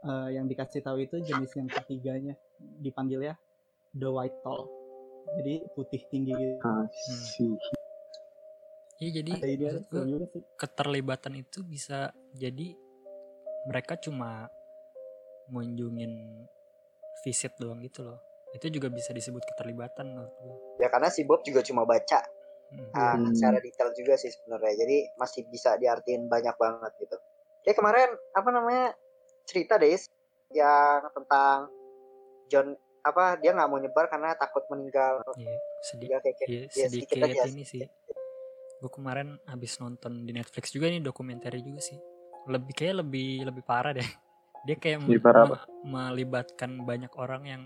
uh, 0.06 0.28
yang 0.30 0.46
dikasih 0.46 0.84
tahu 0.84 1.02
itu 1.02 1.18
jenis 1.24 1.50
yang 1.56 1.66
ketiganya 1.66 2.34
dipanggil 2.78 3.24
ya 3.24 3.34
the 3.96 4.06
white 4.06 4.36
tall 4.44 4.68
jadi 5.34 5.66
putih 5.74 6.02
tinggi 6.06 6.32
gitu. 6.38 6.62
Hmm. 6.62 7.58
Iya 8.96 9.10
jadi 9.20 9.32
keterlibatan 10.56 11.42
itu 11.42 11.60
bisa 11.66 12.14
jadi 12.32 12.72
mereka 13.66 13.98
cuma 14.00 14.48
mengunjungin 15.50 16.12
visit 17.24 17.52
doang 17.58 17.82
gitu 17.82 18.06
loh. 18.06 18.18
Itu 18.54 18.70
juga 18.70 18.88
bisa 18.88 19.10
disebut 19.10 19.42
keterlibatan 19.54 20.16
menurut 20.16 20.34
gue. 20.40 20.54
Ya 20.80 20.88
karena 20.88 21.10
si 21.10 21.26
Bob 21.26 21.42
juga 21.42 21.60
cuma 21.66 21.84
baca 21.84 22.22
hmm. 22.72 22.90
uh, 22.94 23.16
secara 23.34 23.58
detail 23.60 23.90
juga 23.92 24.14
sih 24.16 24.30
sebenarnya. 24.32 24.86
Jadi 24.86 24.96
masih 25.18 25.42
bisa 25.50 25.74
diartiin 25.76 26.30
banyak 26.30 26.56
banget 26.56 26.92
gitu. 27.02 27.16
Kayak 27.66 27.76
kemarin 27.82 28.08
apa 28.32 28.48
namanya 28.54 28.86
cerita 29.46 29.74
deh 29.78 29.98
yang 30.54 31.02
tentang 31.10 31.70
John 32.46 32.78
apa 33.06 33.38
dia 33.38 33.54
nggak 33.54 33.70
mau 33.70 33.78
nyebar 33.78 34.06
karena 34.10 34.34
takut 34.34 34.66
meninggal. 34.70 35.22
Iya, 35.38 35.56
sedih. 35.82 36.08
Ya, 36.10 36.18
kayak, 36.22 36.36
iya, 36.46 36.62
ya, 36.66 36.86
sedikit, 36.90 37.14
sedikit 37.14 37.16
aja, 37.26 37.50
ini 37.50 37.64
sih. 37.66 37.82
Gue 38.82 38.90
kemarin 38.90 39.38
habis 39.46 39.78
nonton 39.78 40.26
di 40.26 40.32
Netflix 40.34 40.74
juga 40.74 40.90
nih 40.90 41.02
dokumenter 41.02 41.54
juga 41.58 41.82
sih. 41.82 41.98
Lebih 42.46 42.74
kayak 42.74 43.06
lebih 43.06 43.46
lebih 43.46 43.62
parah 43.62 43.94
deh. 43.94 44.06
Dia 44.66 44.76
kayak 44.76 45.06
me 45.06 45.14
melibatkan 45.86 46.82
banyak 46.82 47.12
orang 47.14 47.42
yang 47.46 47.62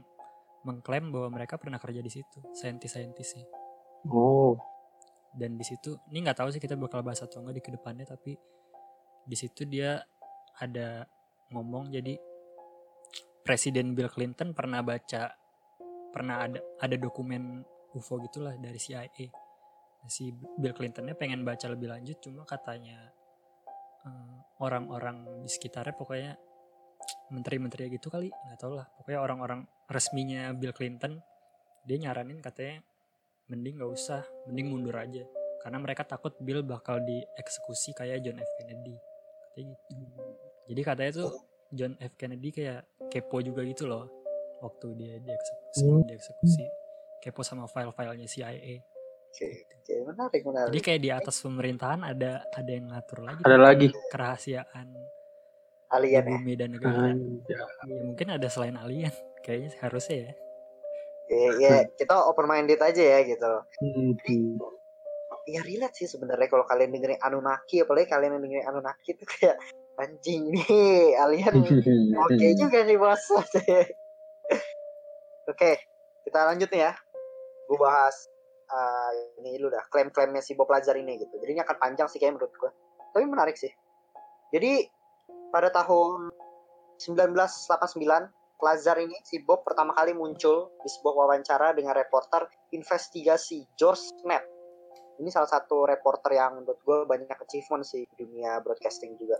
mengklaim 0.69 1.09
bahwa 1.09 1.41
mereka 1.41 1.57
pernah 1.57 1.81
kerja 1.81 2.05
di 2.05 2.13
situ, 2.13 2.39
saintis-saintis 2.53 3.29
sih. 3.33 3.45
Oh. 4.13 4.61
Dan 5.33 5.57
di 5.57 5.65
situ, 5.65 5.97
ini 6.13 6.21
nggak 6.21 6.45
tahu 6.45 6.53
sih 6.53 6.61
kita 6.61 6.77
bakal 6.77 7.01
bahas 7.01 7.25
atau 7.25 7.41
enggak 7.41 7.57
di 7.57 7.63
ke 7.65 7.71
depannya, 7.73 8.05
tapi 8.05 8.37
di 9.25 9.37
situ 9.39 9.65
dia 9.65 9.97
ada 10.61 11.09
ngomong 11.55 11.89
jadi 11.89 12.19
Presiden 13.41 13.97
Bill 13.97 14.13
Clinton 14.13 14.53
pernah 14.53 14.85
baca 14.85 15.33
pernah 16.13 16.45
ada 16.45 16.61
ada 16.79 16.97
dokumen 17.01 17.65
UFO 17.97 18.21
gitulah 18.23 18.55
dari 18.61 18.77
CIA. 18.77 19.27
Si 20.07 20.33
Bill 20.33 20.77
Clintonnya 20.77 21.17
pengen 21.17 21.45
baca 21.45 21.67
lebih 21.73 21.89
lanjut 21.89 22.21
cuma 22.21 22.45
katanya 22.45 23.11
eh, 24.05 24.37
orang-orang 24.61 25.25
um, 25.25 25.37
di 25.45 25.51
sekitarnya 25.51 25.97
pokoknya 25.97 26.33
menteri-menteri 27.31 27.91
gitu 27.95 28.11
kali 28.11 28.29
nggak 28.31 28.59
tau 28.59 28.75
lah 28.75 28.87
pokoknya 28.99 29.21
orang-orang 29.23 29.61
resminya 29.87 30.51
Bill 30.55 30.75
Clinton 30.75 31.19
dia 31.87 31.97
nyaranin 31.97 32.43
katanya 32.43 32.83
mending 33.51 33.81
nggak 33.81 33.91
usah 33.91 34.23
mending 34.51 34.67
mundur 34.71 34.95
aja 34.95 35.25
karena 35.63 35.79
mereka 35.83 36.07
takut 36.07 36.35
Bill 36.39 36.63
bakal 36.63 37.03
dieksekusi 37.03 37.95
kayak 37.95 38.23
John 38.23 38.39
F 38.39 38.51
Kennedy 38.61 38.97
katanya 39.51 39.75
gitu 39.91 40.25
jadi 40.71 40.81
katanya 40.87 41.11
tuh 41.25 41.31
John 41.71 41.95
F 41.99 42.15
Kennedy 42.19 42.49
kayak 42.55 42.87
kepo 43.11 43.43
juga 43.43 43.67
gitu 43.67 43.91
loh 43.91 44.07
waktu 44.61 44.87
dia 44.99 45.15
dieksekusi 45.19 45.87
hmm. 45.87 46.07
dieksekusi 46.07 46.65
kepo 47.21 47.41
sama 47.47 47.67
file-filenya 47.71 48.29
CIA 48.29 48.87
Oke, 49.31 49.63
okay. 49.63 50.03
menarik, 50.03 50.43
menarik. 50.43 50.69
Jadi 50.75 50.81
kayak 50.83 51.01
di 51.07 51.11
atas 51.15 51.39
pemerintahan 51.39 52.03
ada 52.03 52.43
ada 52.51 52.67
yang 52.67 52.91
ngatur 52.91 53.23
lagi. 53.23 53.43
Ada 53.47 53.59
lagi. 53.63 53.89
Kerahasiaan 54.11 54.91
alien 55.91 56.25
ya? 56.25 56.31
bumi 56.39 56.53
dan 56.55 56.69
negara. 56.75 57.11
Ya. 57.47 57.63
ya 57.87 58.01
mungkin 58.07 58.29
ada 58.31 58.49
selain 58.51 58.77
alien, 58.79 59.13
kayaknya 59.45 59.71
harusnya 59.83 60.17
ya. 60.17 60.33
Ya, 61.31 61.49
ya 61.63 61.75
kita 61.95 62.15
open 62.27 62.51
minded 62.51 62.83
aja 62.83 63.03
ya 63.03 63.19
gitu. 63.23 63.53
Hmm. 63.79 64.19
ya 65.49 65.67
relate 65.67 65.99
sih 65.99 66.07
sebenarnya 66.07 66.47
kalau 66.47 66.63
kalian 66.63 66.95
dengerin 66.95 67.19
Anunnaki, 67.23 67.83
apalagi 67.83 68.07
kalian 68.07 68.39
yang 68.39 68.43
dengerin 68.45 68.67
Anunnaki 68.71 69.19
itu 69.19 69.25
kayak 69.27 69.59
anjing 70.01 70.49
nih 70.49 71.13
alien 71.21 71.55
oke 72.25 72.33
okay 72.33 72.51
juga 72.57 72.81
nih 72.89 72.97
bos 72.97 73.21
oke 75.51 75.71
kita 76.25 76.39
lanjut 76.49 76.69
nih 76.73 76.89
ya 76.89 76.93
gue 77.69 77.79
bahas 77.79 78.17
uh, 78.73 79.11
ini 79.45 79.61
dulu 79.61 79.77
dah 79.77 79.85
klaim-klaimnya 79.93 80.41
si 80.41 80.57
Bob 80.57 80.73
Lazar 80.73 80.97
ini 80.97 81.21
gitu 81.21 81.37
jadi 81.45 81.51
ini 81.53 81.61
akan 81.63 81.77
panjang 81.77 82.09
sih 82.09 82.19
kayak 82.19 82.41
menurut 82.41 82.53
gue 82.57 82.71
tapi 83.13 83.25
menarik 83.29 83.57
sih 83.61 83.71
jadi 84.51 84.89
pada 85.51 85.69
tahun 85.75 86.31
1989 87.03 88.01
Lazar 88.61 88.97
ini 89.01 89.17
si 89.25 89.41
Bob 89.41 89.65
pertama 89.65 89.97
kali 89.97 90.13
muncul 90.13 90.69
di 90.85 90.89
sebuah 90.89 91.25
wawancara 91.25 91.73
dengan 91.73 91.97
reporter 91.97 92.45
investigasi 92.77 93.65
George 93.75 94.21
Knapp 94.21 94.45
ini 95.21 95.29
salah 95.29 95.49
satu 95.49 95.85
reporter 95.85 96.33
yang 96.33 96.61
menurut 96.61 96.81
gue 96.81 96.99
banyak 97.05 97.37
achievement 97.37 97.85
sih 97.85 98.05
di 98.17 98.25
dunia 98.25 98.61
broadcasting 98.65 99.17
juga 99.21 99.37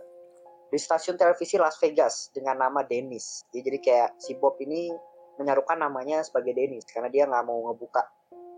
di 0.71 0.79
stasiun 0.79 1.19
televisi 1.19 1.59
Las 1.59 1.75
Vegas 1.83 2.31
dengan 2.31 2.63
nama 2.63 2.79
Dennis. 2.87 3.43
Ya, 3.51 3.59
jadi 3.59 3.77
kayak 3.83 4.09
si 4.23 4.39
Bob 4.39 4.55
ini 4.63 4.87
menyarukan 5.35 5.75
namanya 5.75 6.23
sebagai 6.23 6.55
Dennis 6.55 6.87
karena 6.87 7.11
dia 7.11 7.27
nggak 7.27 7.43
mau 7.43 7.59
ngebuka 7.67 8.07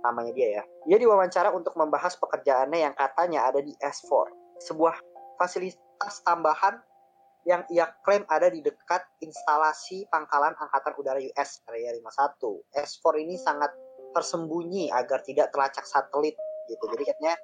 namanya 0.05 0.31
dia 0.37 0.61
ya. 0.61 0.63
Dia 0.85 0.97
diwawancara 1.01 1.49
untuk 1.49 1.73
membahas 1.73 2.13
pekerjaannya 2.21 2.79
yang 2.85 2.93
katanya 2.93 3.49
ada 3.49 3.65
di 3.65 3.73
S4, 3.81 4.29
sebuah 4.61 5.01
fasilitas 5.41 6.21
tambahan 6.21 6.77
yang 7.43 7.67
ia 7.67 7.91
klaim 8.07 8.23
ada 8.31 8.47
di 8.47 8.63
dekat 8.63 9.03
instalasi 9.19 10.07
pangkalan 10.07 10.55
angkatan 10.55 10.93
udara 10.95 11.19
US 11.19 11.63
Area 11.67 11.91
51. 11.91 12.39
S4 12.71 13.05
ini 13.19 13.35
sangat 13.35 13.71
tersembunyi 14.15 14.93
agar 14.93 15.25
tidak 15.27 15.51
terlacak 15.51 15.83
satelit 15.83 16.35
gitu. 16.71 16.83
Jadi 16.87 17.03
katanya 17.03 17.35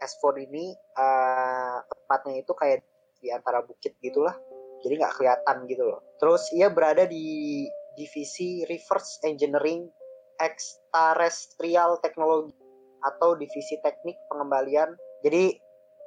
S4 0.00 0.24
ini 0.50 0.74
uh, 0.98 1.78
tempatnya 1.84 2.42
itu 2.42 2.52
kayak 2.56 2.82
di 3.24 3.32
antara 3.32 3.64
bukit 3.64 3.96
gitulah 4.04 4.36
jadi 4.84 5.00
nggak 5.00 5.14
kelihatan 5.16 5.56
gitu 5.64 5.82
loh 5.88 6.00
terus 6.20 6.52
ia 6.52 6.68
berada 6.68 7.08
di 7.08 7.64
divisi 7.96 8.68
reverse 8.68 9.24
engineering 9.24 9.88
extraterrestrial 10.36 11.96
technology 12.04 12.52
atau 13.00 13.32
divisi 13.40 13.80
teknik 13.80 14.20
pengembalian 14.28 14.92
jadi 15.24 15.56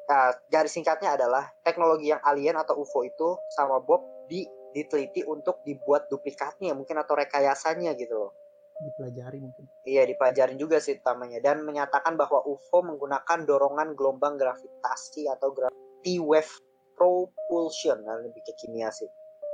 uh, 0.10 0.32
garis 0.50 0.74
singkatnya 0.74 1.14
adalah 1.14 1.52
teknologi 1.62 2.10
yang 2.12 2.22
alien 2.24 2.58
atau 2.58 2.80
UFO 2.82 3.04
itu 3.04 3.38
sama 3.56 3.80
Bob 3.84 4.04
di 4.28 4.44
diteliti 4.76 5.24
untuk 5.24 5.64
dibuat 5.64 6.12
duplikatnya 6.12 6.76
mungkin 6.76 7.00
atau 7.02 7.16
rekayasanya 7.18 7.96
gitu 7.96 8.16
loh 8.16 8.32
dipelajari 8.78 9.42
mungkin. 9.42 9.66
Iya, 9.90 10.06
dipelajarin 10.06 10.58
juga 10.62 10.78
sih 10.78 11.02
utamanya 11.02 11.42
dan 11.42 11.66
menyatakan 11.66 12.14
bahwa 12.14 12.46
UFO 12.46 12.86
menggunakan 12.86 13.42
dorongan 13.46 13.98
gelombang 13.98 14.38
gravitasi 14.38 15.26
atau 15.34 15.50
gravity 15.50 16.22
wave 16.22 16.50
propulsion 16.98 18.02
nah 18.06 18.18
lebih 18.18 18.42
ke 18.42 18.54
kimia 18.58 18.90
sih 18.90 19.06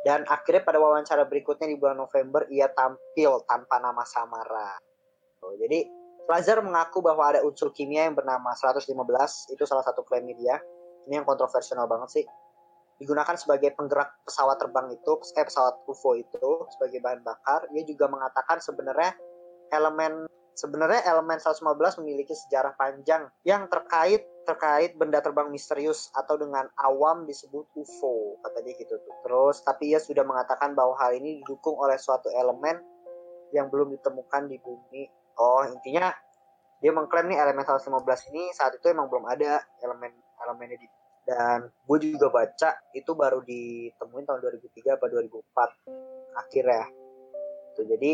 Dan 0.04 0.28
akhirnya 0.28 0.68
pada 0.68 0.84
wawancara 0.84 1.24
berikutnya 1.32 1.72
di 1.72 1.80
bulan 1.80 1.96
November 1.96 2.44
ia 2.52 2.68
tampil 2.68 3.40
tanpa 3.48 3.80
nama 3.80 4.04
Samara. 4.04 4.76
Oh, 5.40 5.56
jadi 5.56 5.88
Lazar 6.24 6.64
mengaku 6.64 7.04
bahwa 7.04 7.36
ada 7.36 7.44
unsur 7.44 7.76
kimia 7.76 8.08
yang 8.08 8.16
bernama 8.16 8.56
115, 8.56 8.88
itu 9.52 9.64
salah 9.68 9.84
satu 9.84 10.08
klaim 10.08 10.24
dia. 10.32 10.56
Ini 11.04 11.20
yang 11.20 11.28
kontroversial 11.28 11.84
banget 11.84 12.24
sih. 12.24 12.26
Digunakan 12.96 13.36
sebagai 13.36 13.76
penggerak 13.76 14.24
pesawat 14.24 14.56
terbang 14.56 14.88
itu, 14.96 15.14
eh 15.36 15.44
pesawat 15.44 15.84
UFO 15.84 16.16
itu 16.16 16.50
sebagai 16.72 17.04
bahan 17.04 17.20
bakar. 17.28 17.68
Dia 17.76 17.84
juga 17.84 18.08
mengatakan 18.08 18.64
sebenarnya 18.64 19.12
elemen 19.76 20.32
sebenarnya 20.54 21.02
elemen 21.10 21.42
115 21.42 22.00
memiliki 22.06 22.38
sejarah 22.38 22.78
panjang 22.78 23.26
yang 23.42 23.66
terkait 23.68 24.22
terkait 24.46 24.94
benda 25.00 25.24
terbang 25.24 25.50
misterius 25.50 26.12
atau 26.14 26.36
dengan 26.36 26.68
awam 26.84 27.24
disebut 27.26 27.64
UFO 27.74 28.38
kata 28.44 28.60
dia 28.62 28.76
gitu 28.78 28.96
tuh. 29.00 29.16
Terus 29.26 29.64
tapi 29.66 29.92
ia 29.92 30.00
sudah 30.00 30.24
mengatakan 30.24 30.78
bahwa 30.78 30.94
hal 31.00 31.16
ini 31.16 31.42
didukung 31.42 31.80
oleh 31.80 31.98
suatu 31.98 32.30
elemen 32.32 32.80
yang 33.56 33.68
belum 33.72 33.92
ditemukan 33.98 34.48
di 34.48 34.58
bumi. 34.62 35.04
Oh 35.40 35.64
intinya 35.66 36.14
dia 36.84 36.92
mengklaim 36.92 37.32
nih 37.32 37.40
elemen 37.40 37.64
115 37.64 37.90
ini 38.36 38.52
saat 38.52 38.76
itu 38.76 38.86
emang 38.92 39.08
belum 39.08 39.24
ada 39.24 39.64
elemen 39.80 40.12
elemennya 40.44 40.78
di 40.78 40.88
dan 41.24 41.72
gue 41.88 41.98
juga 42.04 42.28
baca 42.28 42.70
itu 42.92 43.12
baru 43.16 43.40
ditemuin 43.48 44.28
tahun 44.28 44.40
2003 44.44 45.00
atau 45.00 45.08
2004 45.08 46.36
akhirnya. 46.36 46.84
Tuh 47.80 47.86
jadi 47.88 48.12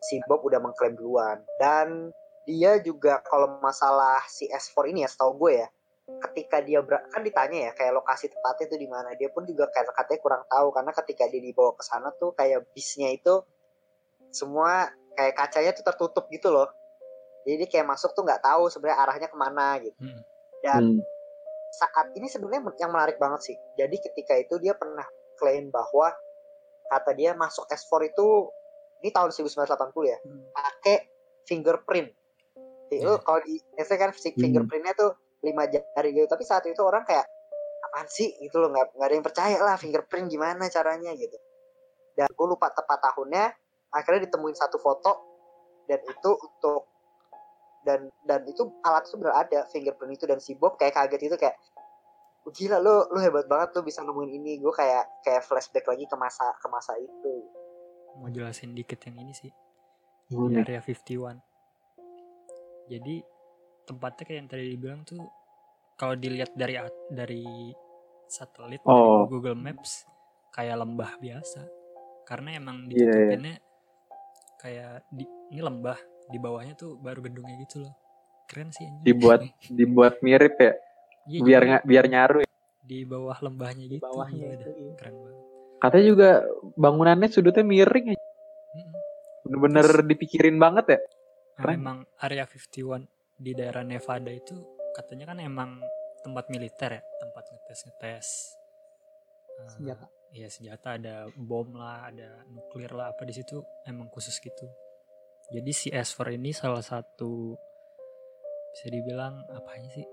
si 0.00 0.16
Bob 0.24 0.40
udah 0.40 0.56
mengklaim 0.56 0.96
duluan. 0.96 1.44
Dan 1.60 2.08
dia 2.48 2.80
juga 2.80 3.20
kalau 3.20 3.60
masalah 3.60 4.24
si 4.26 4.48
S4 4.48 4.90
ini 4.90 5.04
ya 5.04 5.10
setahu 5.12 5.46
gue 5.46 5.62
ya 5.62 5.68
ketika 6.02 6.58
dia 6.58 6.82
kan 6.82 7.22
ditanya 7.22 7.70
ya 7.70 7.72
kayak 7.78 7.94
lokasi 7.94 8.26
tepatnya 8.26 8.66
itu 8.66 8.76
di 8.82 8.88
mana 8.90 9.14
dia 9.14 9.30
pun 9.30 9.46
juga 9.46 9.70
kayak 9.70 9.94
katanya 9.94 10.20
kurang 10.20 10.42
tahu 10.50 10.68
karena 10.74 10.92
ketika 10.98 11.24
dia 11.30 11.38
dibawa 11.38 11.72
ke 11.78 11.84
sana 11.86 12.10
tuh 12.18 12.34
kayak 12.34 12.66
bisnya 12.74 13.14
itu 13.14 13.46
semua 14.34 14.90
kayak 15.16 15.34
kacanya 15.36 15.70
tuh 15.76 15.84
tertutup 15.84 16.26
gitu 16.32 16.48
loh 16.52 16.68
jadi 17.42 17.66
dia 17.66 17.68
kayak 17.68 17.86
masuk 17.90 18.14
tuh 18.14 18.22
nggak 18.22 18.42
tahu 18.42 18.70
sebenarnya 18.70 18.98
arahnya 19.02 19.28
ke 19.28 19.36
mana 19.36 19.66
gitu 19.82 19.98
hmm. 19.98 20.20
dan 20.62 20.82
hmm. 20.98 21.00
saat 21.74 22.06
ini 22.14 22.26
sebenarnya 22.30 22.62
yang 22.78 22.92
menarik 22.92 23.16
banget 23.18 23.52
sih 23.52 23.56
jadi 23.74 23.96
ketika 23.98 24.34
itu 24.38 24.58
dia 24.62 24.74
pernah 24.78 25.04
klaim 25.36 25.68
bahwa 25.74 26.14
kata 26.92 27.10
dia 27.16 27.32
masuk 27.34 27.66
S4 27.72 28.12
itu 28.12 28.52
ini 29.02 29.10
tahun 29.10 29.30
1980 29.34 30.12
ya 30.12 30.18
hmm. 30.22 30.42
pakai 30.54 30.96
fingerprint 31.48 32.10
itu 32.92 33.08
yeah. 33.08 33.18
kalau 33.24 33.40
di 33.42 33.58
biasanya 33.74 33.98
kan 34.08 34.10
hmm. 34.12 34.36
fingerprintnya 34.38 34.94
tuh 34.94 35.12
lima 35.42 35.66
jari 35.66 36.10
gitu 36.14 36.26
tapi 36.30 36.44
saat 36.46 36.62
itu 36.70 36.78
orang 36.84 37.02
kayak 37.02 37.26
apaan 37.82 38.06
sih 38.06 38.30
itu 38.38 38.54
loh 38.62 38.70
nggak 38.70 38.94
nggak 38.94 39.08
ada 39.10 39.14
yang 39.18 39.26
percaya 39.26 39.56
lah 39.58 39.74
fingerprint 39.74 40.30
gimana 40.30 40.70
caranya 40.70 41.10
gitu 41.18 41.34
dan 42.14 42.28
gue 42.30 42.46
lupa 42.46 42.70
tepat 42.70 43.00
tahunnya 43.10 43.50
akhirnya 43.92 44.26
ditemuin 44.26 44.56
satu 44.56 44.80
foto 44.80 45.12
dan 45.86 46.00
itu 46.02 46.30
untuk 46.32 46.88
dan 47.82 48.08
dan 48.24 48.40
itu 48.46 48.62
alat 48.86 49.04
itu 49.06 49.16
berada 49.18 49.60
fingerprint 49.68 50.16
itu 50.16 50.24
dan 50.24 50.38
si 50.38 50.54
Bob 50.54 50.78
kayak 50.78 50.94
kaget 50.96 51.28
itu 51.28 51.36
kayak 51.36 51.58
gila 52.50 52.82
lo 52.82 53.06
lo 53.10 53.18
hebat 53.22 53.46
banget 53.46 53.70
tuh 53.78 53.82
bisa 53.86 54.02
nemuin 54.02 54.30
ini 54.42 54.58
gue 54.58 54.74
kayak 54.74 55.22
kayak 55.22 55.46
flashback 55.46 55.86
lagi 55.86 56.06
ke 56.10 56.16
masa 56.18 56.50
ke 56.58 56.66
masa 56.66 56.98
itu 56.98 57.46
mau 58.18 58.26
jelasin 58.30 58.74
dikit 58.74 58.98
yang 59.06 59.22
ini 59.22 59.32
sih 59.34 59.52
di 60.26 60.34
area 60.58 60.82
51 60.82 61.38
jadi 62.90 63.14
tempatnya 63.86 64.22
kayak 64.26 64.38
yang 64.38 64.50
tadi 64.50 64.64
dibilang 64.74 65.00
tuh 65.06 65.22
kalau 65.94 66.18
dilihat 66.18 66.50
dari 66.58 66.74
dari 67.14 67.70
satelit 68.26 68.82
oh. 68.86 68.90
dari 68.90 69.30
Google 69.30 69.58
Maps 69.58 70.06
kayak 70.50 70.82
lembah 70.82 71.18
biasa 71.22 71.62
karena 72.26 72.58
emang 72.58 72.90
iya, 72.90 72.90
iya. 72.90 72.98
ditutupinnya 73.06 73.54
yeah, 73.54 73.62
yeah. 73.62 73.70
Kayak 74.62 75.02
di 75.10 75.26
ini 75.50 75.60
lembah 75.60 75.98
di 76.30 76.38
bawahnya 76.38 76.78
tuh 76.78 76.96
baru 77.02 77.26
gedungnya 77.26 77.58
gitu 77.66 77.82
loh. 77.82 77.92
Keren 78.46 78.70
sih 78.70 78.86
ini. 78.86 78.98
dibuat 79.02 79.40
dibuat 79.66 80.14
mirip 80.22 80.54
ya? 80.56 80.72
Iya, 81.26 81.40
biar 81.42 81.62
nggak 81.66 81.82
biar 81.86 82.04
nyaru 82.06 82.38
ya. 82.42 82.48
di 82.82 83.06
bawah 83.06 83.38
lembahnya 83.38 83.84
gitu 83.86 84.02
bawahnya 84.02 84.58
itu 84.58 84.70
iya. 84.74 84.92
keren 84.98 85.14
banget. 85.22 85.42
Katanya 85.82 86.06
juga 86.06 86.30
bangunannya 86.78 87.28
sudutnya 87.30 87.64
miring 87.66 88.06
ya? 88.14 88.18
Bener-bener 89.42 89.86
dipikirin 90.06 90.56
banget 90.58 90.98
ya? 90.98 91.00
Nah, 91.62 91.74
emang 91.74 91.98
area 92.22 92.46
51 92.46 93.06
di 93.38 93.52
daerah 93.58 93.82
Nevada 93.82 94.30
itu 94.30 94.54
katanya 94.94 95.34
kan 95.34 95.38
emang 95.42 95.70
tempat 96.22 96.46
militer 96.54 96.90
ya, 96.98 97.02
tempat 97.02 97.44
ngetes-ngetes. 97.50 98.28
Uh, 99.58 99.68
senjata. 99.74 100.06
Iya 100.32 100.48
senjata 100.48 100.96
ada 100.96 101.28
bom 101.36 101.68
lah, 101.76 102.08
ada 102.08 102.44
nuklir 102.48 102.88
lah 102.96 103.12
apa 103.12 103.28
di 103.28 103.36
situ 103.36 103.60
emang 103.84 104.08
khusus 104.08 104.40
gitu. 104.40 104.66
Jadi 105.52 105.72
si 105.76 105.88
S4 105.92 106.40
ini 106.40 106.56
salah 106.56 106.80
satu 106.80 107.52
bisa 108.72 108.88
dibilang 108.88 109.44
apa 109.52 109.76
sih 109.92 110.06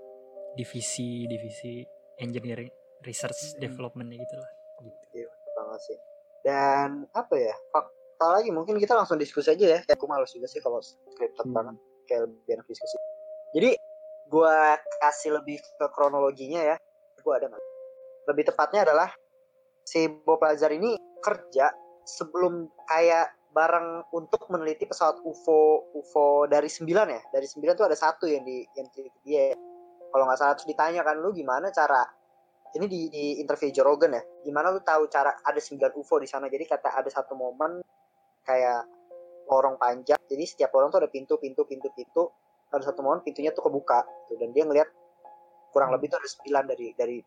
divisi 0.52 1.24
divisi 1.24 1.80
engineering 2.20 2.68
research 3.00 3.56
hmm. 3.56 3.64
developmentnya 3.64 4.20
gitu 4.20 4.36
lah. 4.36 4.52
Gitu. 4.84 5.04
Iya 5.24 5.28
banget 5.56 5.80
sih. 5.88 5.98
Dan 6.44 7.08
apa 7.16 7.34
ya 7.40 7.56
apa 7.72 8.00
lagi 8.20 8.52
mungkin 8.52 8.76
kita 8.76 8.92
langsung 8.92 9.16
diskusi 9.16 9.48
aja 9.48 9.64
ya 9.64 9.80
kayak 9.80 9.96
aku 9.96 10.04
males 10.04 10.28
juga 10.28 10.44
sih 10.44 10.60
kalau 10.60 10.84
scripted 10.84 11.48
hmm. 11.48 11.56
banget 11.56 11.76
kayak 12.04 12.20
lebih 12.28 12.52
enak 12.60 12.66
diskusi 12.68 12.96
jadi 13.56 13.70
gue 14.30 14.56
kasih 15.00 15.30
lebih 15.40 15.56
ke 15.58 15.86
kronologinya 15.90 16.60
ya 16.60 16.76
gue 17.16 17.32
ada 17.32 17.48
lebih 18.28 18.44
tepatnya 18.52 18.84
adalah 18.84 19.08
si 19.84 20.06
Bob 20.08 20.40
Lazar 20.42 20.70
ini 20.72 20.96
kerja 21.20 21.70
sebelum 22.04 22.66
kayak 22.88 23.36
bareng 23.50 24.06
untuk 24.14 24.46
meneliti 24.48 24.86
pesawat 24.86 25.26
UFO 25.26 25.90
UFO 25.98 26.46
dari 26.46 26.70
sembilan 26.70 27.06
ya? 27.10 27.22
Dari 27.34 27.46
sembilan 27.46 27.74
tuh 27.74 27.86
ada 27.90 27.98
satu 27.98 28.24
yang 28.30 28.46
di 28.46 28.62
yang 28.78 28.86
dia. 29.26 29.54
Kalau 30.10 30.26
nggak 30.26 30.38
salah 30.38 30.54
terus 30.58 30.66
ditanya 30.66 31.06
kan 31.06 31.22
lu 31.22 31.30
gimana 31.30 31.70
cara 31.70 32.02
ini 32.74 32.86
di, 32.86 33.00
di 33.10 33.24
interview 33.42 33.70
Joe 33.74 33.86
Rogan 33.86 34.14
ya? 34.14 34.22
Gimana 34.46 34.70
lu 34.70 34.82
tahu 34.82 35.10
cara 35.10 35.38
ada 35.42 35.58
sembilan 35.58 35.94
UFO 35.98 36.22
di 36.22 36.28
sana? 36.30 36.46
Jadi 36.46 36.64
kata 36.66 36.94
ada 36.94 37.10
satu 37.10 37.34
momen 37.34 37.82
kayak 38.46 38.86
lorong 39.50 39.74
panjang. 39.78 40.18
Jadi 40.30 40.44
setiap 40.46 40.70
lorong 40.74 40.94
tuh 40.94 41.02
ada 41.02 41.10
pintu 41.10 41.38
pintu 41.38 41.66
pintu 41.66 41.90
pintu. 41.94 42.30
Ada 42.70 42.94
satu 42.94 43.02
momen 43.02 43.26
pintunya 43.26 43.50
tuh 43.50 43.66
kebuka 43.66 44.06
tuh 44.30 44.38
dan 44.38 44.54
dia 44.54 44.62
ngelihat 44.62 44.86
kurang 45.74 45.90
lebih 45.90 46.10
tuh 46.10 46.22
ada 46.22 46.28
sembilan 46.30 46.64
dari 46.70 46.86
dari 46.94 47.18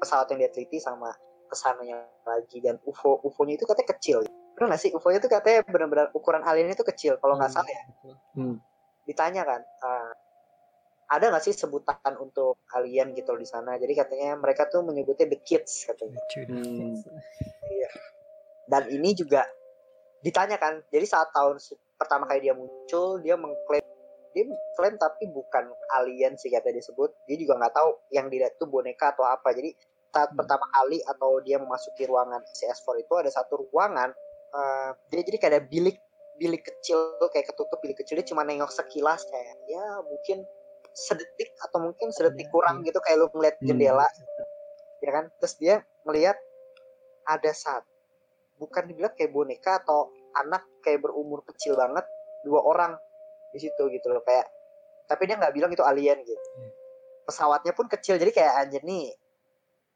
pesawat 0.00 0.32
yang 0.32 0.44
dia 0.44 0.50
teliti 0.52 0.80
sama 0.80 1.12
ke 1.46 1.56
sananya 1.56 2.04
lagi. 2.26 2.58
Dan 2.60 2.76
UFO 2.84 3.22
UFO-nya 3.22 3.56
itu 3.56 3.64
katanya 3.64 3.88
kecil. 3.96 4.18
Benar 4.58 4.66
nggak 4.74 4.82
sih? 4.82 4.90
UFO-nya 4.92 5.18
itu 5.22 5.30
katanya 5.30 5.60
benar-benar 5.64 6.06
ukuran 6.12 6.42
alien 6.42 6.70
itu 6.70 6.84
kecil 6.84 7.16
kalau 7.22 7.38
nggak 7.38 7.50
hmm. 7.54 7.58
salah 7.62 7.72
ya. 7.72 7.84
hmm. 8.36 8.56
ditanya 9.06 9.46
kan 9.46 9.62
uh, 9.86 10.10
ada 11.06 11.30
nggak 11.30 11.44
sih 11.46 11.54
sebutan 11.54 12.18
untuk 12.18 12.58
alien 12.74 13.14
gitu 13.14 13.38
di 13.38 13.46
sana? 13.46 13.78
Jadi 13.78 13.94
katanya 13.94 14.34
mereka 14.34 14.66
tuh 14.66 14.82
menyebutnya 14.82 15.30
the 15.30 15.38
kids 15.46 15.86
katanya. 15.86 16.18
Hmm. 16.34 16.98
iya. 17.70 17.90
Dan 18.66 18.90
ini 18.90 19.14
juga 19.14 19.46
ditanyakan 20.26 20.82
jadi 20.90 21.06
saat 21.06 21.30
tahun 21.30 21.62
pertama 21.94 22.26
kali 22.26 22.42
dia 22.42 22.54
muncul 22.58 23.22
dia 23.22 23.38
mengklaim 23.38 23.86
dia 24.34 24.44
klaim 24.76 25.00
tapi 25.00 25.32
bukan 25.32 25.70
alien 25.96 26.36
sih 26.36 26.52
kata 26.52 26.68
disebut 26.68 27.08
dia 27.24 27.40
juga 27.40 27.56
nggak 27.56 27.72
tahu 27.72 27.90
yang 28.12 28.28
dilihat 28.28 28.58
itu 28.58 28.66
boneka 28.68 29.16
atau 29.16 29.24
apa. 29.24 29.54
Jadi 29.56 29.72
saat 30.16 30.32
hmm. 30.32 30.40
pertama 30.40 30.64
kali 30.72 31.04
atau 31.04 31.44
dia 31.44 31.60
memasuki 31.60 32.08
ruangan 32.08 32.40
CS4 32.56 33.04
itu 33.04 33.12
ada 33.20 33.28
satu 33.28 33.68
ruangan 33.68 34.08
uh, 34.56 34.90
dia 35.12 35.20
jadi 35.20 35.36
kayak 35.36 35.52
ada 35.52 35.62
bilik 35.68 36.00
bilik 36.40 36.64
kecil 36.64 37.20
kayak 37.32 37.52
ketutup 37.52 37.76
bilik 37.84 38.00
kecil 38.00 38.16
dia 38.16 38.24
cuma 38.24 38.44
nengok 38.48 38.72
sekilas 38.72 39.28
kayak 39.28 39.56
ya 39.68 39.84
mungkin 40.08 40.40
sedetik 40.96 41.52
atau 41.60 41.84
mungkin 41.84 42.08
sedetik 42.08 42.48
iya, 42.48 42.52
kurang 42.52 42.80
gitu 42.80 42.96
kayak 43.04 43.20
lu 43.20 43.28
ngeliat 43.36 43.56
hmm. 43.60 43.68
jendela 43.68 44.08
ya 45.04 45.10
kan 45.12 45.24
terus 45.36 45.54
dia 45.60 45.84
melihat 46.08 46.40
ada 47.28 47.52
satu 47.52 47.84
bukan 48.56 48.88
dibilang 48.88 49.12
kayak 49.12 49.36
boneka 49.36 49.84
atau 49.84 50.08
anak 50.40 50.64
kayak 50.80 51.04
berumur 51.04 51.44
kecil 51.44 51.76
banget 51.76 52.08
dua 52.48 52.64
orang 52.64 52.96
di 53.52 53.60
situ 53.60 53.82
gitu 53.92 54.08
loh 54.08 54.24
kayak 54.24 54.48
tapi 55.04 55.28
dia 55.28 55.36
nggak 55.36 55.52
bilang 55.52 55.68
itu 55.68 55.84
alien 55.84 56.16
gitu 56.24 56.48
hmm. 56.56 56.72
pesawatnya 57.28 57.76
pun 57.76 57.88
kecil 57.92 58.16
jadi 58.16 58.32
kayak 58.32 58.52
anjir 58.64 58.80
nih 58.80 59.12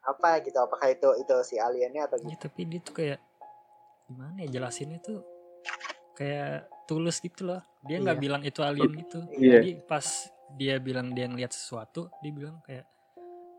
apa 0.00 0.40
gitu 0.40 0.56
apakah 0.56 0.88
itu 0.88 1.08
itu 1.20 1.34
si 1.44 1.60
aliennya 1.60 2.08
atau 2.08 2.16
gitu 2.24 2.32
ya, 2.32 2.38
tapi 2.40 2.60
dia 2.64 2.80
tuh 2.80 2.94
kayak 2.96 3.20
gimana 4.08 4.36
ya 4.42 4.48
jelasinnya 4.48 4.98
tuh? 5.04 5.20
Kayak 6.16 6.68
tulus 6.88 7.20
gitu 7.20 7.48
loh. 7.48 7.60
Dia 7.84 8.00
nggak 8.00 8.16
iya. 8.16 8.22
bilang 8.22 8.42
itu 8.44 8.60
alien 8.64 8.92
gitu. 8.96 9.18
Iya. 9.36 9.60
jadi 9.60 9.70
pas 9.84 10.06
dia 10.56 10.74
bilang 10.82 11.14
dia 11.14 11.30
ngeliat 11.30 11.54
sesuatu 11.54 12.10
dia 12.18 12.32
bilang 12.34 12.58
kayak 12.66 12.82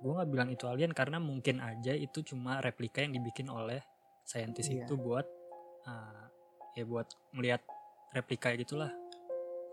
gue 0.03 0.11
nggak 0.11 0.29
bilang 0.33 0.49
itu 0.51 0.67
alien 0.67 0.91
karena 0.91 1.23
mungkin 1.23 1.63
aja 1.63 1.95
itu 1.95 2.19
cuma 2.25 2.59
replika 2.59 2.99
yang 2.99 3.15
dibikin 3.15 3.47
oleh 3.47 3.79
saintis 4.27 4.67
iya. 4.67 4.83
itu 4.83 4.97
buat 4.97 5.23
uh, 5.87 6.25
ya 6.73 6.83
buat 6.89 7.07
melihat 7.37 7.61
replika 8.11 8.51
gitulah. 8.57 8.91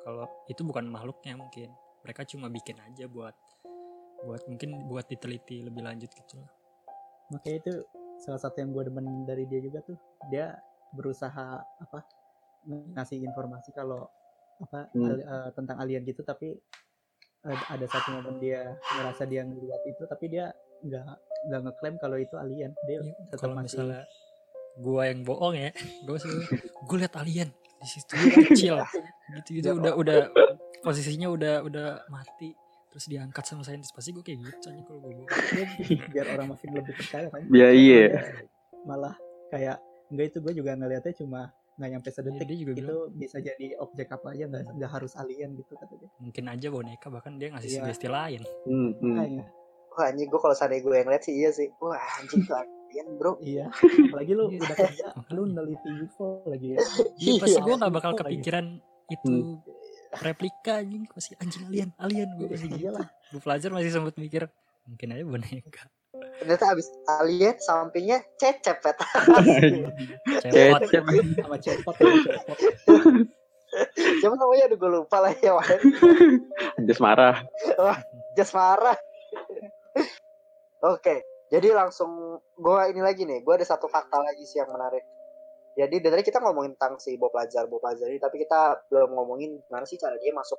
Kalau 0.04 0.28
itu 0.46 0.62
bukan 0.62 0.84
makhluknya 0.84 1.34
mungkin. 1.34 1.72
Mereka 2.06 2.24
cuma 2.30 2.46
bikin 2.46 2.78
aja 2.78 3.10
buat 3.10 3.34
buat 4.22 4.46
mungkin 4.50 4.86
buat 4.86 5.06
diteliti 5.06 5.62
lebih 5.62 5.82
lanjut 5.86 6.10
gitu 6.10 6.42
lah 6.42 6.57
makanya 7.30 7.56
itu 7.64 7.72
salah 8.18 8.40
satu 8.40 8.58
yang 8.58 8.70
gue 8.74 8.82
demen 8.90 9.06
dari 9.24 9.44
dia 9.46 9.60
juga 9.62 9.80
tuh. 9.84 9.98
Dia 10.32 10.54
berusaha 10.92 11.60
apa 11.62 12.00
ngasih 12.96 13.22
informasi 13.22 13.70
kalau 13.72 14.08
apa 14.58 14.90
hmm. 14.90 15.04
al, 15.06 15.16
uh, 15.22 15.48
tentang 15.54 15.78
alien 15.78 16.02
gitu 16.02 16.26
tapi 16.26 16.58
uh, 17.46 17.62
ada 17.70 17.86
satu 17.86 18.18
momen 18.18 18.42
dia 18.42 18.74
merasa 18.98 19.22
dia 19.22 19.46
ngeliat 19.46 19.82
itu 19.86 20.02
tapi 20.10 20.26
dia 20.26 20.50
nggak 20.82 21.06
nggak 21.48 21.60
ngeklaim 21.68 21.96
kalau 22.02 22.16
itu 22.18 22.34
alien. 22.34 22.72
Dia 22.88 22.98
ya, 22.98 23.12
tetap 23.30 23.54
masih 23.54 23.78
misalnya 23.78 24.02
gua 24.78 25.02
yang 25.10 25.20
bohong 25.22 25.54
ya 25.54 25.70
gua 26.06 26.18
sih 26.18 26.30
gue 26.86 26.96
liat 26.98 27.14
alien 27.18 27.48
di 27.78 27.86
situ 27.86 28.14
kecil. 28.50 28.82
Gitu 29.42 29.62
gitu 29.62 29.78
udah 29.78 29.94
udah 29.94 30.18
posisinya 30.82 31.28
udah 31.30 31.54
udah 31.66 31.88
mati 32.10 32.54
terus 32.88 33.04
diangkat 33.06 33.44
sama 33.44 33.62
saintis 33.64 33.92
pasti 33.92 34.16
gue 34.16 34.24
kayak 34.24 34.40
gitu 34.48 34.66
aja 34.72 34.82
kalau 34.88 35.00
gue 35.04 35.12
bohong 35.12 35.28
biar 36.12 36.26
orang 36.34 36.46
makin 36.56 36.68
lebih 36.72 36.94
percaya 36.96 37.28
kan. 37.28 37.42
Biar 37.46 37.72
iya. 37.76 38.06
malah 38.88 39.14
kayak 39.52 39.76
enggak 40.08 40.26
itu 40.32 40.38
gue 40.40 40.52
juga 40.56 40.72
ngeliatnya 40.72 41.14
cuma 41.20 41.52
nggak 41.78 41.90
nyampe 41.94 42.10
sedetik 42.10 42.48
ya, 42.50 42.56
juga 42.58 42.72
itu 42.74 42.82
bilang, 42.90 43.14
bisa 43.14 43.36
jadi 43.38 43.66
objek 43.78 44.10
apa 44.10 44.26
aja 44.34 44.44
nggak 44.50 44.62
nggak 44.82 44.90
harus 44.90 45.14
alien 45.14 45.54
gitu 45.54 45.78
katanya 45.78 46.10
mungkin 46.18 46.44
aja 46.50 46.66
boneka 46.74 47.06
bahkan 47.06 47.38
dia 47.38 47.54
ngasih 47.54 47.70
ya. 47.70 47.76
sugesti 47.86 48.08
lain. 48.10 48.42
Hmm, 48.66 48.90
hmm. 48.98 49.46
wah 49.94 50.10
anjing 50.10 50.26
gue 50.26 50.40
kalau 50.42 50.56
sadar 50.58 50.82
gue 50.82 50.96
yang 50.96 51.06
lihat 51.06 51.22
sih 51.22 51.34
iya 51.38 51.50
sih. 51.54 51.70
Wah 51.78 52.02
anjing 52.18 52.42
tuh 52.48 52.56
alien 52.58 53.06
bro. 53.14 53.38
Iya 53.38 53.70
apalagi 54.10 54.32
lu 54.34 54.44
udah 54.50 54.74
kerja 54.74 55.06
lu 55.30 55.42
neliti 55.46 55.90
UFO 56.02 56.42
lagi 56.50 56.74
ya. 56.74 56.78
Iya 57.14 57.32
pasti 57.46 57.60
gue 57.62 57.74
nggak 57.78 57.92
bakal 57.94 58.12
kepikiran 58.18 58.66
itu 59.08 59.28
hmm. 59.30 59.77
Replika 60.24 60.80
anjing 60.80 61.04
masih 61.12 61.34
anjing 61.40 61.64
alien 61.68 61.90
alien 62.00 62.28
gue 62.36 62.48
masih 62.48 62.68
gitu 62.72 62.90
lah 62.90 63.06
gue 63.28 63.40
pelajar 63.40 63.70
masih 63.72 63.90
sempat 63.92 64.16
mikir 64.16 64.48
mungkin 64.88 65.12
aja 65.12 65.24
boneka. 65.28 65.84
Ternyata 66.40 66.64
abis 66.72 66.88
alien 67.20 67.56
sampingnya 67.60 68.24
cecep 68.40 68.80
pet. 68.80 68.96
Cecep. 70.48 71.04
sama 71.36 71.56
cepot 71.60 71.94
siapa 74.16 74.34
namanya? 74.40 74.64
Aduh 74.72 74.78
gue 74.80 74.90
lupa 74.96 75.20
lah 75.20 75.32
ya 75.44 75.52
Wan. 75.60 75.68
Jas 76.88 77.00
marah. 77.04 77.44
Wah 77.76 78.00
Jas 78.32 78.50
marah. 78.56 78.96
Oke 80.80 81.20
jadi 81.52 81.72
langsung 81.76 82.40
gue 82.56 82.80
ini 82.92 83.00
lagi 83.04 83.28
nih. 83.28 83.44
Gue 83.44 83.60
ada 83.60 83.66
satu 83.68 83.88
fakta 83.88 84.16
lagi 84.20 84.44
sih 84.48 84.60
yang 84.60 84.72
menarik 84.72 85.04
jadi 85.78 86.02
dari 86.02 86.26
kita 86.26 86.42
ngomongin 86.42 86.74
tentang 86.74 86.98
si 86.98 87.14
Bob 87.14 87.30
Lazar 87.30 87.70
Bob 87.70 87.78
Lazar 87.86 88.10
ini 88.10 88.18
tapi 88.18 88.42
kita 88.42 88.90
belum 88.90 89.14
ngomongin 89.14 89.62
gimana 89.62 89.86
sih 89.86 89.94
cara 89.94 90.18
dia 90.18 90.34
masuk 90.34 90.58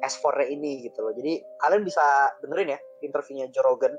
S4 0.00 0.52
ini 0.52 0.84
gitu 0.88 1.00
loh. 1.04 1.12
Jadi 1.12 1.40
kalian 1.60 1.82
bisa 1.84 2.04
dengerin 2.44 2.76
ya 2.76 2.78
interviewnya 3.00 3.46
Joe 3.52 3.64
Rogan 3.64 3.92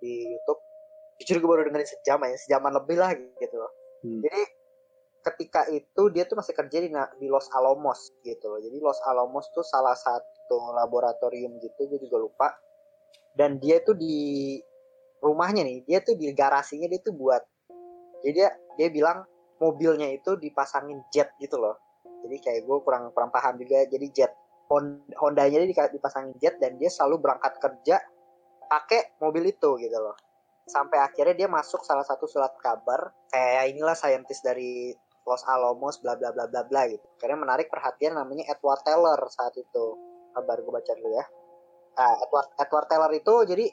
di 0.00 0.36
YouTube. 0.36 0.60
Jujur 1.20 1.36
gue 1.40 1.48
baru 1.48 1.62
dengerin 1.68 1.88
sejam 1.88 2.20
ya 2.24 2.36
sejaman 2.36 2.72
lebih 2.80 2.96
lah 2.96 3.12
gitu 3.12 3.56
loh. 3.60 3.72
Hmm. 4.00 4.24
jadi 4.24 4.48
ketika 5.20 5.68
itu 5.68 6.08
dia 6.08 6.24
tuh 6.24 6.40
masih 6.40 6.56
kerja 6.56 6.80
di, 6.80 6.88
di 7.20 7.28
Los 7.28 7.52
Alamos 7.52 8.08
gitu 8.24 8.48
loh. 8.48 8.60
Jadi 8.60 8.80
Los 8.80 9.00
Alamos 9.04 9.52
tuh 9.52 9.60
salah 9.60 9.92
satu 9.92 10.72
laboratorium 10.80 11.60
gitu 11.60 11.92
gue 11.92 12.00
juga 12.00 12.16
lupa. 12.16 12.48
Dan 13.36 13.60
dia 13.60 13.84
tuh 13.84 13.92
di 13.96 14.56
rumahnya 15.20 15.62
nih 15.62 15.84
dia 15.84 16.00
tuh 16.00 16.16
di 16.16 16.32
garasinya 16.32 16.88
dia 16.88 17.00
tuh 17.04 17.12
buat 17.12 17.44
jadi 18.24 18.32
dia 18.32 18.48
dia 18.80 18.88
bilang 18.88 19.28
mobilnya 19.60 20.08
itu 20.08 20.34
dipasangin 20.40 21.04
jet 21.12 21.36
gitu 21.36 21.60
loh. 21.60 21.76
Jadi 22.24 22.36
kayak 22.40 22.60
gue 22.64 22.78
kurang 22.80 23.12
kurang 23.12 23.30
paham 23.30 23.60
juga. 23.60 23.84
Jadi 23.86 24.06
jet 24.10 24.32
Honda-nya 25.18 25.66
dia 25.66 25.90
dipasangin 25.90 26.38
jet 26.38 26.56
dan 26.62 26.78
dia 26.78 26.86
selalu 26.86 27.26
berangkat 27.26 27.58
kerja 27.58 27.98
pakai 28.70 29.18
mobil 29.18 29.50
itu 29.50 29.76
gitu 29.82 29.98
loh. 29.98 30.14
Sampai 30.64 31.02
akhirnya 31.02 31.34
dia 31.34 31.48
masuk 31.50 31.82
salah 31.82 32.06
satu 32.06 32.30
surat 32.30 32.54
kabar 32.62 33.10
kayak 33.34 33.74
inilah 33.74 33.98
saintis 33.98 34.38
dari 34.40 34.94
Los 35.26 35.42
Alamos 35.44 35.98
bla 35.98 36.14
bla 36.14 36.30
bla 36.30 36.46
bla 36.46 36.62
bla 36.64 36.86
gitu. 36.86 37.02
Karena 37.18 37.42
menarik 37.42 37.66
perhatian 37.66 38.14
namanya 38.14 38.46
Edward 38.48 38.80
Teller 38.86 39.20
saat 39.28 39.52
itu. 39.58 39.86
Kabar 40.30 40.62
gue 40.62 40.72
baca 40.72 40.92
dulu 40.94 41.10
ya. 41.18 41.26
Nah, 41.98 42.14
Edward 42.22 42.48
Edward 42.54 42.86
Teller 42.86 43.12
itu 43.18 43.34
jadi 43.50 43.66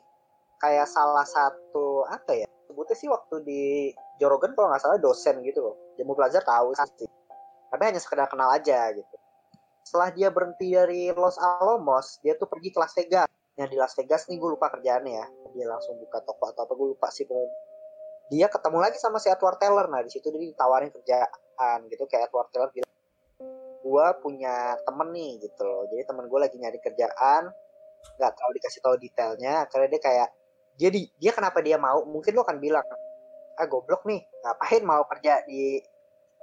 kayak 0.57 0.89
salah 0.89 1.23
satu 1.29 2.09
apa 2.09 2.33
ya 2.33 2.49
sebutnya 2.77 2.93
sih 2.93 3.09
waktu 3.09 3.35
di 3.41 3.89
Jorogen 4.21 4.53
kalau 4.53 4.69
nggak 4.69 4.85
salah 4.85 5.01
dosen 5.01 5.41
gitu 5.41 5.65
loh. 5.65 5.97
Jamu 5.97 6.13
Plaza 6.13 6.45
tahu 6.45 6.77
sih. 6.77 7.09
Tapi 7.73 7.81
hanya 7.81 7.97
sekedar 7.97 8.29
kenal 8.29 8.53
aja 8.53 8.93
gitu. 8.93 9.15
Setelah 9.81 10.13
dia 10.13 10.29
berhenti 10.29 10.77
dari 10.77 11.09
Los 11.09 11.41
Alamos 11.41 12.21
dia 12.21 12.37
tuh 12.37 12.45
pergi 12.45 12.69
ke 12.69 12.77
Las 12.77 12.93
Vegas. 12.93 13.25
Yang 13.57 13.69
di 13.73 13.77
Las 13.81 13.93
Vegas 13.97 14.29
nih 14.29 14.37
gue 14.37 14.49
lupa 14.53 14.69
kerjaannya 14.69 15.09
ya. 15.09 15.25
Dia 15.57 15.65
langsung 15.73 15.97
buka 15.97 16.21
toko 16.21 16.53
atau 16.53 16.69
apa 16.69 16.73
gue 16.77 16.87
lupa 16.93 17.09
sih 17.09 17.25
pokoknya. 17.25 17.49
Dia 18.29 18.45
ketemu 18.45 18.77
lagi 18.77 18.97
sama 19.01 19.17
si 19.17 19.33
Edward 19.33 19.57
Taylor. 19.57 19.89
Nah 19.89 20.05
di 20.05 20.13
situ 20.13 20.29
dia 20.29 20.37
ditawarin 20.45 20.93
kerjaan 20.93 21.89
gitu 21.89 22.05
kayak 22.05 22.29
Edward 22.29 22.53
Taylor 22.53 22.69
bilang 22.69 22.93
gue 23.81 24.07
punya 24.21 24.77
temen 24.85 25.09
nih 25.17 25.41
gitu 25.41 25.65
loh. 25.65 25.89
Jadi 25.89 26.05
temen 26.05 26.29
gue 26.29 26.39
lagi 26.45 26.61
nyari 26.61 26.77
kerjaan. 26.77 27.49
Nggak 28.21 28.31
terlalu 28.37 28.53
dikasih 28.61 28.79
tahu 28.85 28.95
detailnya. 29.01 29.65
Karena 29.65 29.89
dia 29.89 29.97
kayak 29.97 30.29
jadi 30.77 31.09
dia 31.17 31.31
kenapa 31.33 31.59
dia 31.65 31.81
mau? 31.81 32.05
Mungkin 32.05 32.37
lo 32.37 32.45
akan 32.45 32.61
bilang 32.61 32.85
ah 33.57 33.65
goblok 33.65 34.05
nih 34.05 34.21
ngapain 34.45 34.85
mau 34.85 35.01
kerja 35.09 35.41
di 35.49 35.81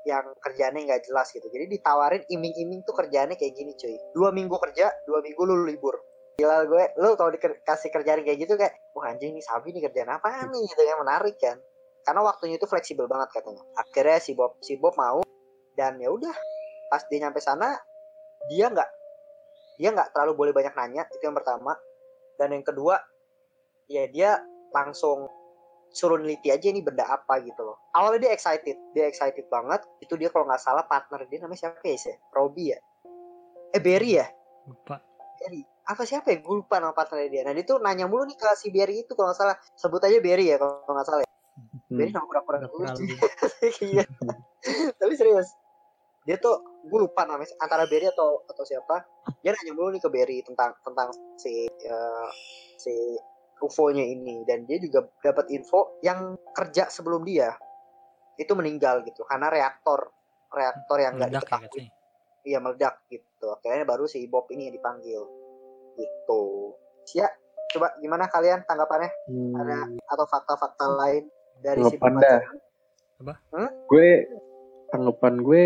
yang 0.04 0.34
kerjanya 0.42 0.82
nggak 0.82 1.06
jelas 1.06 1.30
gitu. 1.30 1.46
Jadi 1.48 1.78
ditawarin 1.78 2.26
iming-iming 2.28 2.82
tuh 2.84 2.92
kerjanya 2.92 3.38
kayak 3.38 3.54
gini 3.54 3.72
cuy. 3.78 3.96
Dua 4.12 4.34
minggu 4.34 4.58
kerja 4.58 4.90
dua 5.06 5.22
minggu 5.22 5.40
lu 5.46 5.64
libur. 5.64 5.96
Gila 6.34 6.66
gue 6.66 6.84
lu 6.98 7.14
kalau 7.14 7.30
dikasih 7.30 7.94
kerjaan 7.94 8.26
kayak 8.26 8.38
gitu 8.42 8.58
kayak 8.58 8.74
wah 8.92 9.06
anjing 9.06 9.32
nih 9.38 9.44
Sabi 9.46 9.70
nih 9.70 9.86
kerjaan 9.86 10.10
apa 10.12 10.50
nih? 10.50 10.62
Gitu 10.66 10.82
yang 10.82 11.00
menarik 11.00 11.38
kan. 11.38 11.56
Karena 12.04 12.20
waktunya 12.20 12.58
itu 12.58 12.66
fleksibel 12.66 13.06
banget 13.06 13.32
katanya. 13.32 13.62
Akhirnya 13.78 14.18
si 14.18 14.34
Bob 14.34 14.58
si 14.60 14.74
Bob 14.76 14.98
mau 14.98 15.22
dan 15.78 15.96
ya 16.02 16.10
udah 16.10 16.34
pas 16.90 17.06
dia 17.06 17.24
nyampe 17.24 17.38
sana 17.38 17.78
dia 18.50 18.68
nggak 18.68 18.90
dia 19.80 19.88
nggak 19.94 20.10
terlalu 20.12 20.36
boleh 20.36 20.52
banyak 20.52 20.74
nanya 20.74 21.06
itu 21.14 21.22
yang 21.22 21.38
pertama. 21.38 21.78
Dan 22.34 22.50
yang 22.50 22.66
kedua 22.66 22.98
ya 23.88 24.08
dia 24.08 24.40
langsung 24.74 25.28
suruh 25.94 26.18
neliti 26.18 26.50
aja 26.50 26.66
ini 26.66 26.82
benda 26.82 27.06
apa 27.06 27.38
gitu 27.46 27.62
loh. 27.62 27.78
Awalnya 27.94 28.28
dia 28.28 28.32
excited 28.34 28.76
dia 28.92 29.06
excited 29.06 29.46
banget. 29.46 29.86
Itu 30.02 30.18
dia 30.18 30.28
kalau 30.34 30.50
nggak 30.50 30.62
salah 30.62 30.84
partner 30.90 31.22
dia 31.30 31.38
namanya 31.38 31.70
siapa 31.70 31.86
ya 31.86 31.98
sih 31.98 32.16
Robbie 32.34 32.74
ya? 32.74 32.78
Eh 33.70 33.80
Berry 33.80 34.18
ya? 34.18 34.26
Lupa. 34.66 34.98
Berry 35.38 35.62
apa 35.84 36.02
siapa 36.08 36.32
ya? 36.32 36.40
Gue 36.40 36.64
lupa 36.64 36.80
nama 36.80 36.96
partnernya 36.96 37.30
dia. 37.30 37.42
Nah 37.44 37.52
dia 37.52 37.64
tuh 37.64 37.78
nanya 37.78 38.08
mulu 38.08 38.24
nih 38.24 38.36
ke 38.40 38.48
si 38.56 38.72
Berry 38.72 39.04
itu 39.04 39.12
kalau 39.12 39.30
nggak 39.30 39.38
salah. 39.38 39.56
Sebut 39.76 40.00
aja 40.02 40.18
Berry 40.18 40.50
ya 40.50 40.56
kalau 40.56 40.82
nggak 40.82 41.06
salah 41.06 41.22
ya. 41.22 41.30
Hmm. 41.30 41.96
Berry 42.00 42.10
nama 42.10 42.26
pura-pura 42.26 42.90
iya. 43.86 44.04
Tapi 44.98 45.14
serius 45.14 45.48
dia 46.24 46.40
tuh 46.40 46.56
gue 46.88 47.00
lupa 47.04 47.28
namanya 47.28 47.52
antara 47.60 47.84
Berry 47.84 48.08
atau 48.08 48.42
atau 48.48 48.64
siapa. 48.64 49.04
Dia 49.44 49.52
nanya 49.52 49.72
mulu 49.76 49.92
nih 49.92 50.02
ke 50.02 50.08
Berry 50.08 50.40
tentang 50.40 50.72
tentang 50.80 51.12
si 51.36 51.68
uh, 51.68 52.28
si 52.80 53.20
UFO-nya 53.62 54.02
ini. 54.02 54.42
Dan 54.48 54.64
dia 54.66 54.78
juga 54.80 55.06
dapat 55.22 55.50
info 55.54 55.98
yang 56.02 56.38
kerja 56.54 56.90
sebelum 56.90 57.22
dia 57.22 57.54
itu 58.38 58.52
meninggal 58.54 59.06
gitu. 59.06 59.22
Karena 59.26 59.50
reaktor 59.50 60.10
reaktor 60.54 60.98
yang 61.02 61.18
nggak 61.18 61.30
diketahui. 61.34 61.82
ya, 61.82 61.90
iya 62.46 62.58
meledak 62.62 63.02
gitu. 63.10 63.50
Akhirnya 63.50 63.86
baru 63.86 64.06
si 64.06 64.26
Bob 64.30 64.46
ini 64.54 64.70
yang 64.70 64.74
dipanggil. 64.78 65.22
Gitu. 65.98 66.42
Ya 67.14 67.30
coba 67.74 67.90
gimana 67.98 68.30
kalian 68.30 68.62
tanggapannya? 68.66 69.10
Hmm. 69.26 69.54
ada 69.58 69.78
atau 70.14 70.26
fakta-fakta 70.30 70.86
lain 70.94 71.26
dari 71.58 71.82
si 71.90 71.98
dah. 71.98 72.42
Apa? 73.22 73.34
Hmm? 73.54 73.70
gue 73.90 74.26
tanggapan 74.90 75.34
gue 75.42 75.64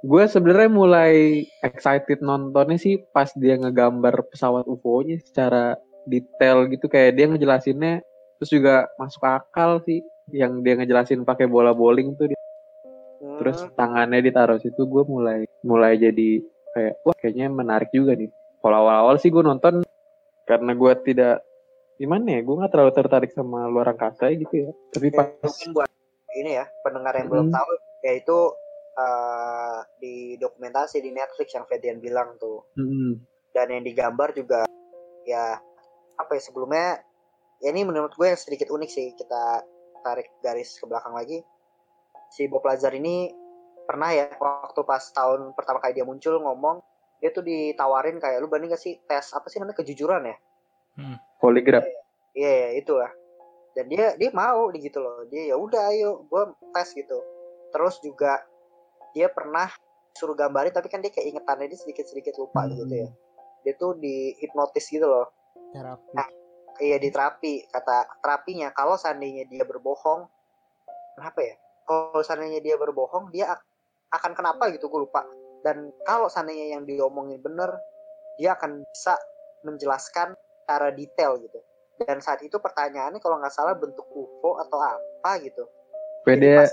gue 0.00 0.24
sebenarnya 0.24 0.70
mulai 0.72 1.44
excited 1.60 2.24
nontonnya 2.24 2.80
sih 2.80 3.00
pas 3.12 3.28
dia 3.36 3.60
ngegambar 3.60 4.32
pesawat 4.32 4.64
UFO-nya 4.64 5.20
secara 5.20 5.76
detail 6.10 6.66
gitu 6.66 6.90
kayak 6.90 7.14
dia 7.14 7.30
ngejelasinnya 7.30 8.02
terus 8.40 8.50
juga 8.50 8.90
masuk 8.98 9.22
akal 9.22 9.78
sih 9.86 10.02
yang 10.34 10.62
dia 10.64 10.74
ngejelasin 10.78 11.22
pakai 11.22 11.46
bola 11.46 11.70
bowling 11.70 12.18
tuh 12.18 12.30
hmm. 12.30 13.38
terus 13.38 13.62
tangannya 13.78 14.24
ditaruh 14.24 14.58
situ 14.58 14.82
gue 14.86 15.02
mulai 15.06 15.46
mulai 15.62 15.94
jadi 16.00 16.42
kayak 16.74 16.94
wah 17.06 17.16
kayaknya 17.18 17.46
menarik 17.50 17.90
juga 17.94 18.18
nih 18.18 18.30
kalau 18.60 18.76
awal-awal 18.86 19.16
sih 19.20 19.30
gue 19.30 19.42
nonton 19.42 19.86
karena 20.46 20.72
gue 20.74 20.92
tidak 21.06 21.36
gimana 22.00 22.26
ya 22.38 22.40
gue 22.40 22.54
nggak 22.56 22.72
terlalu 22.72 22.92
tertarik 22.96 23.30
sama 23.36 23.68
luar 23.68 23.92
angkasa 23.92 24.32
gitu 24.32 24.68
ya 24.68 24.70
tapi 24.90 25.12
pas 25.12 25.28
buat 25.76 25.90
ini 26.32 26.56
ya 26.56 26.64
pendengar 26.80 27.12
yang 27.18 27.28
hmm. 27.28 27.34
belum 27.36 27.48
tahu 27.52 27.70
yaitu 28.00 28.38
uh, 28.96 29.78
di 30.00 30.40
dokumentasi 30.40 31.04
di 31.04 31.12
Netflix 31.12 31.52
yang 31.52 31.68
Fedian 31.68 32.00
bilang 32.00 32.40
tuh 32.40 32.64
hmm. 32.80 33.20
dan 33.52 33.68
yang 33.68 33.84
digambar 33.84 34.32
juga 34.32 34.64
ya 35.28 35.60
apa 36.20 36.36
ya 36.36 36.42
sebelumnya 36.44 37.00
ya 37.64 37.72
ini 37.72 37.88
menurut 37.88 38.12
gue 38.16 38.28
yang 38.28 38.40
sedikit 38.40 38.68
unik 38.68 38.90
sih 38.92 39.16
kita 39.16 39.64
tarik 40.04 40.28
garis 40.44 40.76
ke 40.76 40.84
belakang 40.84 41.16
lagi. 41.16 41.40
Si 42.30 42.46
Bob 42.46 42.62
Lazar 42.62 42.94
ini 42.94 43.32
pernah 43.88 44.12
ya 44.14 44.30
waktu 44.38 44.80
pas 44.86 45.02
tahun 45.10 45.56
pertama 45.56 45.82
kali 45.82 45.98
dia 45.98 46.06
muncul 46.06 46.38
ngomong 46.38 46.78
dia 47.18 47.34
tuh 47.34 47.44
ditawarin 47.44 48.16
kayak 48.16 48.40
lu 48.40 48.48
banding 48.48 48.72
gak 48.72 48.80
sih 48.80 48.96
tes 49.04 49.34
apa 49.34 49.44
sih 49.50 49.60
namanya 49.60 49.82
kejujuran 49.82 50.24
ya? 50.24 50.36
Hmm. 51.00 51.16
poligraf. 51.40 51.84
Iya 52.36 52.44
yeah, 52.44 52.54
yeah, 52.54 52.70
itu 52.76 52.92
lah 52.94 53.10
dan 53.74 53.86
dia 53.86 54.12
dia 54.18 54.30
mau 54.34 54.70
gitu 54.74 54.98
loh. 54.98 55.26
Dia 55.30 55.54
ya 55.54 55.56
udah 55.56 55.82
ayo 55.94 56.26
gue 56.26 56.42
tes 56.74 56.88
gitu. 56.94 57.18
Terus 57.70 57.96
juga 58.02 58.42
dia 59.14 59.30
pernah 59.30 59.70
suruh 60.14 60.34
gambarin 60.34 60.74
tapi 60.74 60.90
kan 60.90 61.00
dia 61.00 61.10
kayak 61.14 61.38
ingetannya 61.38 61.70
dia 61.70 61.78
sedikit 61.78 62.06
sedikit 62.06 62.34
lupa 62.38 62.66
hmm. 62.66 62.70
gitu 62.76 62.94
ya. 62.94 63.08
Dia 63.62 63.74
tuh 63.76 63.96
di 64.00 64.34
hipnotis 64.40 64.88
gitu 64.90 65.06
loh 65.06 65.28
terapi. 65.72 66.12
Nah, 66.16 66.28
iya 66.80 66.96
di 66.96 67.08
terapi 67.12 67.68
kata 67.68 68.20
terapinya 68.24 68.72
kalau 68.72 68.96
seandainya 68.96 69.46
dia 69.46 69.64
berbohong 69.64 70.26
kenapa 71.18 71.40
ya? 71.44 71.54
Kalau 71.84 72.22
seandainya 72.22 72.60
dia 72.62 72.76
berbohong 72.78 73.34
dia 73.34 73.54
akan 74.10 74.32
kenapa 74.34 74.70
gitu 74.74 74.90
gue 74.90 75.06
lupa. 75.06 75.26
Dan 75.60 75.92
kalau 76.08 76.26
seandainya 76.32 76.78
yang 76.78 76.82
diomongin 76.88 77.38
bener 77.44 77.70
dia 78.40 78.56
akan 78.56 78.80
bisa 78.88 79.14
menjelaskan 79.66 80.32
secara 80.64 80.88
detail 80.94 81.36
gitu. 81.42 81.60
Dan 82.00 82.24
saat 82.24 82.40
itu 82.40 82.56
pertanyaannya 82.56 83.20
kalau 83.20 83.36
nggak 83.36 83.52
salah 83.52 83.76
bentuk 83.76 84.08
UFO 84.08 84.56
atau 84.56 84.80
apa 84.80 85.36
gitu. 85.44 85.68
PD 86.24 86.64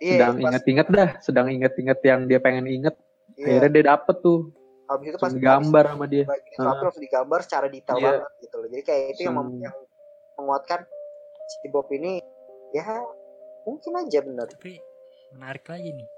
iya, 0.00 0.28
sedang 0.28 0.36
inget-inget 0.40 0.86
dah 0.92 1.08
sedang 1.24 1.48
inget-inget 1.48 1.98
yang 2.04 2.28
dia 2.28 2.40
pengen 2.40 2.68
inget. 2.68 2.94
Iya. 3.36 3.60
akhirnya 3.60 3.70
dia 3.72 3.84
dapet 3.92 4.16
tuh 4.24 4.48
habis 4.86 5.06
itu 5.12 5.18
pas 5.18 5.32
gambar 5.34 5.84
sama 5.94 6.06
dia. 6.06 6.24
Uh. 6.56 6.66
harus 6.66 6.98
digambar 6.98 7.40
secara 7.42 7.66
detail 7.66 7.98
yeah. 7.98 8.22
banget 8.22 8.32
gitu 8.46 8.54
loh. 8.58 8.68
Jadi 8.70 8.82
kayak 8.82 9.02
itu 9.14 9.20
yang, 9.26 9.36
hmm. 9.38 9.60
yang 9.62 9.76
menguatkan 10.38 10.80
si 11.46 11.66
Bob 11.70 11.88
ini 11.90 12.22
ya 12.74 12.84
mungkin 13.66 13.92
aja 13.98 14.18
benar. 14.22 14.46
Tapi 14.50 14.78
menarik 15.34 15.66
lagi 15.66 15.90
nih. 15.94 16.08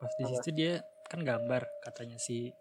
Pas 0.00 0.12
di 0.18 0.24
situ 0.28 0.48
dia 0.52 0.72
kan 1.08 1.20
gambar 1.24 1.62
katanya 1.84 2.16
si 2.16 2.52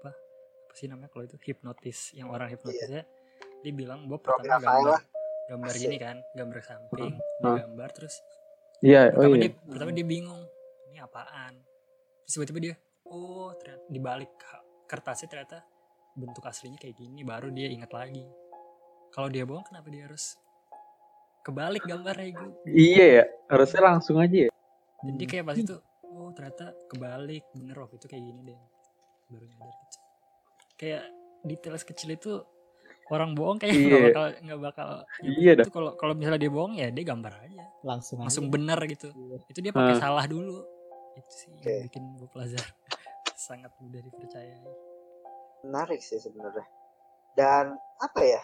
apa 0.00 0.12
apa 0.12 0.72
sih 0.76 0.86
namanya 0.86 1.10
kalau 1.12 1.24
itu? 1.24 1.36
Hipnotis 1.40 2.12
yang 2.16 2.28
orang 2.30 2.52
hipnotisnya 2.52 3.04
yeah 3.04 3.18
dia 3.60 3.72
bilang 3.76 4.08
Bob 4.08 4.24
pertama 4.24 4.60
gambar 4.60 5.00
gambar 5.50 5.74
gini 5.76 5.96
kan 6.00 6.16
gambar 6.32 6.58
samping 6.64 7.14
uh. 7.44 7.56
gambar 7.60 7.88
terus 7.92 8.14
iya 8.80 9.12
yeah, 9.12 9.16
oh 9.18 9.28
pertama 9.28 9.36
iya. 9.36 9.42
dia 9.44 9.50
pertama 9.68 9.90
dia 9.92 10.06
bingung 10.06 10.42
ini 10.90 10.98
apaan? 10.98 11.54
Terus 12.26 12.34
tiba-tiba 12.34 12.58
dia 12.58 12.74
oh 13.10 13.50
ternyata 13.58 13.84
di 13.90 14.00
balik 14.00 14.32
kertasnya 14.86 15.28
ternyata 15.30 15.58
bentuk 16.14 16.42
aslinya 16.42 16.78
kayak 16.78 16.98
gini 16.98 17.22
baru 17.22 17.50
dia 17.54 17.70
ingat 17.70 17.90
lagi. 17.94 18.26
Kalau 19.10 19.26
dia 19.26 19.42
bohong 19.42 19.66
kenapa 19.66 19.90
dia 19.90 20.06
harus 20.06 20.38
kebalik 21.40 21.82
gambarnya 21.88 22.36
gitu 22.36 22.48
iya 22.68 23.04
ya 23.20 23.24
harusnya 23.48 23.80
langsung 23.80 24.20
aja 24.20 24.48
ya. 24.48 24.50
Jadi 25.00 25.24
kayak 25.24 25.44
pas 25.48 25.56
itu 25.56 25.76
oh 26.04 26.30
ternyata 26.36 26.76
kebalik 26.92 27.44
bener 27.56 27.76
waktu 27.80 27.96
itu 27.96 28.06
kayak 28.06 28.24
gini 28.28 28.40
deh. 28.52 28.58
Baru 29.32 29.44
nyadar 29.48 29.74
gitu. 29.74 29.98
Kayak 30.76 31.02
detail 31.40 31.74
kecil 31.80 32.10
itu 32.12 32.32
orang 33.10 33.34
bohong 33.34 33.58
kayaknya 33.58 33.80
nggak 33.80 33.98
yeah. 33.98 34.06
bakal 34.12 34.24
nggak 34.44 34.60
bakal 34.60 34.88
iya 35.24 35.52
dah. 35.56 35.66
Kalau 35.66 35.90
kalau 35.96 36.14
misalnya 36.14 36.40
dia 36.44 36.52
bohong 36.52 36.74
ya 36.76 36.88
dia 36.92 37.04
gambar 37.08 37.32
aja. 37.40 37.64
Langsung 37.82 38.22
langsung 38.22 38.46
aja. 38.46 38.52
bener 38.54 38.78
gitu. 38.86 39.08
Yeah. 39.10 39.50
itu 39.50 39.58
dia 39.64 39.72
pakai 39.72 39.94
uh. 39.96 40.00
salah 40.00 40.24
dulu. 40.28 40.60
Itu 41.16 41.30
sih 41.32 41.48
okay. 41.56 41.66
yang 41.66 41.82
bikin 41.90 42.02
Bob 42.20 42.32
Lazar 42.36 42.79
sangat 43.50 43.74
mudah 43.82 43.98
dipercayai. 43.98 44.70
Menarik 45.66 45.98
sih 45.98 46.22
sebenarnya. 46.22 46.62
Dan 47.34 47.74
apa 47.98 48.22
ya 48.22 48.42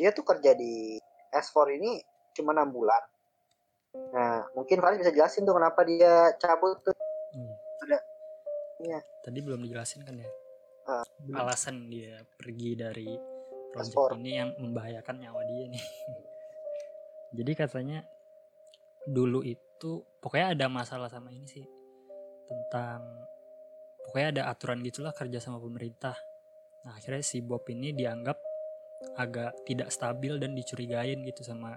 dia 0.00 0.08
tuh 0.16 0.24
kerja 0.24 0.56
di 0.56 0.96
S4 1.28 1.76
ini 1.76 2.00
cuma 2.32 2.56
enam 2.56 2.72
bulan. 2.72 3.04
Nah 4.16 4.48
mungkin 4.56 4.80
kalian 4.80 5.04
bisa 5.04 5.12
jelasin 5.12 5.44
tuh 5.44 5.52
kenapa 5.52 5.84
dia 5.84 6.32
cabut 6.40 6.80
tuh. 6.80 6.96
Hmm. 7.36 7.54
ada. 7.84 7.98
Iya. 8.80 9.00
Tadi 9.20 9.38
belum 9.44 9.60
dijelasin 9.68 10.08
kan 10.08 10.16
ya? 10.16 10.28
Uh, 10.88 11.04
alasan 11.36 11.92
dia 11.92 12.24
pergi 12.40 12.72
dari 12.72 13.12
project 13.76 14.16
ini 14.16 14.40
yang 14.40 14.56
membahayakan 14.56 15.20
nyawa 15.20 15.44
dia 15.44 15.68
nih. 15.68 15.84
Jadi 17.36 17.52
katanya 17.52 18.00
dulu 19.04 19.44
itu 19.44 20.00
pokoknya 20.24 20.56
ada 20.56 20.66
masalah 20.72 21.12
sama 21.12 21.28
ini 21.28 21.44
sih 21.44 21.66
tentang 22.48 23.04
pokoknya 24.08 24.40
ada 24.40 24.42
aturan 24.48 24.80
gitulah 24.80 25.12
kerja 25.12 25.36
sama 25.36 25.60
pemerintah. 25.60 26.16
Nah 26.88 26.96
akhirnya 26.96 27.20
si 27.20 27.44
Bob 27.44 27.68
ini 27.68 27.92
dianggap 27.92 28.40
agak 29.20 29.68
tidak 29.68 29.92
stabil 29.92 30.40
dan 30.40 30.56
dicurigain 30.56 31.20
gitu 31.28 31.44
sama 31.44 31.76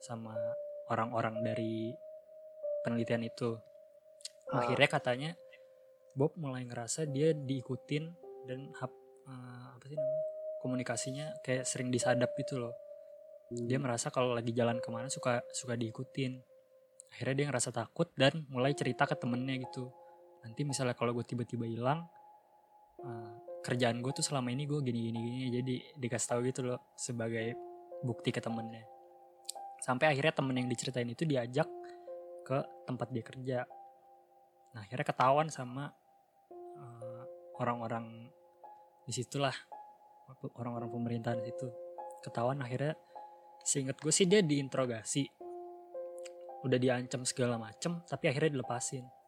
sama 0.00 0.32
orang-orang 0.88 1.44
dari 1.44 1.92
penelitian 2.80 3.28
itu. 3.28 3.60
Ah. 4.50 4.66
akhirnya 4.66 4.88
katanya 4.88 5.30
Bob 6.16 6.34
mulai 6.34 6.66
ngerasa 6.66 7.06
dia 7.06 7.30
diikutin 7.36 8.10
dan 8.50 8.72
hap, 8.80 8.90
uh, 9.30 9.78
apa 9.78 9.84
sih 9.86 9.94
namanya 9.94 10.24
komunikasinya 10.58 11.26
kayak 11.46 11.68
sering 11.68 11.92
disadap 11.92 12.32
gitu 12.40 12.56
loh. 12.56 12.74
Hmm. 13.50 13.66
dia 13.66 13.78
merasa 13.82 14.14
kalau 14.14 14.32
lagi 14.32 14.50
jalan 14.56 14.80
ke 14.80 14.88
mana 14.88 15.12
suka 15.12 15.44
suka 15.52 15.76
diikutin. 15.76 16.40
Akhirnya 17.14 17.34
dia 17.42 17.46
ngerasa 17.52 17.70
takut 17.74 18.08
dan 18.16 18.46
mulai 18.48 18.72
cerita 18.72 19.04
ke 19.04 19.18
temennya 19.18 19.60
gitu 19.66 19.90
nanti 20.40 20.60
misalnya 20.64 20.96
kalau 20.96 21.12
gue 21.12 21.24
tiba-tiba 21.24 21.68
hilang 21.68 22.08
uh, 23.04 23.32
kerjaan 23.60 24.00
gue 24.00 24.12
tuh 24.16 24.24
selama 24.24 24.48
ini 24.48 24.64
gue 24.64 24.80
gini 24.80 25.12
gini 25.12 25.18
gini 25.20 25.48
jadi 25.52 25.74
dikasih 26.00 26.28
tahu 26.32 26.40
gitu 26.48 26.60
loh 26.64 26.80
sebagai 26.96 27.56
bukti 28.00 28.32
ke 28.32 28.40
temennya. 28.40 28.84
Sampai 29.80 30.12
akhirnya 30.12 30.32
temen 30.32 30.56
yang 30.56 30.68
diceritain 30.68 31.08
itu 31.08 31.24
diajak 31.28 31.68
ke 32.44 32.58
tempat 32.88 33.08
dia 33.12 33.24
kerja. 33.24 33.58
Nah 34.76 34.80
akhirnya 34.84 35.06
ketahuan 35.06 35.48
sama 35.52 35.92
uh, 36.80 37.22
orang-orang 37.60 38.32
di 39.04 39.12
situlah 39.12 39.52
orang-orang 40.56 40.88
pemerintahan 40.88 41.42
itu 41.42 41.68
ketahuan 42.22 42.62
akhirnya 42.64 42.96
seingat 43.60 44.00
gue 44.00 44.12
sih 44.12 44.24
dia 44.24 44.40
diinterogasi. 44.40 45.28
Udah 46.64 46.76
diancam 46.80 47.24
segala 47.28 47.60
macem 47.60 48.00
tapi 48.08 48.28
akhirnya 48.28 48.56
dilepasin 48.56 49.19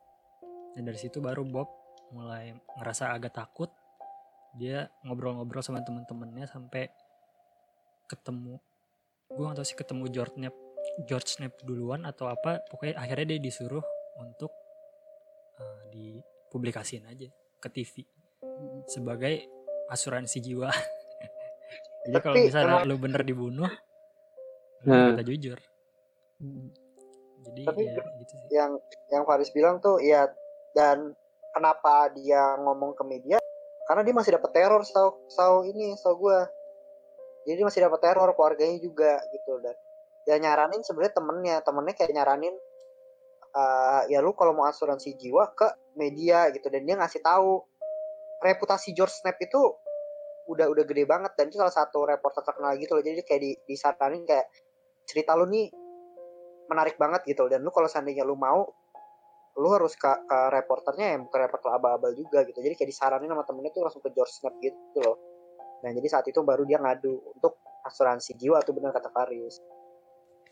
dan 0.77 0.83
dari 0.89 0.99
situ 0.99 1.19
baru 1.21 1.45
Bob 1.45 1.69
mulai 2.13 2.53
ngerasa 2.81 3.13
agak 3.13 3.33
takut 3.37 3.71
dia 4.57 4.93
ngobrol-ngobrol 5.05 5.65
sama 5.65 5.81
temen-temennya 5.81 6.45
sampai 6.45 6.93
ketemu 8.09 8.61
gue 9.33 9.45
gak 9.49 9.57
tau 9.57 9.65
sih 9.65 9.79
ketemu 9.79 10.05
George 10.13 10.37
Snap 10.37 10.55
George 11.09 11.29
Snap 11.41 11.55
duluan 11.65 12.05
atau 12.05 12.29
apa 12.29 12.61
pokoknya 12.69 13.01
akhirnya 13.01 13.37
dia 13.37 13.41
disuruh 13.41 13.85
untuk 14.21 14.53
uh, 15.57 15.83
dipublikasiin 15.89 17.09
aja 17.09 17.33
ke 17.63 17.69
TV 17.73 18.05
sebagai 18.91 19.47
asuransi 19.89 20.39
jiwa. 20.43 20.71
Jadi 22.03 22.19
kalau 22.19 22.37
misalnya 22.37 22.83
lu 22.83 22.99
bener 22.99 23.23
dibunuh, 23.23 23.71
nah. 24.83 25.15
kita 25.15 25.23
jujur. 25.23 25.59
Jadi 27.43 27.63
Tapi 27.63 27.83
ya, 27.87 28.03
gitu 28.19 28.35
sih. 28.35 28.49
Yang 28.51 28.73
yang 29.15 29.23
Faris 29.23 29.51
bilang 29.55 29.79
tuh 29.79 30.03
ya 30.03 30.27
dan 30.73 31.13
kenapa 31.53 32.09
dia 32.17 32.57
ngomong 32.61 32.97
ke 32.97 33.05
media? 33.05 33.39
Karena 33.85 34.03
dia 34.03 34.15
masih 34.17 34.33
dapat 34.41 34.51
teror 34.57 34.83
sau 34.89 35.21
sau 35.29 35.53
ini 35.69 35.93
sau 36.01 36.17
gue. 36.17 36.39
Jadi 37.45 37.61
dia 37.61 37.67
masih 37.67 37.83
dapat 37.85 38.01
teror 38.01 38.31
keluarganya 38.33 38.79
juga 38.81 39.21
gitu. 39.31 39.61
Dan 39.61 39.77
dia 40.25 40.37
nyaranin 40.41 40.81
sebenarnya 40.81 41.15
temennya. 41.15 41.57
Temennya 41.61 41.95
kayak 41.99 42.13
nyaranin 42.15 42.55
uh, 43.53 44.03
ya 44.09 44.23
lu 44.25 44.33
kalau 44.33 44.57
mau 44.57 44.65
asuransi 44.65 45.19
jiwa 45.19 45.53
ke 45.53 45.69
media 45.99 46.49
gitu. 46.55 46.73
Dan 46.73 46.89
dia 46.89 46.97
ngasih 46.97 47.21
tahu. 47.21 47.61
Reputasi 48.43 48.91
George 48.91 49.15
Snap 49.23 49.39
itu 49.39 49.61
udah 50.51 50.67
udah 50.71 50.85
gede 50.87 51.05
banget. 51.05 51.35
Dan 51.35 51.51
itu 51.51 51.59
salah 51.59 51.75
satu 51.75 52.07
reporter 52.07 52.47
terkenal 52.47 52.79
gitu 52.79 52.95
loh. 52.97 53.03
Jadi 53.03 53.23
kayak 53.27 53.43
di 53.43 53.51
disaranin 53.67 54.23
kayak 54.23 54.47
cerita 55.05 55.35
lu 55.35 55.51
nih 55.51 55.69
menarik 56.71 56.95
banget 56.95 57.27
gitu. 57.27 57.51
Dan 57.51 57.67
lu 57.67 57.75
kalau 57.75 57.91
seandainya 57.91 58.23
lu 58.23 58.39
mau 58.39 58.63
lu 59.59 59.69
harus 59.73 59.93
ke, 59.97 60.09
ke 60.09 60.39
reporternya 60.49 61.17
yang 61.17 61.29
bukan 61.29 61.41
reporter 61.45 61.71
abal-abal 61.77 62.13
juga 62.17 62.45
gitu. 62.49 62.59
Jadi 62.61 62.73
kayak 62.73 62.91
disaranin 62.91 63.29
sama 63.29 63.45
temennya 63.45 63.71
tuh 63.77 63.83
langsung 63.85 64.03
ke 64.05 64.11
George 64.17 64.33
Snap 64.33 64.55
gitu 64.65 64.99
loh. 65.05 65.17
Nah 65.85 65.91
jadi 65.93 66.07
saat 66.09 66.25
itu 66.31 66.41
baru 66.41 66.65
dia 66.65 66.81
ngadu 66.81 67.21
untuk 67.37 67.61
asuransi 67.83 68.39
jiwa 68.39 68.63
tuh 68.63 68.73
benar 68.79 68.95
kata 68.95 69.11
Faris 69.11 69.59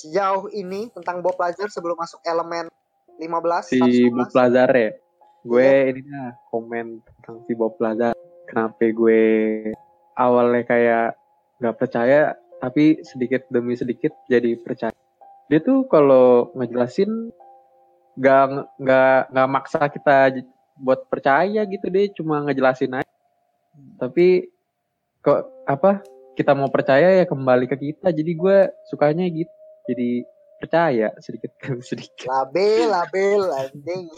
sejauh 0.01 0.49
ini 0.57 0.89
tentang 0.97 1.21
Bob 1.21 1.37
Lazar 1.37 1.69
sebelum 1.69 2.01
masuk 2.01 2.25
elemen 2.25 2.73
15 3.21 3.77
si 3.77 4.09
Bob 4.09 4.33
Lazar 4.33 4.73
ya? 4.73 4.91
Gue 5.45 5.61
yeah. 5.61 5.91
ini 5.93 6.01
nah 6.09 6.33
komen 6.49 7.05
tentang 7.05 7.37
si 7.45 7.53
Bob 7.53 7.77
Lazar. 7.77 8.17
Kenapa 8.49 8.81
gue 8.89 9.23
awalnya 10.17 10.63
kayak 10.65 11.09
nggak 11.61 11.77
percaya 11.77 12.33
tapi 12.61 13.05
sedikit 13.05 13.45
demi 13.53 13.77
sedikit 13.77 14.17
jadi 14.29 14.57
percaya. 14.57 14.97
Dia 15.53 15.61
tuh 15.61 15.85
kalau 15.89 16.49
ngejelasin 16.57 17.29
nggak 18.19 18.45
nggak 18.81 19.19
nggak 19.31 19.49
maksa 19.51 19.87
kita 19.87 20.43
buat 20.81 21.07
percaya 21.13 21.63
gitu 21.69 21.87
deh 21.93 22.09
cuma 22.17 22.43
ngejelasin 22.49 22.97
aja. 22.97 23.13
Tapi 24.01 24.49
kok 25.21 25.45
apa 25.69 26.01
kita 26.35 26.57
mau 26.57 26.73
percaya 26.73 27.21
ya 27.21 27.25
kembali 27.29 27.69
ke 27.69 27.77
kita. 27.77 28.11
Jadi 28.11 28.33
gue 28.33 28.59
sukanya 28.89 29.29
gitu. 29.29 29.53
Jadi 29.93 30.25
percaya 30.61 31.13
sedikit 31.21 31.53
sedikit. 31.89 32.27
Label 32.27 32.89
label 32.89 33.41
anjing. 33.53 34.09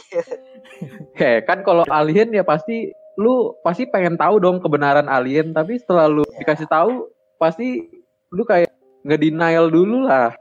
Kayak 1.19 1.51
kan 1.51 1.59
kalau 1.67 1.83
alien 1.91 2.31
ya 2.31 2.47
pasti 2.47 2.95
lu 3.19 3.53
pasti 3.61 3.85
pengen 3.85 4.17
tahu 4.17 4.39
dong 4.39 4.63
kebenaran 4.63 5.11
alien. 5.11 5.51
Tapi 5.51 5.83
setelah 5.83 6.07
lu 6.07 6.23
yeah. 6.31 6.39
dikasih 6.47 6.71
tahu 6.71 7.11
pasti 7.37 7.91
lu 8.33 8.47
kayak 8.47 8.71
nggak 9.05 9.21
denial 9.21 9.67
dulu 9.69 10.07
lah. 10.07 10.33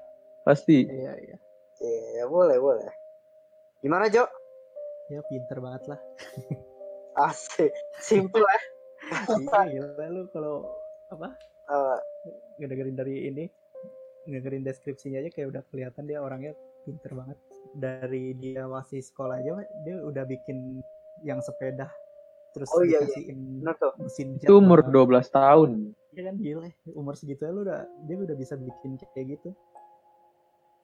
Pasti. 0.45 0.85
Iya 0.85 1.13
iya. 1.17 1.37
Iya 1.81 2.29
boleh 2.29 2.61
boleh 2.61 3.00
gimana 3.81 4.07
Jo? 4.07 4.29
Ya 5.09 5.19
pinter 5.27 5.57
banget 5.59 5.83
lah. 5.91 5.99
Asik. 7.27 7.73
Simple 7.99 8.45
ya 8.45 8.61
iya 9.67 10.07
lu 10.07 10.29
kalau 10.31 10.63
apa? 11.11 11.35
Uh, 11.67 11.99
ngedengerin 12.59 12.95
dari 12.95 13.27
ini 13.27 13.45
ngedengerin 14.27 14.63
deskripsinya 14.63 15.19
aja 15.23 15.29
kayak 15.33 15.55
udah 15.55 15.63
kelihatan 15.73 16.07
dia 16.07 16.21
orangnya 16.21 16.53
pinter 16.87 17.11
banget. 17.11 17.37
Dari 17.75 18.35
dia 18.39 18.67
masih 18.67 19.01
sekolah 19.03 19.39
aja 19.41 19.63
dia 19.83 19.99
udah 19.99 20.23
bikin 20.23 20.79
yang 21.25 21.41
sepeda. 21.43 21.89
Terus 22.51 22.67
oh, 22.75 22.83
iya, 22.83 22.99
iya. 23.15 23.31
mesin 23.95 24.35
itu 24.35 24.51
umur 24.59 24.83
12 24.83 25.23
tahun. 25.31 25.95
Ya 26.11 26.27
kan 26.27 26.35
gila. 26.35 26.67
Umur 26.91 27.15
segitu 27.15 27.47
lu 27.47 27.63
udah 27.63 27.87
dia 28.07 28.19
udah 28.19 28.35
bisa 28.35 28.59
bikin 28.59 28.99
kayak 29.15 29.39
gitu 29.39 29.55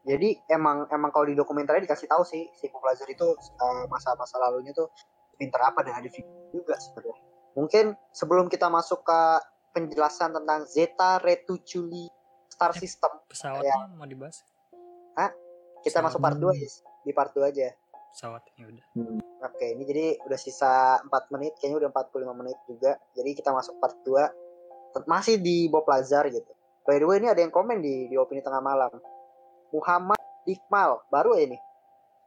jadi 0.07 0.39
emang 0.47 0.87
emang 0.87 1.11
kalau 1.11 1.27
di 1.27 1.35
dokumenternya 1.35 1.83
dikasih 1.83 2.07
tahu 2.07 2.23
sih 2.23 2.47
si 2.55 2.71
Pulazer 2.71 3.11
itu 3.11 3.27
uh, 3.35 3.83
masa-masa 3.91 4.39
lalunya 4.39 4.71
tuh 4.71 4.87
pinter 5.35 5.59
apa 5.59 5.83
dan 5.83 5.99
ada 5.99 6.09
juga 6.55 6.79
sebenarnya 6.79 7.19
mungkin 7.59 7.85
sebelum 8.15 8.47
kita 8.47 8.71
masuk 8.71 9.03
ke 9.03 9.21
penjelasan 9.75 10.31
tentang 10.33 10.63
Zeta 10.65 11.19
Reticuli 11.19 12.07
Star 12.47 12.71
eh, 12.73 12.79
System 12.79 13.11
pesawatnya 13.27 13.75
ya. 13.75 13.93
mau 13.99 14.07
dibahas 14.07 14.41
Hah? 15.19 15.29
kita 15.83 15.99
Pesawat. 15.99 16.05
masuk 16.07 16.19
part 16.23 16.37
2 16.39 16.55
ya 16.55 16.69
di 17.03 17.11
part 17.11 17.31
2 17.35 17.51
aja 17.51 17.67
pesawatnya 18.15 18.63
udah 18.63 18.85
hmm. 18.95 19.19
oke 19.43 19.67
ini 19.77 19.83
jadi 19.85 20.05
udah 20.23 20.39
sisa 20.39 21.03
4 21.03 21.33
menit 21.35 21.53
kayaknya 21.59 21.85
udah 21.85 21.89
45 21.93 22.39
menit 22.39 22.57
juga 22.65 22.95
jadi 23.13 23.29
kita 23.35 23.51
masuk 23.51 23.75
part 23.83 23.97
2 24.07 25.05
masih 25.05 25.37
di 25.37 25.69
Bob 25.69 25.85
Lazar 25.85 26.25
gitu 26.31 26.49
by 26.87 26.97
the 26.97 27.05
way 27.05 27.21
ini 27.21 27.29
ada 27.29 27.43
yang 27.43 27.53
komen 27.53 27.83
di 27.83 28.09
di 28.09 28.15
opini 28.17 28.41
tengah 28.41 28.63
malam 28.63 28.89
Muhammad 29.71 30.19
Iqmal 30.47 31.03
baru 31.11 31.35
ya 31.35 31.51
ini 31.51 31.57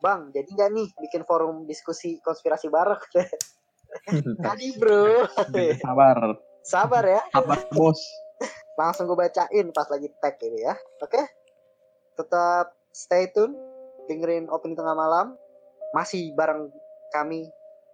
Bang, 0.01 0.33
jadi 0.33 0.49
nggak 0.49 0.71
nih 0.73 0.89
bikin 0.97 1.23
forum 1.29 1.69
diskusi 1.69 2.17
konspirasi 2.25 2.73
bareng? 2.73 2.97
Tadi 4.45 4.67
bro. 4.81 5.29
Sabar. 5.77 6.41
Sabar 6.65 7.05
ya. 7.05 7.21
Sabar 7.29 7.61
bos. 7.77 8.01
Langsung 8.81 9.05
gue 9.13 9.19
bacain 9.21 9.67
pas 9.77 9.85
lagi 9.93 10.09
tag 10.25 10.41
ini 10.41 10.65
ya. 10.65 10.73
Oke? 11.05 11.21
Tetap 12.17 12.73
stay 12.97 13.29
tune. 13.29 13.53
Dengerin 14.09 14.49
opini 14.49 14.73
tengah 14.73 14.97
malam. 14.97 15.37
Masih 15.93 16.33
bareng 16.33 16.73
kami 17.13 17.45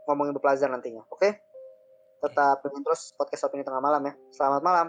ngomongin 0.06 0.30
berpelajar 0.30 0.70
nantinya. 0.70 1.02
Oke? 1.10 1.42
Tetap 2.22 2.62
dengerin 2.62 2.86
terus 2.86 3.18
podcast 3.18 3.50
opini 3.50 3.66
tengah 3.66 3.82
malam 3.82 4.06
ya. 4.06 4.14
Selamat 4.30 4.62
malam. 4.62 4.86